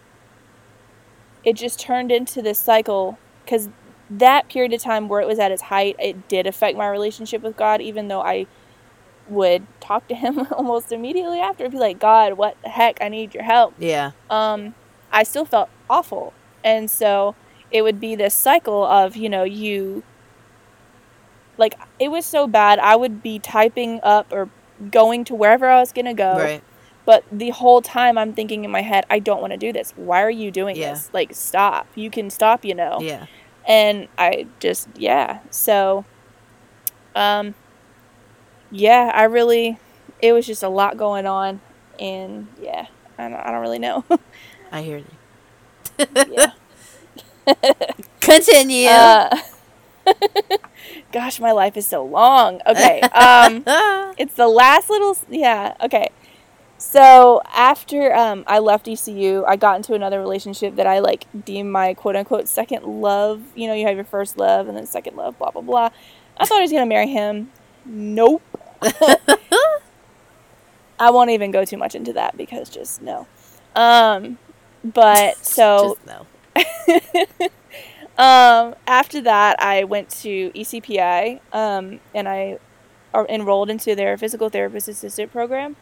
it 1.44 1.54
just 1.54 1.80
turned 1.80 2.12
into 2.12 2.42
this 2.42 2.58
cycle 2.58 3.18
because 3.44 3.68
that 4.10 4.48
period 4.48 4.72
of 4.72 4.82
time 4.82 5.08
where 5.08 5.20
it 5.20 5.26
was 5.26 5.38
at 5.38 5.52
its 5.52 5.62
height, 5.62 5.96
it 5.98 6.28
did 6.28 6.46
affect 6.46 6.76
my 6.76 6.88
relationship 6.88 7.42
with 7.42 7.56
God, 7.56 7.80
even 7.80 8.08
though 8.08 8.20
I 8.20 8.46
would 9.28 9.66
talk 9.80 10.08
to 10.08 10.14
him 10.14 10.46
almost 10.52 10.92
immediately 10.92 11.40
after 11.40 11.64
and 11.64 11.72
be 11.72 11.78
like, 11.78 11.98
God, 11.98 12.34
what 12.34 12.56
the 12.62 12.70
heck? 12.70 12.98
I 13.00 13.08
need 13.08 13.34
your 13.34 13.44
help. 13.44 13.74
Yeah. 13.78 14.12
Um, 14.30 14.74
I 15.12 15.22
still 15.22 15.44
felt 15.44 15.68
awful. 15.88 16.32
And 16.64 16.90
so 16.90 17.34
it 17.70 17.82
would 17.82 18.00
be 18.00 18.14
this 18.14 18.34
cycle 18.34 18.84
of, 18.84 19.16
you 19.16 19.28
know, 19.28 19.44
you 19.44 20.02
like 21.56 21.74
it 21.98 22.08
was 22.08 22.24
so 22.24 22.46
bad 22.46 22.78
I 22.78 22.94
would 22.96 23.22
be 23.22 23.38
typing 23.38 24.00
up 24.02 24.32
or 24.32 24.48
going 24.90 25.24
to 25.24 25.34
wherever 25.34 25.68
I 25.68 25.80
was 25.80 25.92
going 25.92 26.06
to 26.06 26.14
go. 26.14 26.36
Right. 26.36 26.62
But 27.04 27.24
the 27.32 27.50
whole 27.50 27.80
time 27.80 28.18
I'm 28.18 28.34
thinking 28.34 28.64
in 28.64 28.70
my 28.70 28.82
head, 28.82 29.06
I 29.08 29.18
don't 29.18 29.40
want 29.40 29.52
to 29.52 29.56
do 29.56 29.72
this. 29.72 29.92
Why 29.96 30.22
are 30.22 30.30
you 30.30 30.50
doing 30.50 30.76
yeah. 30.76 30.92
this? 30.92 31.10
Like, 31.14 31.34
stop. 31.34 31.86
You 31.94 32.10
can 32.10 32.28
stop, 32.28 32.64
you 32.64 32.74
know. 32.74 32.98
Yeah. 33.00 33.26
And 33.66 34.08
I 34.18 34.46
just, 34.60 34.88
yeah. 34.94 35.40
So, 35.50 36.04
um, 37.14 37.54
yeah, 38.70 39.10
I 39.14 39.24
really, 39.24 39.78
it 40.20 40.32
was 40.34 40.46
just 40.46 40.62
a 40.62 40.68
lot 40.68 40.98
going 40.98 41.26
on. 41.26 41.60
And 41.98 42.48
yeah, 42.60 42.88
I 43.16 43.28
don't, 43.28 43.40
I 43.40 43.50
don't 43.52 43.62
really 43.62 43.78
know. 43.78 44.04
I 44.72 44.82
hear 44.82 44.98
you. 44.98 46.06
yeah. 46.30 46.52
Continue. 48.20 48.88
Uh, 48.88 49.36
Gosh, 51.12 51.40
my 51.40 51.52
life 51.52 51.76
is 51.76 51.86
so 51.86 52.04
long. 52.04 52.60
Okay. 52.66 53.00
Um, 53.00 53.62
it's 54.18 54.34
the 54.34 54.48
last 54.48 54.90
little. 54.90 55.16
Yeah. 55.28 55.74
Okay. 55.82 56.08
So 56.78 57.42
after 57.52 58.14
um, 58.14 58.44
I 58.46 58.60
left 58.60 58.86
ECU, 58.86 59.44
I 59.46 59.56
got 59.56 59.76
into 59.76 59.94
another 59.94 60.20
relationship 60.20 60.76
that 60.76 60.86
I 60.86 61.00
like 61.00 61.26
deemed 61.44 61.72
my 61.72 61.94
quote 61.94 62.14
unquote 62.14 62.46
second 62.46 62.84
love. 62.84 63.42
You 63.56 63.66
know, 63.66 63.74
you 63.74 63.86
have 63.86 63.96
your 63.96 64.04
first 64.04 64.38
love 64.38 64.68
and 64.68 64.76
then 64.76 64.86
second 64.86 65.16
love, 65.16 65.36
blah 65.38 65.50
blah 65.50 65.62
blah. 65.62 65.90
I 66.36 66.46
thought 66.46 66.58
I 66.58 66.62
was 66.62 66.70
gonna 66.70 66.86
marry 66.86 67.08
him. 67.08 67.50
Nope. 67.84 68.42
I 71.00 71.10
won't 71.10 71.30
even 71.30 71.50
go 71.50 71.64
too 71.64 71.76
much 71.76 71.94
into 71.94 72.12
that 72.12 72.36
because 72.36 72.68
just 72.68 73.02
no. 73.02 73.26
Um, 73.74 74.38
but 74.84 75.36
so 75.44 75.98
no. 76.06 76.26
Um, 78.18 78.74
after 78.88 79.20
that, 79.22 79.62
I 79.62 79.84
went 79.84 80.10
to 80.10 80.50
ECPI 80.50 81.40
um, 81.52 82.00
and 82.12 82.28
I 82.28 82.58
enrolled 83.28 83.70
into 83.70 83.94
their 83.94 84.18
physical 84.18 84.48
therapist 84.48 84.88
assistant 84.88 85.32
program. 85.32 85.76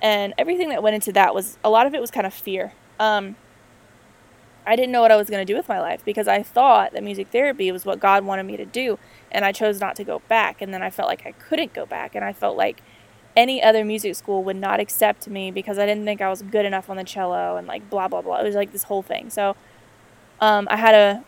And 0.00 0.32
everything 0.38 0.68
that 0.70 0.82
went 0.82 0.94
into 0.94 1.12
that 1.12 1.34
was 1.34 1.58
a 1.62 1.70
lot 1.70 1.86
of 1.86 1.94
it 1.94 2.00
was 2.00 2.10
kind 2.10 2.26
of 2.26 2.32
fear. 2.32 2.72
Um, 2.98 3.36
I 4.64 4.76
didn't 4.76 4.92
know 4.92 5.00
what 5.02 5.10
I 5.10 5.16
was 5.16 5.28
going 5.28 5.44
to 5.44 5.52
do 5.52 5.56
with 5.56 5.68
my 5.68 5.80
life 5.80 6.04
because 6.04 6.28
I 6.28 6.42
thought 6.42 6.92
that 6.92 7.02
music 7.02 7.28
therapy 7.28 7.72
was 7.72 7.84
what 7.84 7.98
God 7.98 8.24
wanted 8.24 8.44
me 8.44 8.56
to 8.56 8.64
do. 8.64 8.98
And 9.32 9.44
I 9.44 9.50
chose 9.50 9.80
not 9.80 9.96
to 9.96 10.04
go 10.04 10.20
back. 10.28 10.62
And 10.62 10.72
then 10.72 10.82
I 10.82 10.90
felt 10.90 11.08
like 11.08 11.26
I 11.26 11.32
couldn't 11.32 11.74
go 11.74 11.84
back. 11.84 12.14
And 12.14 12.24
I 12.24 12.32
felt 12.32 12.56
like 12.56 12.80
any 13.36 13.60
other 13.62 13.84
music 13.84 14.14
school 14.14 14.44
would 14.44 14.56
not 14.56 14.78
accept 14.78 15.26
me 15.26 15.50
because 15.50 15.78
I 15.78 15.86
didn't 15.86 16.04
think 16.04 16.20
I 16.20 16.28
was 16.28 16.42
good 16.42 16.64
enough 16.64 16.88
on 16.90 16.96
the 16.96 17.04
cello 17.04 17.56
and 17.56 17.66
like 17.66 17.90
blah, 17.90 18.06
blah, 18.06 18.22
blah. 18.22 18.36
It 18.36 18.44
was 18.44 18.54
like 18.54 18.70
this 18.70 18.84
whole 18.84 19.02
thing. 19.02 19.30
So 19.30 19.56
um, 20.40 20.68
I 20.70 20.76
had 20.76 20.94
a 20.94 21.24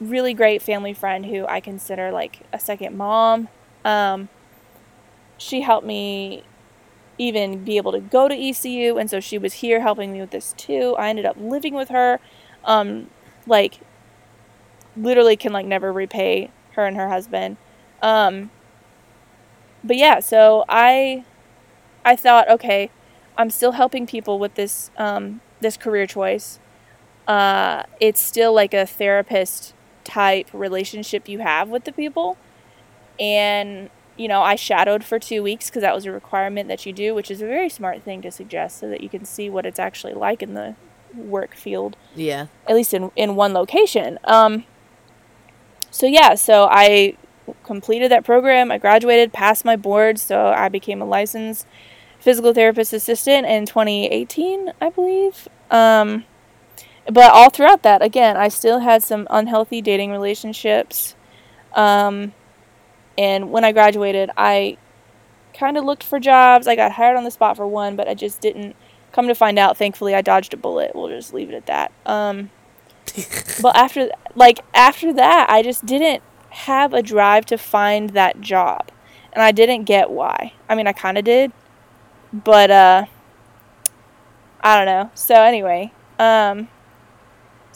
really 0.00 0.34
great 0.34 0.62
family 0.62 0.92
friend 0.92 1.26
who 1.26 1.46
I 1.46 1.60
consider 1.60 2.10
like 2.10 2.42
a 2.52 2.58
second 2.58 2.96
mom. 2.96 3.48
Um, 3.84 4.28
she 5.38 5.62
helped 5.62 5.86
me 5.86 6.42
even 7.18 7.64
be 7.64 7.76
able 7.76 7.92
to 7.92 8.00
go 8.00 8.28
to 8.28 8.34
ECU, 8.34 8.98
and 8.98 9.08
so 9.08 9.20
she 9.20 9.38
was 9.38 9.54
here 9.54 9.80
helping 9.80 10.12
me 10.12 10.20
with 10.20 10.30
this 10.30 10.54
too. 10.56 10.94
I 10.98 11.08
ended 11.08 11.24
up 11.24 11.36
living 11.38 11.74
with 11.74 11.88
her. 11.88 12.20
Um, 12.64 13.10
like, 13.46 13.80
literally 14.96 15.36
can 15.36 15.52
like 15.52 15.66
never 15.66 15.92
repay 15.92 16.50
her 16.72 16.84
and 16.84 16.96
her 16.96 17.08
husband. 17.08 17.56
Um, 18.02 18.50
but 19.82 19.96
yeah, 19.96 20.20
so 20.20 20.64
I, 20.68 21.24
I 22.04 22.16
thought, 22.16 22.50
okay, 22.50 22.90
I'm 23.38 23.50
still 23.50 23.72
helping 23.72 24.06
people 24.06 24.38
with 24.38 24.54
this 24.54 24.90
um, 24.96 25.40
this 25.60 25.76
career 25.76 26.06
choice. 26.06 26.58
Uh, 27.26 27.84
it's 28.00 28.20
still 28.20 28.52
like 28.52 28.74
a 28.74 28.86
therapist 28.86 29.74
type 30.06 30.48
relationship 30.52 31.28
you 31.28 31.40
have 31.40 31.68
with 31.68 31.84
the 31.84 31.92
people, 31.92 32.38
and 33.20 33.90
you 34.16 34.28
know, 34.28 34.42
I 34.42 34.54
shadowed 34.56 35.04
for 35.04 35.18
two 35.18 35.42
weeks 35.42 35.68
because 35.68 35.82
that 35.82 35.94
was 35.94 36.06
a 36.06 36.12
requirement 36.12 36.68
that 36.68 36.86
you 36.86 36.92
do, 36.92 37.14
which 37.14 37.30
is 37.30 37.42
a 37.42 37.46
very 37.46 37.68
smart 37.68 38.02
thing 38.02 38.22
to 38.22 38.30
suggest 38.30 38.78
so 38.78 38.88
that 38.88 39.02
you 39.02 39.08
can 39.08 39.24
see 39.24 39.50
what 39.50 39.66
it's 39.66 39.78
actually 39.78 40.14
like 40.14 40.42
in 40.42 40.54
the 40.54 40.74
work 41.14 41.54
field. 41.54 41.96
Yeah. 42.14 42.46
At 42.66 42.76
least 42.76 42.94
in, 42.94 43.10
in 43.14 43.36
one 43.36 43.52
location. 43.52 44.18
Um, 44.24 44.64
so, 45.90 46.06
yeah, 46.06 46.34
so 46.34 46.68
I 46.70 47.16
completed 47.62 48.10
that 48.10 48.24
program. 48.24 48.70
I 48.70 48.78
graduated, 48.78 49.32
passed 49.32 49.64
my 49.64 49.76
board, 49.76 50.18
so 50.18 50.48
I 50.48 50.68
became 50.68 51.02
a 51.02 51.06
licensed 51.06 51.66
physical 52.18 52.54
therapist 52.54 52.92
assistant 52.92 53.46
in 53.46 53.66
2018, 53.66 54.72
I 54.80 54.90
believe. 54.90 55.48
Um, 55.70 56.24
but 57.10 57.32
all 57.32 57.50
throughout 57.50 57.82
that, 57.82 58.02
again, 58.02 58.36
I 58.36 58.48
still 58.48 58.80
had 58.80 59.02
some 59.02 59.26
unhealthy 59.30 59.80
dating 59.80 60.10
relationships. 60.10 61.14
Um, 61.74 62.32
and 63.16 63.50
when 63.50 63.64
I 63.64 63.72
graduated, 63.72 64.30
I 64.36 64.76
kind 65.54 65.76
of 65.76 65.84
looked 65.84 66.02
for 66.02 66.18
jobs. 66.18 66.66
I 66.66 66.76
got 66.76 66.92
hired 66.92 67.16
on 67.16 67.24
the 67.24 67.30
spot 67.30 67.56
for 67.56 67.66
one, 67.66 67.96
but 67.96 68.08
I 68.08 68.14
just 68.14 68.40
didn't 68.40 68.76
come 69.12 69.28
to 69.28 69.34
find 69.34 69.58
out. 69.58 69.76
Thankfully, 69.76 70.14
I 70.14 70.22
dodged 70.22 70.52
a 70.54 70.56
bullet. 70.56 70.92
We'll 70.94 71.08
just 71.08 71.32
leave 71.32 71.48
it 71.48 71.54
at 71.54 71.66
that. 71.66 71.92
Um, 72.04 72.50
but 73.62 73.76
after, 73.76 74.10
like 74.34 74.60
after 74.74 75.12
that, 75.12 75.46
I 75.48 75.62
just 75.62 75.86
didn't 75.86 76.22
have 76.50 76.92
a 76.92 77.02
drive 77.02 77.46
to 77.46 77.58
find 77.58 78.10
that 78.10 78.40
job, 78.40 78.90
and 79.32 79.42
I 79.42 79.52
didn't 79.52 79.84
get 79.84 80.10
why. 80.10 80.52
I 80.68 80.74
mean, 80.74 80.86
I 80.86 80.92
kind 80.92 81.16
of 81.18 81.24
did, 81.24 81.52
but 82.32 82.70
uh, 82.70 83.06
I 84.60 84.76
don't 84.76 84.86
know. 84.86 85.10
So 85.14 85.34
anyway, 85.34 85.92
um, 86.18 86.68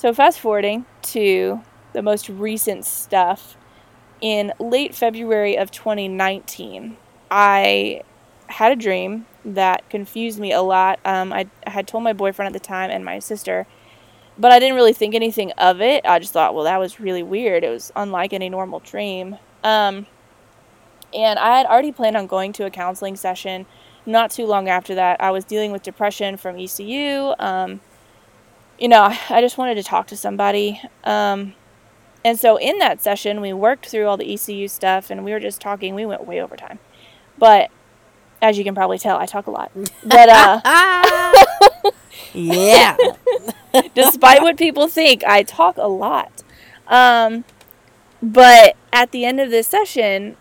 so 0.01 0.15
fast 0.15 0.41
forwarding 0.41 0.87
to 1.03 1.61
the 1.93 2.01
most 2.01 2.31
recent 2.31 2.87
stuff 2.87 3.59
in 4.23 4.51
late 4.59 4.95
February 4.95 5.59
of 5.59 5.71
2019, 5.71 6.97
I 7.31 8.01
had 8.47 8.73
a 8.73 8.77
dream 8.77 9.27
that 9.45 9.87
confused 9.91 10.39
me 10.41 10.53
a 10.53 10.63
lot. 10.63 11.01
Um, 11.05 11.35
I, 11.35 11.51
had 11.67 11.87
told 11.87 12.03
my 12.03 12.15
boyfriend 12.15 12.47
at 12.47 12.55
the 12.55 12.67
time 12.67 12.91
and 12.91 13.05
my 13.05 13.19
sister, 13.19 13.67
but 14.39 14.51
I 14.51 14.59
didn't 14.59 14.77
really 14.77 14.95
think 14.95 15.15
anything 15.15 15.53
of 15.59 15.83
it. 15.83 16.07
I 16.07 16.19
just 16.19 16.33
thought, 16.33 16.55
well, 16.55 16.65
that 16.65 16.79
was 16.79 16.99
really 16.99 17.23
weird. 17.23 17.63
It 17.63 17.69
was 17.69 17.93
unlike 17.95 18.33
any 18.33 18.49
normal 18.49 18.81
dream. 18.81 19.37
Um, 19.63 20.07
and 21.13 21.39
I 21.39 21.59
had 21.59 21.67
already 21.67 21.93
planned 21.93 22.17
on 22.17 22.27
going 22.27 22.55
to 22.55 22.65
a 22.65 22.71
counseling 22.71 23.17
session. 23.17 23.67
Not 24.07 24.31
too 24.31 24.47
long 24.47 24.67
after 24.67 24.95
that, 24.95 25.21
I 25.21 25.31
was 25.31 25.45
dealing 25.45 25.73
with 25.73 25.83
depression 25.83 26.39
from 26.39 26.59
ECU. 26.59 27.35
Um, 27.39 27.83
you 28.81 28.89
know, 28.89 29.15
I 29.29 29.41
just 29.43 29.59
wanted 29.59 29.75
to 29.77 29.83
talk 29.83 30.07
to 30.09 30.17
somebody. 30.17 30.81
Um, 31.05 31.55
and 32.25 32.39
so 32.39 32.57
in 32.57 32.79
that 32.79 33.03
session, 33.03 33.41
we 33.41 33.53
worked 33.53 33.87
through 33.87 34.07
all 34.07 34.17
the 34.17 34.33
ECU 34.33 34.69
stuff 34.69 35.11
and 35.11 35.25
we 35.25 35.33
were 35.33 35.41
just 35.41 35.61
talking. 35.61 35.95
We 35.95 36.07
went 36.07 36.27
way 36.27 36.41
over 36.41 36.57
time. 36.57 36.79
But 37.39 37.71
as 38.43 38.57
you 38.59 38.65
can 38.65 38.75
probably 38.75 38.99
tell, 38.99 39.19
I 39.19 39.27
talk 39.27 39.47
a 39.47 39.51
lot. 39.51 39.71
But 40.05 40.29
uh 40.31 40.61
Yeah. 42.35 42.97
despite 43.95 44.43
what 44.43 44.57
people 44.57 44.89
think, 44.89 45.25
I 45.25 45.43
talk 45.43 45.77
a 45.77 45.89
lot. 45.89 46.43
Um 46.89 47.45
but 48.23 48.77
at 48.93 49.13
the 49.13 49.25
end 49.25 49.41
of 49.41 49.51
this 49.51 49.67
session, 49.69 50.37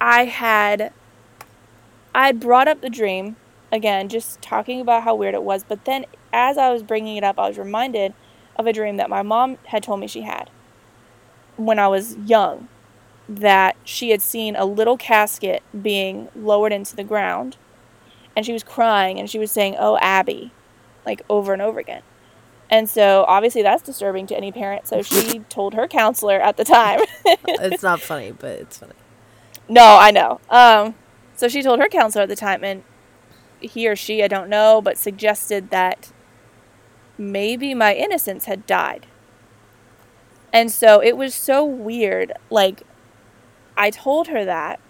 I 0.00 0.24
had 0.24 0.92
I 2.14 2.32
brought 2.32 2.68
up 2.68 2.80
the 2.80 2.90
dream 2.90 3.36
again, 3.70 4.08
just 4.08 4.42
talking 4.42 4.80
about 4.80 5.04
how 5.04 5.14
weird 5.14 5.34
it 5.34 5.42
was, 5.42 5.64
but 5.64 5.84
then 5.86 6.04
as 6.32 6.58
I 6.58 6.70
was 6.70 6.82
bringing 6.82 7.16
it 7.16 7.24
up, 7.24 7.38
I 7.38 7.48
was 7.48 7.58
reminded 7.58 8.14
of 8.56 8.66
a 8.66 8.72
dream 8.72 8.96
that 8.96 9.10
my 9.10 9.22
mom 9.22 9.58
had 9.66 9.82
told 9.82 10.00
me 10.00 10.06
she 10.06 10.22
had 10.22 10.50
when 11.56 11.78
I 11.78 11.88
was 11.88 12.16
young 12.16 12.68
that 13.28 13.76
she 13.84 14.10
had 14.10 14.20
seen 14.20 14.56
a 14.56 14.64
little 14.64 14.96
casket 14.96 15.62
being 15.80 16.28
lowered 16.34 16.72
into 16.72 16.96
the 16.96 17.04
ground 17.04 17.56
and 18.36 18.44
she 18.44 18.52
was 18.52 18.62
crying 18.62 19.18
and 19.18 19.28
she 19.28 19.38
was 19.38 19.50
saying, 19.50 19.76
"Oh, 19.78 19.98
Abby," 20.00 20.52
like 21.04 21.22
over 21.28 21.52
and 21.52 21.62
over 21.62 21.78
again. 21.78 22.02
And 22.70 22.88
so 22.88 23.24
obviously 23.28 23.62
that's 23.62 23.82
disturbing 23.82 24.26
to 24.28 24.36
any 24.36 24.50
parent, 24.50 24.86
so 24.86 25.02
she 25.02 25.38
told 25.48 25.74
her 25.74 25.86
counselor 25.86 26.40
at 26.40 26.56
the 26.56 26.64
time. 26.64 27.00
it's 27.24 27.82
not 27.82 28.00
funny, 28.00 28.32
but 28.32 28.58
it's 28.58 28.78
funny. 28.78 28.94
No, 29.68 29.98
I 30.00 30.10
know. 30.10 30.40
Um 30.50 30.94
so 31.36 31.48
she 31.48 31.62
told 31.62 31.80
her 31.80 31.88
counselor 31.88 32.22
at 32.22 32.28
the 32.28 32.36
time 32.36 32.64
and 32.64 32.82
he 33.60 33.88
or 33.88 33.96
she, 33.96 34.22
I 34.22 34.28
don't 34.28 34.48
know, 34.48 34.80
but 34.82 34.98
suggested 34.98 35.70
that 35.70 36.12
maybe 37.18 37.74
my 37.74 37.94
innocence 37.94 38.46
had 38.46 38.66
died. 38.66 39.06
And 40.52 40.70
so 40.70 41.02
it 41.02 41.16
was 41.16 41.34
so 41.34 41.64
weird. 41.64 42.32
Like, 42.50 42.82
I 43.76 43.90
told 43.90 44.28
her 44.28 44.44
that. 44.44 44.80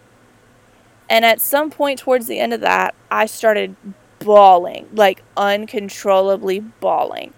And 1.09 1.25
at 1.25 1.41
some 1.41 1.71
point 1.71 1.99
towards 1.99 2.27
the 2.27 2.39
end 2.39 2.53
of 2.53 2.61
that, 2.61 2.95
I 3.11 3.27
started 3.27 3.77
bawling, 4.19 4.89
like 4.93 5.23
uncontrollably 5.37 6.61
bawling. 6.61 7.35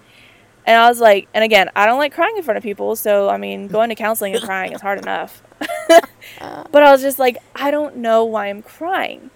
And 0.66 0.76
I 0.76 0.88
was 0.88 1.00
like, 1.00 1.28
and 1.34 1.44
again, 1.44 1.68
I 1.76 1.84
don't 1.86 1.98
like 1.98 2.14
crying 2.14 2.36
in 2.36 2.42
front 2.42 2.56
of 2.56 2.62
people. 2.62 2.96
So, 2.96 3.28
I 3.28 3.36
mean, 3.36 3.68
going 3.68 3.90
to 3.90 3.94
counseling 3.94 4.34
and 4.34 4.44
crying 4.44 4.72
is 4.72 4.80
hard 4.80 4.98
enough. 4.98 5.42
Uh. 6.40 6.64
but 6.72 6.82
I 6.82 6.90
was 6.90 7.02
just 7.02 7.18
like, 7.18 7.36
I 7.54 7.70
don't 7.70 7.98
know 7.98 8.24
why 8.24 8.46
I'm 8.46 8.62
crying. 8.62 9.30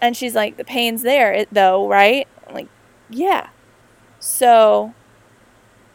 And 0.00 0.16
she's 0.16 0.34
like, 0.34 0.56
the 0.56 0.64
pain's 0.64 1.02
there, 1.02 1.46
though, 1.50 1.88
right? 1.88 2.26
I'm 2.46 2.54
like, 2.54 2.68
yeah. 3.08 3.48
So 4.20 4.94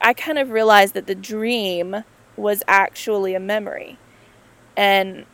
I 0.01 0.13
kind 0.13 0.37
of 0.37 0.51
realized 0.51 0.93
that 0.93 1.07
the 1.07 1.15
dream 1.15 2.03
was 2.35 2.63
actually 2.67 3.35
a 3.35 3.39
memory. 3.39 3.97
And 4.75 5.25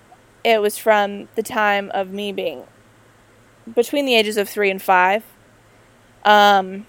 it 0.43 0.61
was 0.61 0.77
from 0.77 1.27
the 1.35 1.43
time 1.43 1.91
of 1.93 2.11
me 2.11 2.31
being 2.31 2.63
between 3.75 4.05
the 4.05 4.15
ages 4.15 4.37
of 4.37 4.49
three 4.49 4.69
and 4.69 4.81
five. 4.81 5.23
Um, 6.23 6.85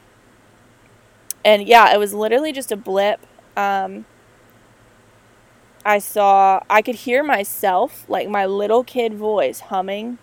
and 1.45 1.67
yeah, 1.67 1.93
it 1.93 1.99
was 1.99 2.15
literally 2.15 2.53
just 2.53 2.73
a 2.73 2.77
blip. 2.77 3.21
Um, 3.57 4.07
I 5.85 5.99
saw, 5.99 6.63
I 6.69 6.83
could 6.83 6.97
hear 6.97 7.23
myself, 7.23 8.05
like 8.09 8.29
my 8.29 8.47
little 8.47 8.85
kid 8.85 9.15
voice, 9.15 9.61
humming 9.61 10.19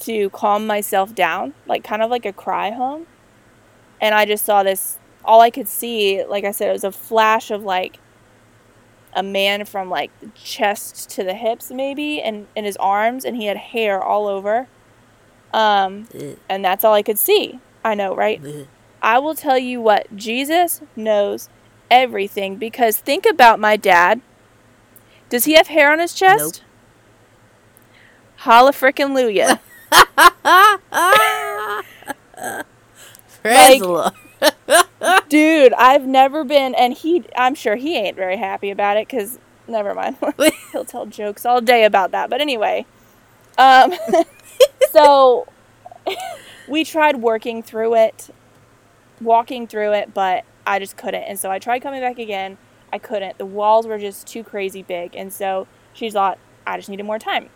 to 0.00 0.30
calm 0.30 0.66
myself 0.66 1.14
down, 1.14 1.54
like 1.66 1.84
kind 1.84 2.02
of 2.02 2.10
like 2.10 2.26
a 2.26 2.32
cry 2.32 2.70
hum 2.70 3.06
and 4.00 4.14
I 4.14 4.24
just 4.24 4.44
saw 4.44 4.62
this. 4.62 4.98
All 5.24 5.40
I 5.40 5.50
could 5.50 5.68
see, 5.68 6.22
like 6.24 6.44
I 6.44 6.50
said, 6.50 6.68
it 6.68 6.72
was 6.72 6.84
a 6.84 6.92
flash 6.92 7.50
of 7.50 7.62
like 7.62 7.98
a 9.14 9.22
man 9.22 9.64
from 9.64 9.88
like 9.88 10.10
the 10.20 10.28
chest 10.34 11.08
to 11.10 11.24
the 11.24 11.34
hips, 11.34 11.70
maybe, 11.70 12.20
and 12.20 12.46
in 12.54 12.64
his 12.64 12.76
arms, 12.76 13.24
and 13.24 13.36
he 13.36 13.46
had 13.46 13.56
hair 13.56 14.02
all 14.02 14.26
over. 14.26 14.66
Um, 15.52 16.08
and 16.48 16.64
that's 16.64 16.84
all 16.84 16.94
I 16.94 17.02
could 17.02 17.18
see. 17.18 17.60
I 17.84 17.94
know, 17.94 18.14
right? 18.14 18.42
I 19.00 19.18
will 19.18 19.34
tell 19.34 19.58
you 19.58 19.80
what 19.80 20.14
Jesus 20.16 20.80
knows 20.96 21.48
everything 21.90 22.56
because 22.56 22.96
think 22.96 23.24
about 23.24 23.60
my 23.60 23.76
dad. 23.76 24.20
Does 25.28 25.44
he 25.44 25.54
have 25.54 25.68
hair 25.68 25.92
on 25.92 26.00
his 26.00 26.12
chest? 26.14 26.62
Nope. 26.62 26.70
Holla 28.38 28.72
frickin' 28.72 29.14
Luya. 29.14 29.60
Like, 33.44 34.14
dude, 35.28 35.72
I've 35.74 36.06
never 36.06 36.44
been, 36.44 36.74
and 36.74 36.94
he, 36.94 37.24
I'm 37.36 37.54
sure 37.54 37.76
he 37.76 37.96
ain't 37.96 38.16
very 38.16 38.36
happy 38.36 38.70
about 38.70 38.96
it 38.96 39.06
because, 39.06 39.38
never 39.68 39.94
mind. 39.94 40.16
He'll 40.72 40.84
tell 40.84 41.06
jokes 41.06 41.44
all 41.44 41.60
day 41.60 41.84
about 41.84 42.10
that. 42.12 42.30
But 42.30 42.40
anyway, 42.40 42.86
um, 43.58 43.94
so 44.90 45.46
we 46.68 46.84
tried 46.84 47.16
working 47.16 47.62
through 47.62 47.94
it, 47.96 48.30
walking 49.20 49.66
through 49.66 49.92
it, 49.92 50.14
but 50.14 50.44
I 50.66 50.78
just 50.78 50.96
couldn't. 50.96 51.24
And 51.24 51.38
so 51.38 51.50
I 51.50 51.58
tried 51.58 51.80
coming 51.80 52.00
back 52.00 52.18
again. 52.18 52.58
I 52.92 52.98
couldn't. 52.98 53.38
The 53.38 53.46
walls 53.46 53.86
were 53.86 53.98
just 53.98 54.26
too 54.26 54.44
crazy 54.44 54.82
big. 54.82 55.16
And 55.16 55.32
so 55.32 55.66
she 55.92 56.10
thought, 56.10 56.38
I 56.66 56.76
just 56.76 56.88
needed 56.88 57.04
more 57.04 57.18
time. 57.18 57.50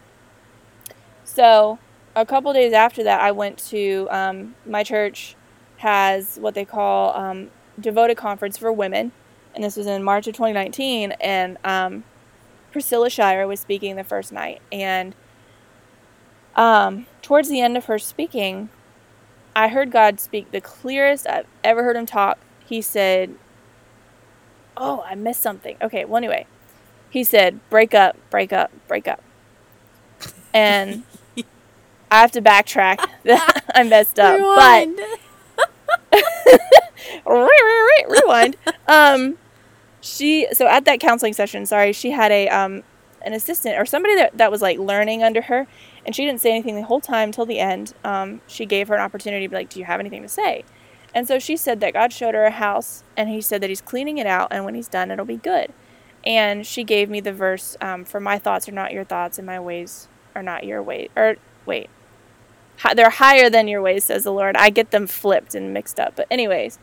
So 1.25 1.79
a 2.15 2.27
couple 2.27 2.53
days 2.53 2.73
after 2.73 3.03
that, 3.05 3.21
I 3.21 3.31
went 3.31 3.59
to 3.69 4.09
um, 4.11 4.55
my 4.67 4.83
church 4.83 5.37
has 5.79 6.37
what 6.41 6.55
they 6.55 6.65
call 6.65 7.17
um, 7.17 7.51
devoted 7.81 8.17
conference 8.17 8.57
for 8.59 8.73
women, 8.73 9.13
and 9.55 9.65
this 9.65 9.77
was 9.77 9.87
in 9.87 10.03
March 10.03 10.27
of 10.27 10.35
2019. 10.35 11.13
And 11.21 11.57
um, 11.65 12.05
Priscilla 12.73 13.11
Shirer 13.11 13.47
was 13.47 13.61
speaking 13.61 13.97
the 13.97 14.05
first 14.05 14.33
night, 14.33 14.61
and 14.73 15.15
Um, 16.57 17.07
towards 17.23 17.49
the 17.49 17.61
end 17.61 17.77
of 17.77 17.85
her 17.85 17.99
speaking, 18.01 18.69
I 19.55 19.69
heard 19.69 19.93
God 19.93 20.19
speak 20.21 20.51
the 20.51 20.61
clearest 20.61 21.27
I've 21.29 21.47
ever 21.63 21.85
heard 21.85 21.95
him 21.97 22.07
talk. 22.07 22.39
He 22.67 22.83
said, 22.83 23.35
Oh, 24.77 25.05
I 25.07 25.15
missed 25.15 25.43
something. 25.43 25.77
Okay, 25.81 26.05
well, 26.05 26.17
anyway, 26.17 26.47
he 27.11 27.23
said, 27.25 27.61
Break 27.71 27.95
up, 27.95 28.17
break 28.31 28.53
up, 28.53 28.71
break 28.89 29.07
up. 29.07 29.23
And 30.53 31.05
I 32.11 32.21
have 32.21 32.33
to 32.33 32.43
backtrack. 32.43 32.99
I 33.75 33.85
messed 33.85 34.19
up. 34.19 34.37
Rewind. 34.39 34.97
But 34.97 35.21
rewind. 38.09 38.57
Um, 38.87 39.39
she 40.01 40.47
so 40.53 40.67
at 40.67 40.85
that 40.85 41.01
counseling 41.01 41.33
session, 41.33 41.67
sorry, 41.67 41.93
she 41.93 42.11
had 42.11 42.31
a 42.31 42.49
um 42.49 42.83
an 43.23 43.33
assistant 43.33 43.77
or 43.77 43.85
somebody 43.85 44.15
that, 44.15 44.37
that 44.39 44.51
was 44.51 44.63
like 44.63 44.79
learning 44.79 45.23
under 45.25 45.43
her 45.43 45.67
and 46.07 46.15
she 46.15 46.25
didn't 46.25 46.41
say 46.41 46.51
anything 46.51 46.77
the 46.77 46.83
whole 46.83 47.01
time 47.01 47.33
till 47.33 47.45
the 47.45 47.59
end. 47.59 47.93
Um, 48.05 48.41
she 48.47 48.65
gave 48.65 48.89
her 48.89 48.95
an 48.95 49.01
opportunity 49.01 49.45
to 49.45 49.51
be 49.51 49.57
like, 49.57 49.71
Do 49.71 49.79
you 49.79 49.85
have 49.85 50.01
anything 50.01 50.23
to 50.23 50.29
say? 50.29 50.65
And 51.15 51.27
so 51.27 51.39
she 51.39 51.57
said 51.57 51.81
that 51.81 51.95
God 51.95 52.13
showed 52.13 52.35
her 52.35 52.45
a 52.45 52.51
house 52.51 53.03
and 53.17 53.29
he 53.29 53.41
said 53.41 53.61
that 53.63 53.71
he's 53.71 53.81
cleaning 53.81 54.19
it 54.19 54.27
out 54.27 54.49
and 54.51 54.65
when 54.65 54.75
he's 54.75 54.89
done 54.89 55.11
it'll 55.11 55.25
be 55.25 55.37
good. 55.37 55.73
And 56.25 56.67
she 56.67 56.85
gave 56.85 57.09
me 57.09 57.21
the 57.21 57.33
verse, 57.33 57.77
um, 57.81 58.05
for 58.05 58.21
my 58.21 58.39
thoughts 58.39 58.69
are 58.69 58.73
not 58.73 58.93
your 58.93 59.05
thoughts 59.05 59.39
and 59.39 59.47
my 59.47 59.59
ways 59.59 60.09
are 60.35 60.43
not 60.43 60.65
your 60.65 60.83
ways 60.83 61.11
or 61.17 61.37
wait. 61.67 61.91
They're 62.95 63.11
higher 63.11 63.51
than 63.51 63.69
your 63.69 63.83
ways, 63.83 64.05
says 64.05 64.25
the 64.25 64.33
Lord. 64.33 64.57
I 64.57 64.71
get 64.71 64.91
them 64.91 65.07
flipped 65.07 65.55
and 65.55 65.75
mixed 65.75 65.99
up. 65.99 66.17
But 66.17 66.27
anyways, 66.31 66.79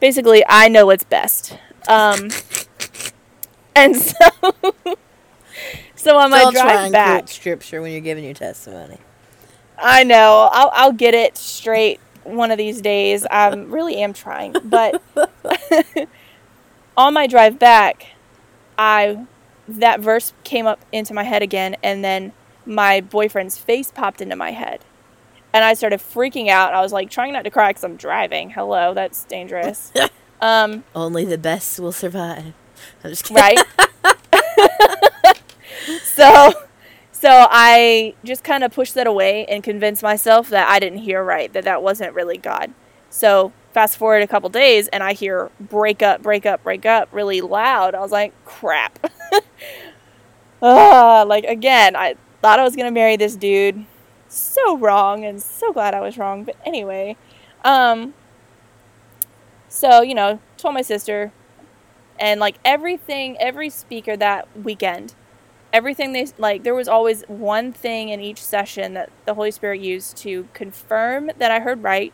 basically 0.00 0.44
I 0.48 0.68
know 0.68 0.86
what's 0.86 1.04
best. 1.04 1.56
Um, 1.88 2.28
and 3.76 3.96
so 3.96 4.16
so 5.94 6.16
on 6.18 6.30
my 6.30 6.40
Don't 6.40 6.54
drive 6.54 6.92
back, 6.92 7.28
scripture 7.28 7.80
when 7.80 7.92
you're 7.92 8.00
giving 8.00 8.24
your 8.24 8.34
testimony. 8.34 8.98
I 9.78 10.04
know. 10.04 10.48
I'll 10.52 10.70
I'll 10.74 10.92
get 10.92 11.14
it 11.14 11.36
straight 11.36 12.00
one 12.24 12.50
of 12.50 12.58
these 12.58 12.80
days. 12.80 13.26
I 13.26 13.48
really 13.54 13.96
am 13.96 14.12
trying, 14.12 14.54
but 14.64 15.02
on 16.96 17.14
my 17.14 17.26
drive 17.26 17.58
back, 17.58 18.06
I 18.78 19.26
that 19.68 20.00
verse 20.00 20.32
came 20.44 20.66
up 20.66 20.80
into 20.92 21.14
my 21.14 21.24
head 21.24 21.42
again, 21.42 21.76
and 21.82 22.04
then 22.04 22.32
my 22.66 23.00
boyfriend's 23.00 23.58
face 23.58 23.90
popped 23.90 24.20
into 24.20 24.36
my 24.36 24.52
head, 24.52 24.84
and 25.52 25.64
I 25.64 25.74
started 25.74 26.00
freaking 26.00 26.48
out. 26.48 26.74
I 26.74 26.80
was 26.80 26.92
like 26.92 27.10
trying 27.10 27.32
not 27.32 27.44
to 27.44 27.50
cry 27.50 27.70
because 27.70 27.84
I'm 27.84 27.96
driving. 27.96 28.50
Hello, 28.50 28.94
that's 28.94 29.24
dangerous. 29.24 29.92
Um, 30.42 30.82
Only 30.92 31.24
the 31.24 31.38
best 31.38 31.78
will 31.78 31.92
survive. 31.92 32.52
I'm 33.04 33.10
just 33.10 33.22
kidding. 33.22 33.36
Right. 33.36 33.64
so 36.02 36.52
so 37.12 37.46
I 37.50 38.14
just 38.24 38.42
kind 38.42 38.64
of 38.64 38.72
pushed 38.72 38.94
that 38.94 39.06
away 39.06 39.46
and 39.46 39.62
convinced 39.62 40.02
myself 40.02 40.48
that 40.48 40.68
I 40.68 40.80
didn't 40.80 40.98
hear 40.98 41.22
right, 41.22 41.52
that 41.52 41.62
that 41.64 41.82
wasn't 41.82 42.14
really 42.14 42.38
God. 42.38 42.72
So 43.08 43.52
fast 43.72 43.96
forward 43.96 44.22
a 44.22 44.26
couple 44.26 44.48
days 44.48 44.88
and 44.88 45.02
I 45.02 45.12
hear 45.12 45.50
break 45.60 46.02
up, 46.02 46.22
break 46.22 46.44
up, 46.44 46.64
break 46.64 46.84
up 46.84 47.08
really 47.12 47.40
loud. 47.40 47.94
I 47.94 48.00
was 48.00 48.10
like, 48.10 48.32
crap. 48.44 48.98
uh, 50.60 51.24
like 51.26 51.44
again, 51.44 51.94
I 51.94 52.16
thought 52.40 52.58
I 52.58 52.64
was 52.64 52.74
gonna 52.74 52.90
marry 52.90 53.16
this 53.16 53.36
dude. 53.36 53.86
So 54.32 54.78
wrong 54.78 55.24
and 55.24 55.42
so 55.42 55.72
glad 55.72 55.94
I 55.94 56.00
was 56.00 56.16
wrong. 56.16 56.44
But 56.44 56.56
anyway, 56.64 57.16
um, 57.64 58.14
so 59.68 60.02
you 60.02 60.14
know, 60.14 60.40
told 60.56 60.74
my 60.74 60.82
sister, 60.82 61.32
and 62.18 62.40
like 62.40 62.56
everything, 62.64 63.36
every 63.38 63.70
speaker 63.70 64.16
that 64.16 64.48
weekend 64.56 65.14
everything 65.72 66.12
they 66.12 66.26
like 66.38 66.62
there 66.62 66.74
was 66.74 66.88
always 66.88 67.22
one 67.28 67.72
thing 67.72 68.10
in 68.10 68.20
each 68.20 68.42
session 68.42 68.94
that 68.94 69.10
the 69.24 69.34
holy 69.34 69.50
spirit 69.50 69.80
used 69.80 70.16
to 70.16 70.46
confirm 70.52 71.30
that 71.38 71.50
i 71.50 71.60
heard 71.60 71.82
right 71.82 72.12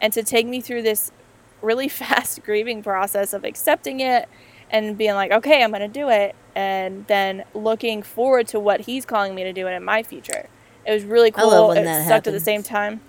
and 0.00 0.12
to 0.12 0.22
take 0.22 0.46
me 0.46 0.60
through 0.60 0.82
this 0.82 1.12
really 1.60 1.88
fast 2.02 2.42
grieving 2.42 2.82
process 2.82 3.32
of 3.32 3.44
accepting 3.44 4.00
it 4.00 4.28
and 4.70 4.96
being 4.96 5.14
like 5.14 5.30
okay 5.30 5.62
i'm 5.62 5.70
going 5.70 5.80
to 5.80 5.88
do 5.88 6.08
it 6.08 6.34
and 6.54 7.06
then 7.08 7.44
looking 7.52 8.02
forward 8.02 8.46
to 8.46 8.58
what 8.58 8.82
he's 8.82 9.04
calling 9.04 9.34
me 9.34 9.44
to 9.44 9.52
do 9.52 9.66
it 9.66 9.72
in 9.72 9.84
my 9.84 10.02
future 10.02 10.48
it 10.86 10.92
was 10.92 11.04
really 11.04 11.30
cool 11.30 11.50
I 11.50 11.54
love 11.56 11.68
when 11.68 11.78
it 11.78 11.86
sucked 11.86 12.04
happens. 12.04 12.26
at 12.28 12.32
the 12.32 12.40
same 12.40 12.62
time 12.62 13.00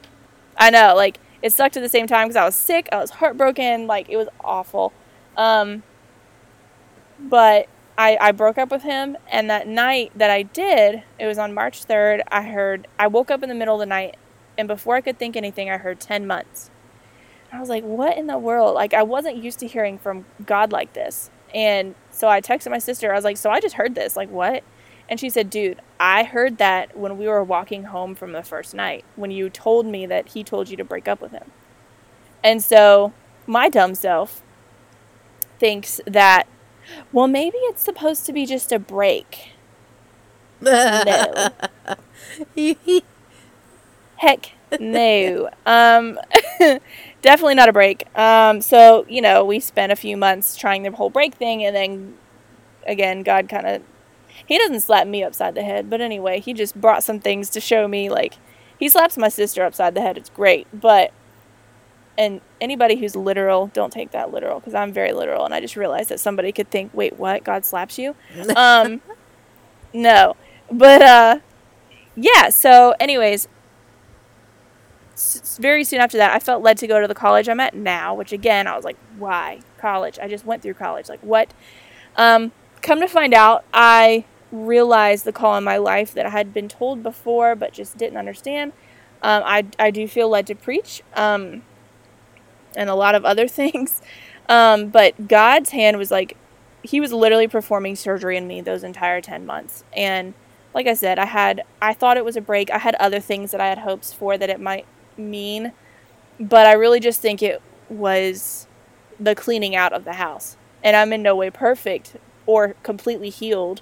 i 0.57 0.69
know 0.69 0.93
like 0.95 1.19
it 1.41 1.51
sucked 1.53 1.77
at 1.77 1.83
the 1.83 1.89
same 1.89 2.07
time 2.07 2.27
because 2.27 2.35
i 2.35 2.45
was 2.45 2.55
sick 2.55 2.87
i 2.91 2.97
was 2.97 3.11
heartbroken 3.11 3.87
like 3.87 4.09
it 4.09 4.17
was 4.17 4.27
awful 4.43 4.93
um, 5.37 5.83
but 7.19 7.67
I, 7.97 8.17
I 8.19 8.31
broke 8.31 8.57
up 8.57 8.71
with 8.71 8.83
him 8.83 9.17
and 9.29 9.49
that 9.49 9.67
night 9.67 10.11
that 10.15 10.29
I 10.29 10.43
did, 10.43 11.03
it 11.19 11.25
was 11.25 11.37
on 11.37 11.53
March 11.53 11.85
3rd, 11.85 12.21
I 12.29 12.43
heard 12.43 12.87
I 12.99 13.07
woke 13.07 13.31
up 13.31 13.43
in 13.43 13.49
the 13.49 13.55
middle 13.55 13.75
of 13.75 13.79
the 13.79 13.85
night 13.85 14.17
and 14.57 14.67
before 14.67 14.95
I 14.95 15.01
could 15.01 15.17
think 15.19 15.35
anything, 15.35 15.69
I 15.69 15.77
heard 15.77 15.99
10 15.99 16.25
months. 16.25 16.71
I 17.51 17.59
was 17.59 17.69
like, 17.69 17.83
"What 17.83 18.17
in 18.17 18.27
the 18.27 18.37
world?" 18.37 18.75
Like 18.75 18.93
I 18.93 19.03
wasn't 19.03 19.37
used 19.37 19.59
to 19.59 19.67
hearing 19.67 19.97
from 19.97 20.25
God 20.45 20.71
like 20.71 20.93
this. 20.93 21.29
And 21.53 21.95
so 22.11 22.27
I 22.27 22.41
texted 22.41 22.69
my 22.71 22.79
sister. 22.79 23.11
I 23.11 23.15
was 23.15 23.23
like, 23.23 23.37
"So 23.37 23.49
I 23.49 23.61
just 23.61 23.75
heard 23.75 23.95
this. 23.95 24.17
Like 24.17 24.29
what?" 24.29 24.63
And 25.07 25.19
she 25.19 25.29
said, 25.29 25.49
"Dude, 25.49 25.81
I 25.99 26.23
heard 26.23 26.57
that 26.57 26.97
when 26.97 27.17
we 27.17 27.27
were 27.27 27.43
walking 27.43 27.85
home 27.85 28.15
from 28.15 28.31
the 28.31 28.43
first 28.43 28.73
night 28.73 29.05
when 29.15 29.31
you 29.31 29.49
told 29.49 29.85
me 29.85 30.05
that 30.05 30.29
he 30.29 30.43
told 30.43 30.69
you 30.69 30.77
to 30.77 30.83
break 30.83 31.07
up 31.07 31.21
with 31.21 31.31
him." 31.31 31.51
And 32.43 32.63
so 32.63 33.13
my 33.47 33.69
dumb 33.69 33.95
self 33.95 34.41
thinks 35.59 36.01
that 36.05 36.47
well, 37.11 37.27
maybe 37.27 37.57
it's 37.61 37.81
supposed 37.81 38.25
to 38.25 38.33
be 38.33 38.45
just 38.45 38.71
a 38.71 38.79
break. 38.79 39.51
no. 40.61 41.49
Heck 44.17 44.51
no. 44.79 45.49
Um, 45.65 46.19
definitely 47.21 47.55
not 47.55 47.69
a 47.69 47.73
break. 47.73 48.05
Um, 48.17 48.61
so, 48.61 49.05
you 49.07 49.21
know, 49.21 49.43
we 49.43 49.59
spent 49.59 49.91
a 49.91 49.95
few 49.95 50.17
months 50.17 50.55
trying 50.55 50.83
the 50.83 50.91
whole 50.91 51.09
break 51.09 51.35
thing, 51.35 51.63
and 51.63 51.75
then 51.75 52.15
again, 52.85 53.23
God 53.23 53.49
kind 53.49 53.67
of. 53.67 53.81
He 54.45 54.57
doesn't 54.57 54.81
slap 54.81 55.07
me 55.07 55.23
upside 55.23 55.55
the 55.55 55.63
head, 55.63 55.89
but 55.89 56.01
anyway, 56.01 56.39
he 56.39 56.53
just 56.53 56.79
brought 56.79 57.03
some 57.03 57.19
things 57.19 57.49
to 57.51 57.59
show 57.59 57.87
me. 57.87 58.09
Like, 58.09 58.35
he 58.77 58.89
slaps 58.89 59.17
my 59.17 59.29
sister 59.29 59.63
upside 59.63 59.95
the 59.95 60.01
head. 60.01 60.17
It's 60.17 60.29
great. 60.29 60.67
But 60.73 61.11
and 62.17 62.39
anybody 62.61 62.95
who's 62.95 63.15
literal, 63.15 63.67
don't 63.67 63.91
take 63.91 64.11
that 64.11 64.31
literal 64.31 64.59
because 64.59 64.73
I'm 64.73 64.93
very 64.93 65.11
literal, 65.11 65.45
and 65.45 65.53
I 65.53 65.59
just 65.59 65.75
realized 65.75 66.09
that 66.09 66.19
somebody 66.19 66.51
could 66.51 66.69
think, 66.71 66.91
"Wait, 66.93 67.17
what? 67.17 67.43
God 67.43 67.65
slaps 67.65 67.97
you?" 67.97 68.15
um, 68.55 69.01
no, 69.93 70.35
but 70.71 71.01
uh, 71.01 71.39
yeah. 72.15 72.49
So, 72.49 72.95
anyways, 72.99 73.47
s- 75.13 75.57
very 75.59 75.83
soon 75.83 75.99
after 75.99 76.17
that, 76.17 76.33
I 76.33 76.39
felt 76.39 76.63
led 76.63 76.77
to 76.79 76.87
go 76.87 77.01
to 77.01 77.07
the 77.07 77.15
college 77.15 77.49
I'm 77.49 77.59
at 77.59 77.73
now, 77.75 78.13
which 78.13 78.31
again, 78.31 78.67
I 78.67 78.75
was 78.75 78.85
like, 78.85 78.97
"Why 79.17 79.59
college? 79.77 80.17
I 80.19 80.27
just 80.27 80.45
went 80.45 80.61
through 80.61 80.75
college. 80.75 81.09
Like, 81.09 81.21
what?" 81.21 81.53
Um, 82.15 82.51
come 82.85 83.01
to 83.01 83.07
find 83.07 83.33
out, 83.33 83.65
I 83.73 84.25
realized 84.51 85.25
the 85.25 85.33
call 85.33 85.57
in 85.57 85.63
my 85.63 85.77
life 85.77 86.13
that 86.13 86.25
I 86.25 86.29
had 86.29 86.53
been 86.53 86.69
told 86.69 87.03
before, 87.03 87.55
but 87.55 87.73
just 87.73 87.97
didn't 87.97 88.17
understand. 88.17 88.71
Um, 89.21 89.43
I 89.45 89.65
I 89.79 89.91
do 89.91 90.07
feel 90.07 90.29
led 90.29 90.47
to 90.47 90.55
preach. 90.55 91.01
Um, 91.15 91.63
and 92.75 92.89
a 92.89 92.95
lot 92.95 93.15
of 93.15 93.25
other 93.25 93.47
things. 93.61 94.01
Um, 94.47 94.89
but 94.89 95.27
God's 95.27 95.71
hand 95.71 95.97
was 95.97 96.11
like, 96.11 96.37
He 96.83 97.01
was 97.01 97.11
literally 97.11 97.47
performing 97.47 97.95
surgery 97.95 98.37
in 98.37 98.47
me 98.47 98.61
those 98.61 98.83
entire 98.83 99.19
10 99.19 99.45
months. 99.45 99.83
And 99.95 100.33
like 100.73 100.87
I 100.87 100.93
said, 100.93 101.17
I 101.17 101.25
had, 101.25 101.63
I 101.81 101.93
thought 101.93 102.17
it 102.17 102.25
was 102.25 102.35
a 102.35 102.41
break. 102.41 102.69
I 102.69 102.77
had 102.77 102.95
other 102.95 103.19
things 103.19 103.51
that 103.51 103.61
I 103.61 103.67
had 103.67 103.79
hopes 103.79 104.13
for 104.13 104.37
that 104.37 104.49
it 104.49 104.59
might 104.59 104.85
mean. 105.17 105.71
But 106.39 106.67
I 106.67 106.73
really 106.73 106.99
just 106.99 107.21
think 107.21 107.41
it 107.41 107.61
was 107.89 108.67
the 109.19 109.33
cleaning 109.33 109.75
out 109.75 109.93
of 109.93 110.03
the 110.03 110.13
house. 110.13 110.57
And 110.83 110.95
I'm 110.95 111.13
in 111.13 111.23
no 111.23 111.35
way 111.35 111.49
perfect 111.49 112.17
or 112.45 112.75
completely 112.83 113.29
healed 113.29 113.81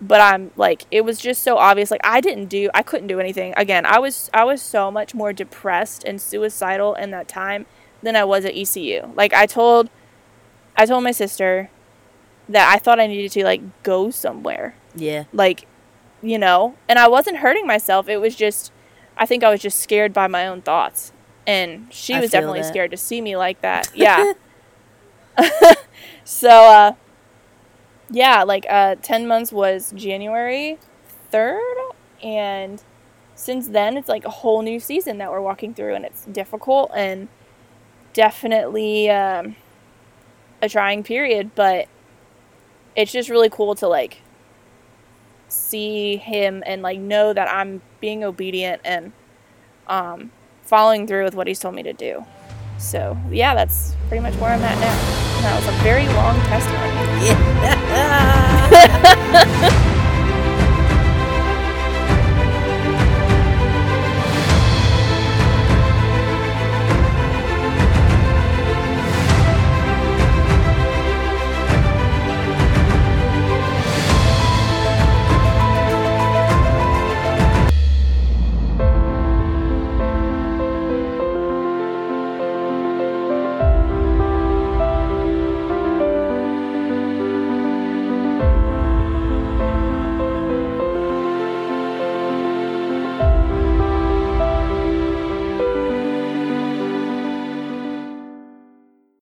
but 0.00 0.20
I'm 0.20 0.50
like 0.56 0.84
it 0.90 1.04
was 1.04 1.18
just 1.18 1.42
so 1.42 1.56
obvious 1.56 1.90
like 1.90 2.00
I 2.04 2.20
didn't 2.20 2.46
do 2.46 2.68
I 2.74 2.82
couldn't 2.82 3.06
do 3.06 3.18
anything. 3.20 3.54
Again, 3.56 3.86
I 3.86 3.98
was 3.98 4.30
I 4.34 4.44
was 4.44 4.60
so 4.60 4.90
much 4.90 5.14
more 5.14 5.32
depressed 5.32 6.04
and 6.04 6.20
suicidal 6.20 6.94
in 6.94 7.10
that 7.12 7.28
time 7.28 7.66
than 8.02 8.16
I 8.16 8.24
was 8.24 8.44
at 8.44 8.56
ECU. 8.56 9.12
Like 9.14 9.32
I 9.32 9.46
told 9.46 9.88
I 10.76 10.86
told 10.86 11.04
my 11.04 11.12
sister 11.12 11.70
that 12.48 12.72
I 12.72 12.78
thought 12.78 13.00
I 13.00 13.06
needed 13.06 13.32
to 13.32 13.44
like 13.44 13.82
go 13.82 14.10
somewhere. 14.10 14.74
Yeah. 14.94 15.24
Like, 15.32 15.66
you 16.22 16.38
know, 16.38 16.76
and 16.88 16.98
I 16.98 17.08
wasn't 17.08 17.38
hurting 17.38 17.66
myself. 17.66 18.08
It 18.08 18.18
was 18.18 18.36
just 18.36 18.72
I 19.16 19.24
think 19.24 19.42
I 19.42 19.50
was 19.50 19.60
just 19.60 19.78
scared 19.78 20.12
by 20.12 20.26
my 20.26 20.46
own 20.46 20.60
thoughts. 20.60 21.12
And 21.46 21.86
she 21.90 22.14
I 22.14 22.20
was 22.20 22.30
definitely 22.30 22.60
that. 22.60 22.68
scared 22.68 22.90
to 22.90 22.96
see 22.96 23.20
me 23.20 23.36
like 23.36 23.60
that. 23.62 23.90
Yeah. 23.94 24.32
so 26.24 26.50
uh 26.50 26.92
yeah, 28.10 28.42
like 28.42 28.66
uh 28.68 28.96
10 28.96 29.26
months 29.26 29.52
was 29.52 29.92
January 29.96 30.78
3rd 31.32 31.92
and 32.22 32.82
since 33.34 33.68
then 33.68 33.96
it's 33.96 34.08
like 34.08 34.24
a 34.24 34.30
whole 34.30 34.62
new 34.62 34.80
season 34.80 35.18
that 35.18 35.30
we're 35.30 35.40
walking 35.40 35.74
through 35.74 35.94
and 35.94 36.04
it's 36.04 36.24
difficult 36.26 36.90
and 36.94 37.28
definitely 38.16 39.10
um, 39.10 39.54
a 40.62 40.68
trying 40.70 41.02
period, 41.02 41.50
but 41.54 41.86
it's 42.96 43.12
just 43.12 43.28
really 43.28 43.50
cool 43.50 43.74
to 43.74 43.86
like 43.86 44.22
see 45.48 46.16
him 46.16 46.62
and 46.66 46.80
like 46.80 46.98
know 46.98 47.34
that 47.34 47.46
I'm 47.46 47.82
being 48.00 48.24
obedient 48.24 48.80
and 48.86 49.12
um, 49.86 50.32
following 50.62 51.06
through 51.06 51.24
with 51.24 51.34
what 51.34 51.46
He's 51.46 51.60
told 51.60 51.74
me 51.74 51.82
to 51.82 51.92
do. 51.92 52.24
So, 52.78 53.18
yeah, 53.30 53.54
that's 53.54 53.94
pretty 54.08 54.22
much 54.22 54.34
where 54.36 54.50
I'm 54.50 54.62
at 54.62 54.78
now. 54.80 55.42
That 55.42 55.60
was 55.60 55.68
a 55.68 55.82
very 55.82 56.06
long 56.08 56.36
testimony. 56.46 57.26
Yeah. 57.26 57.74
Ah. 57.98 59.92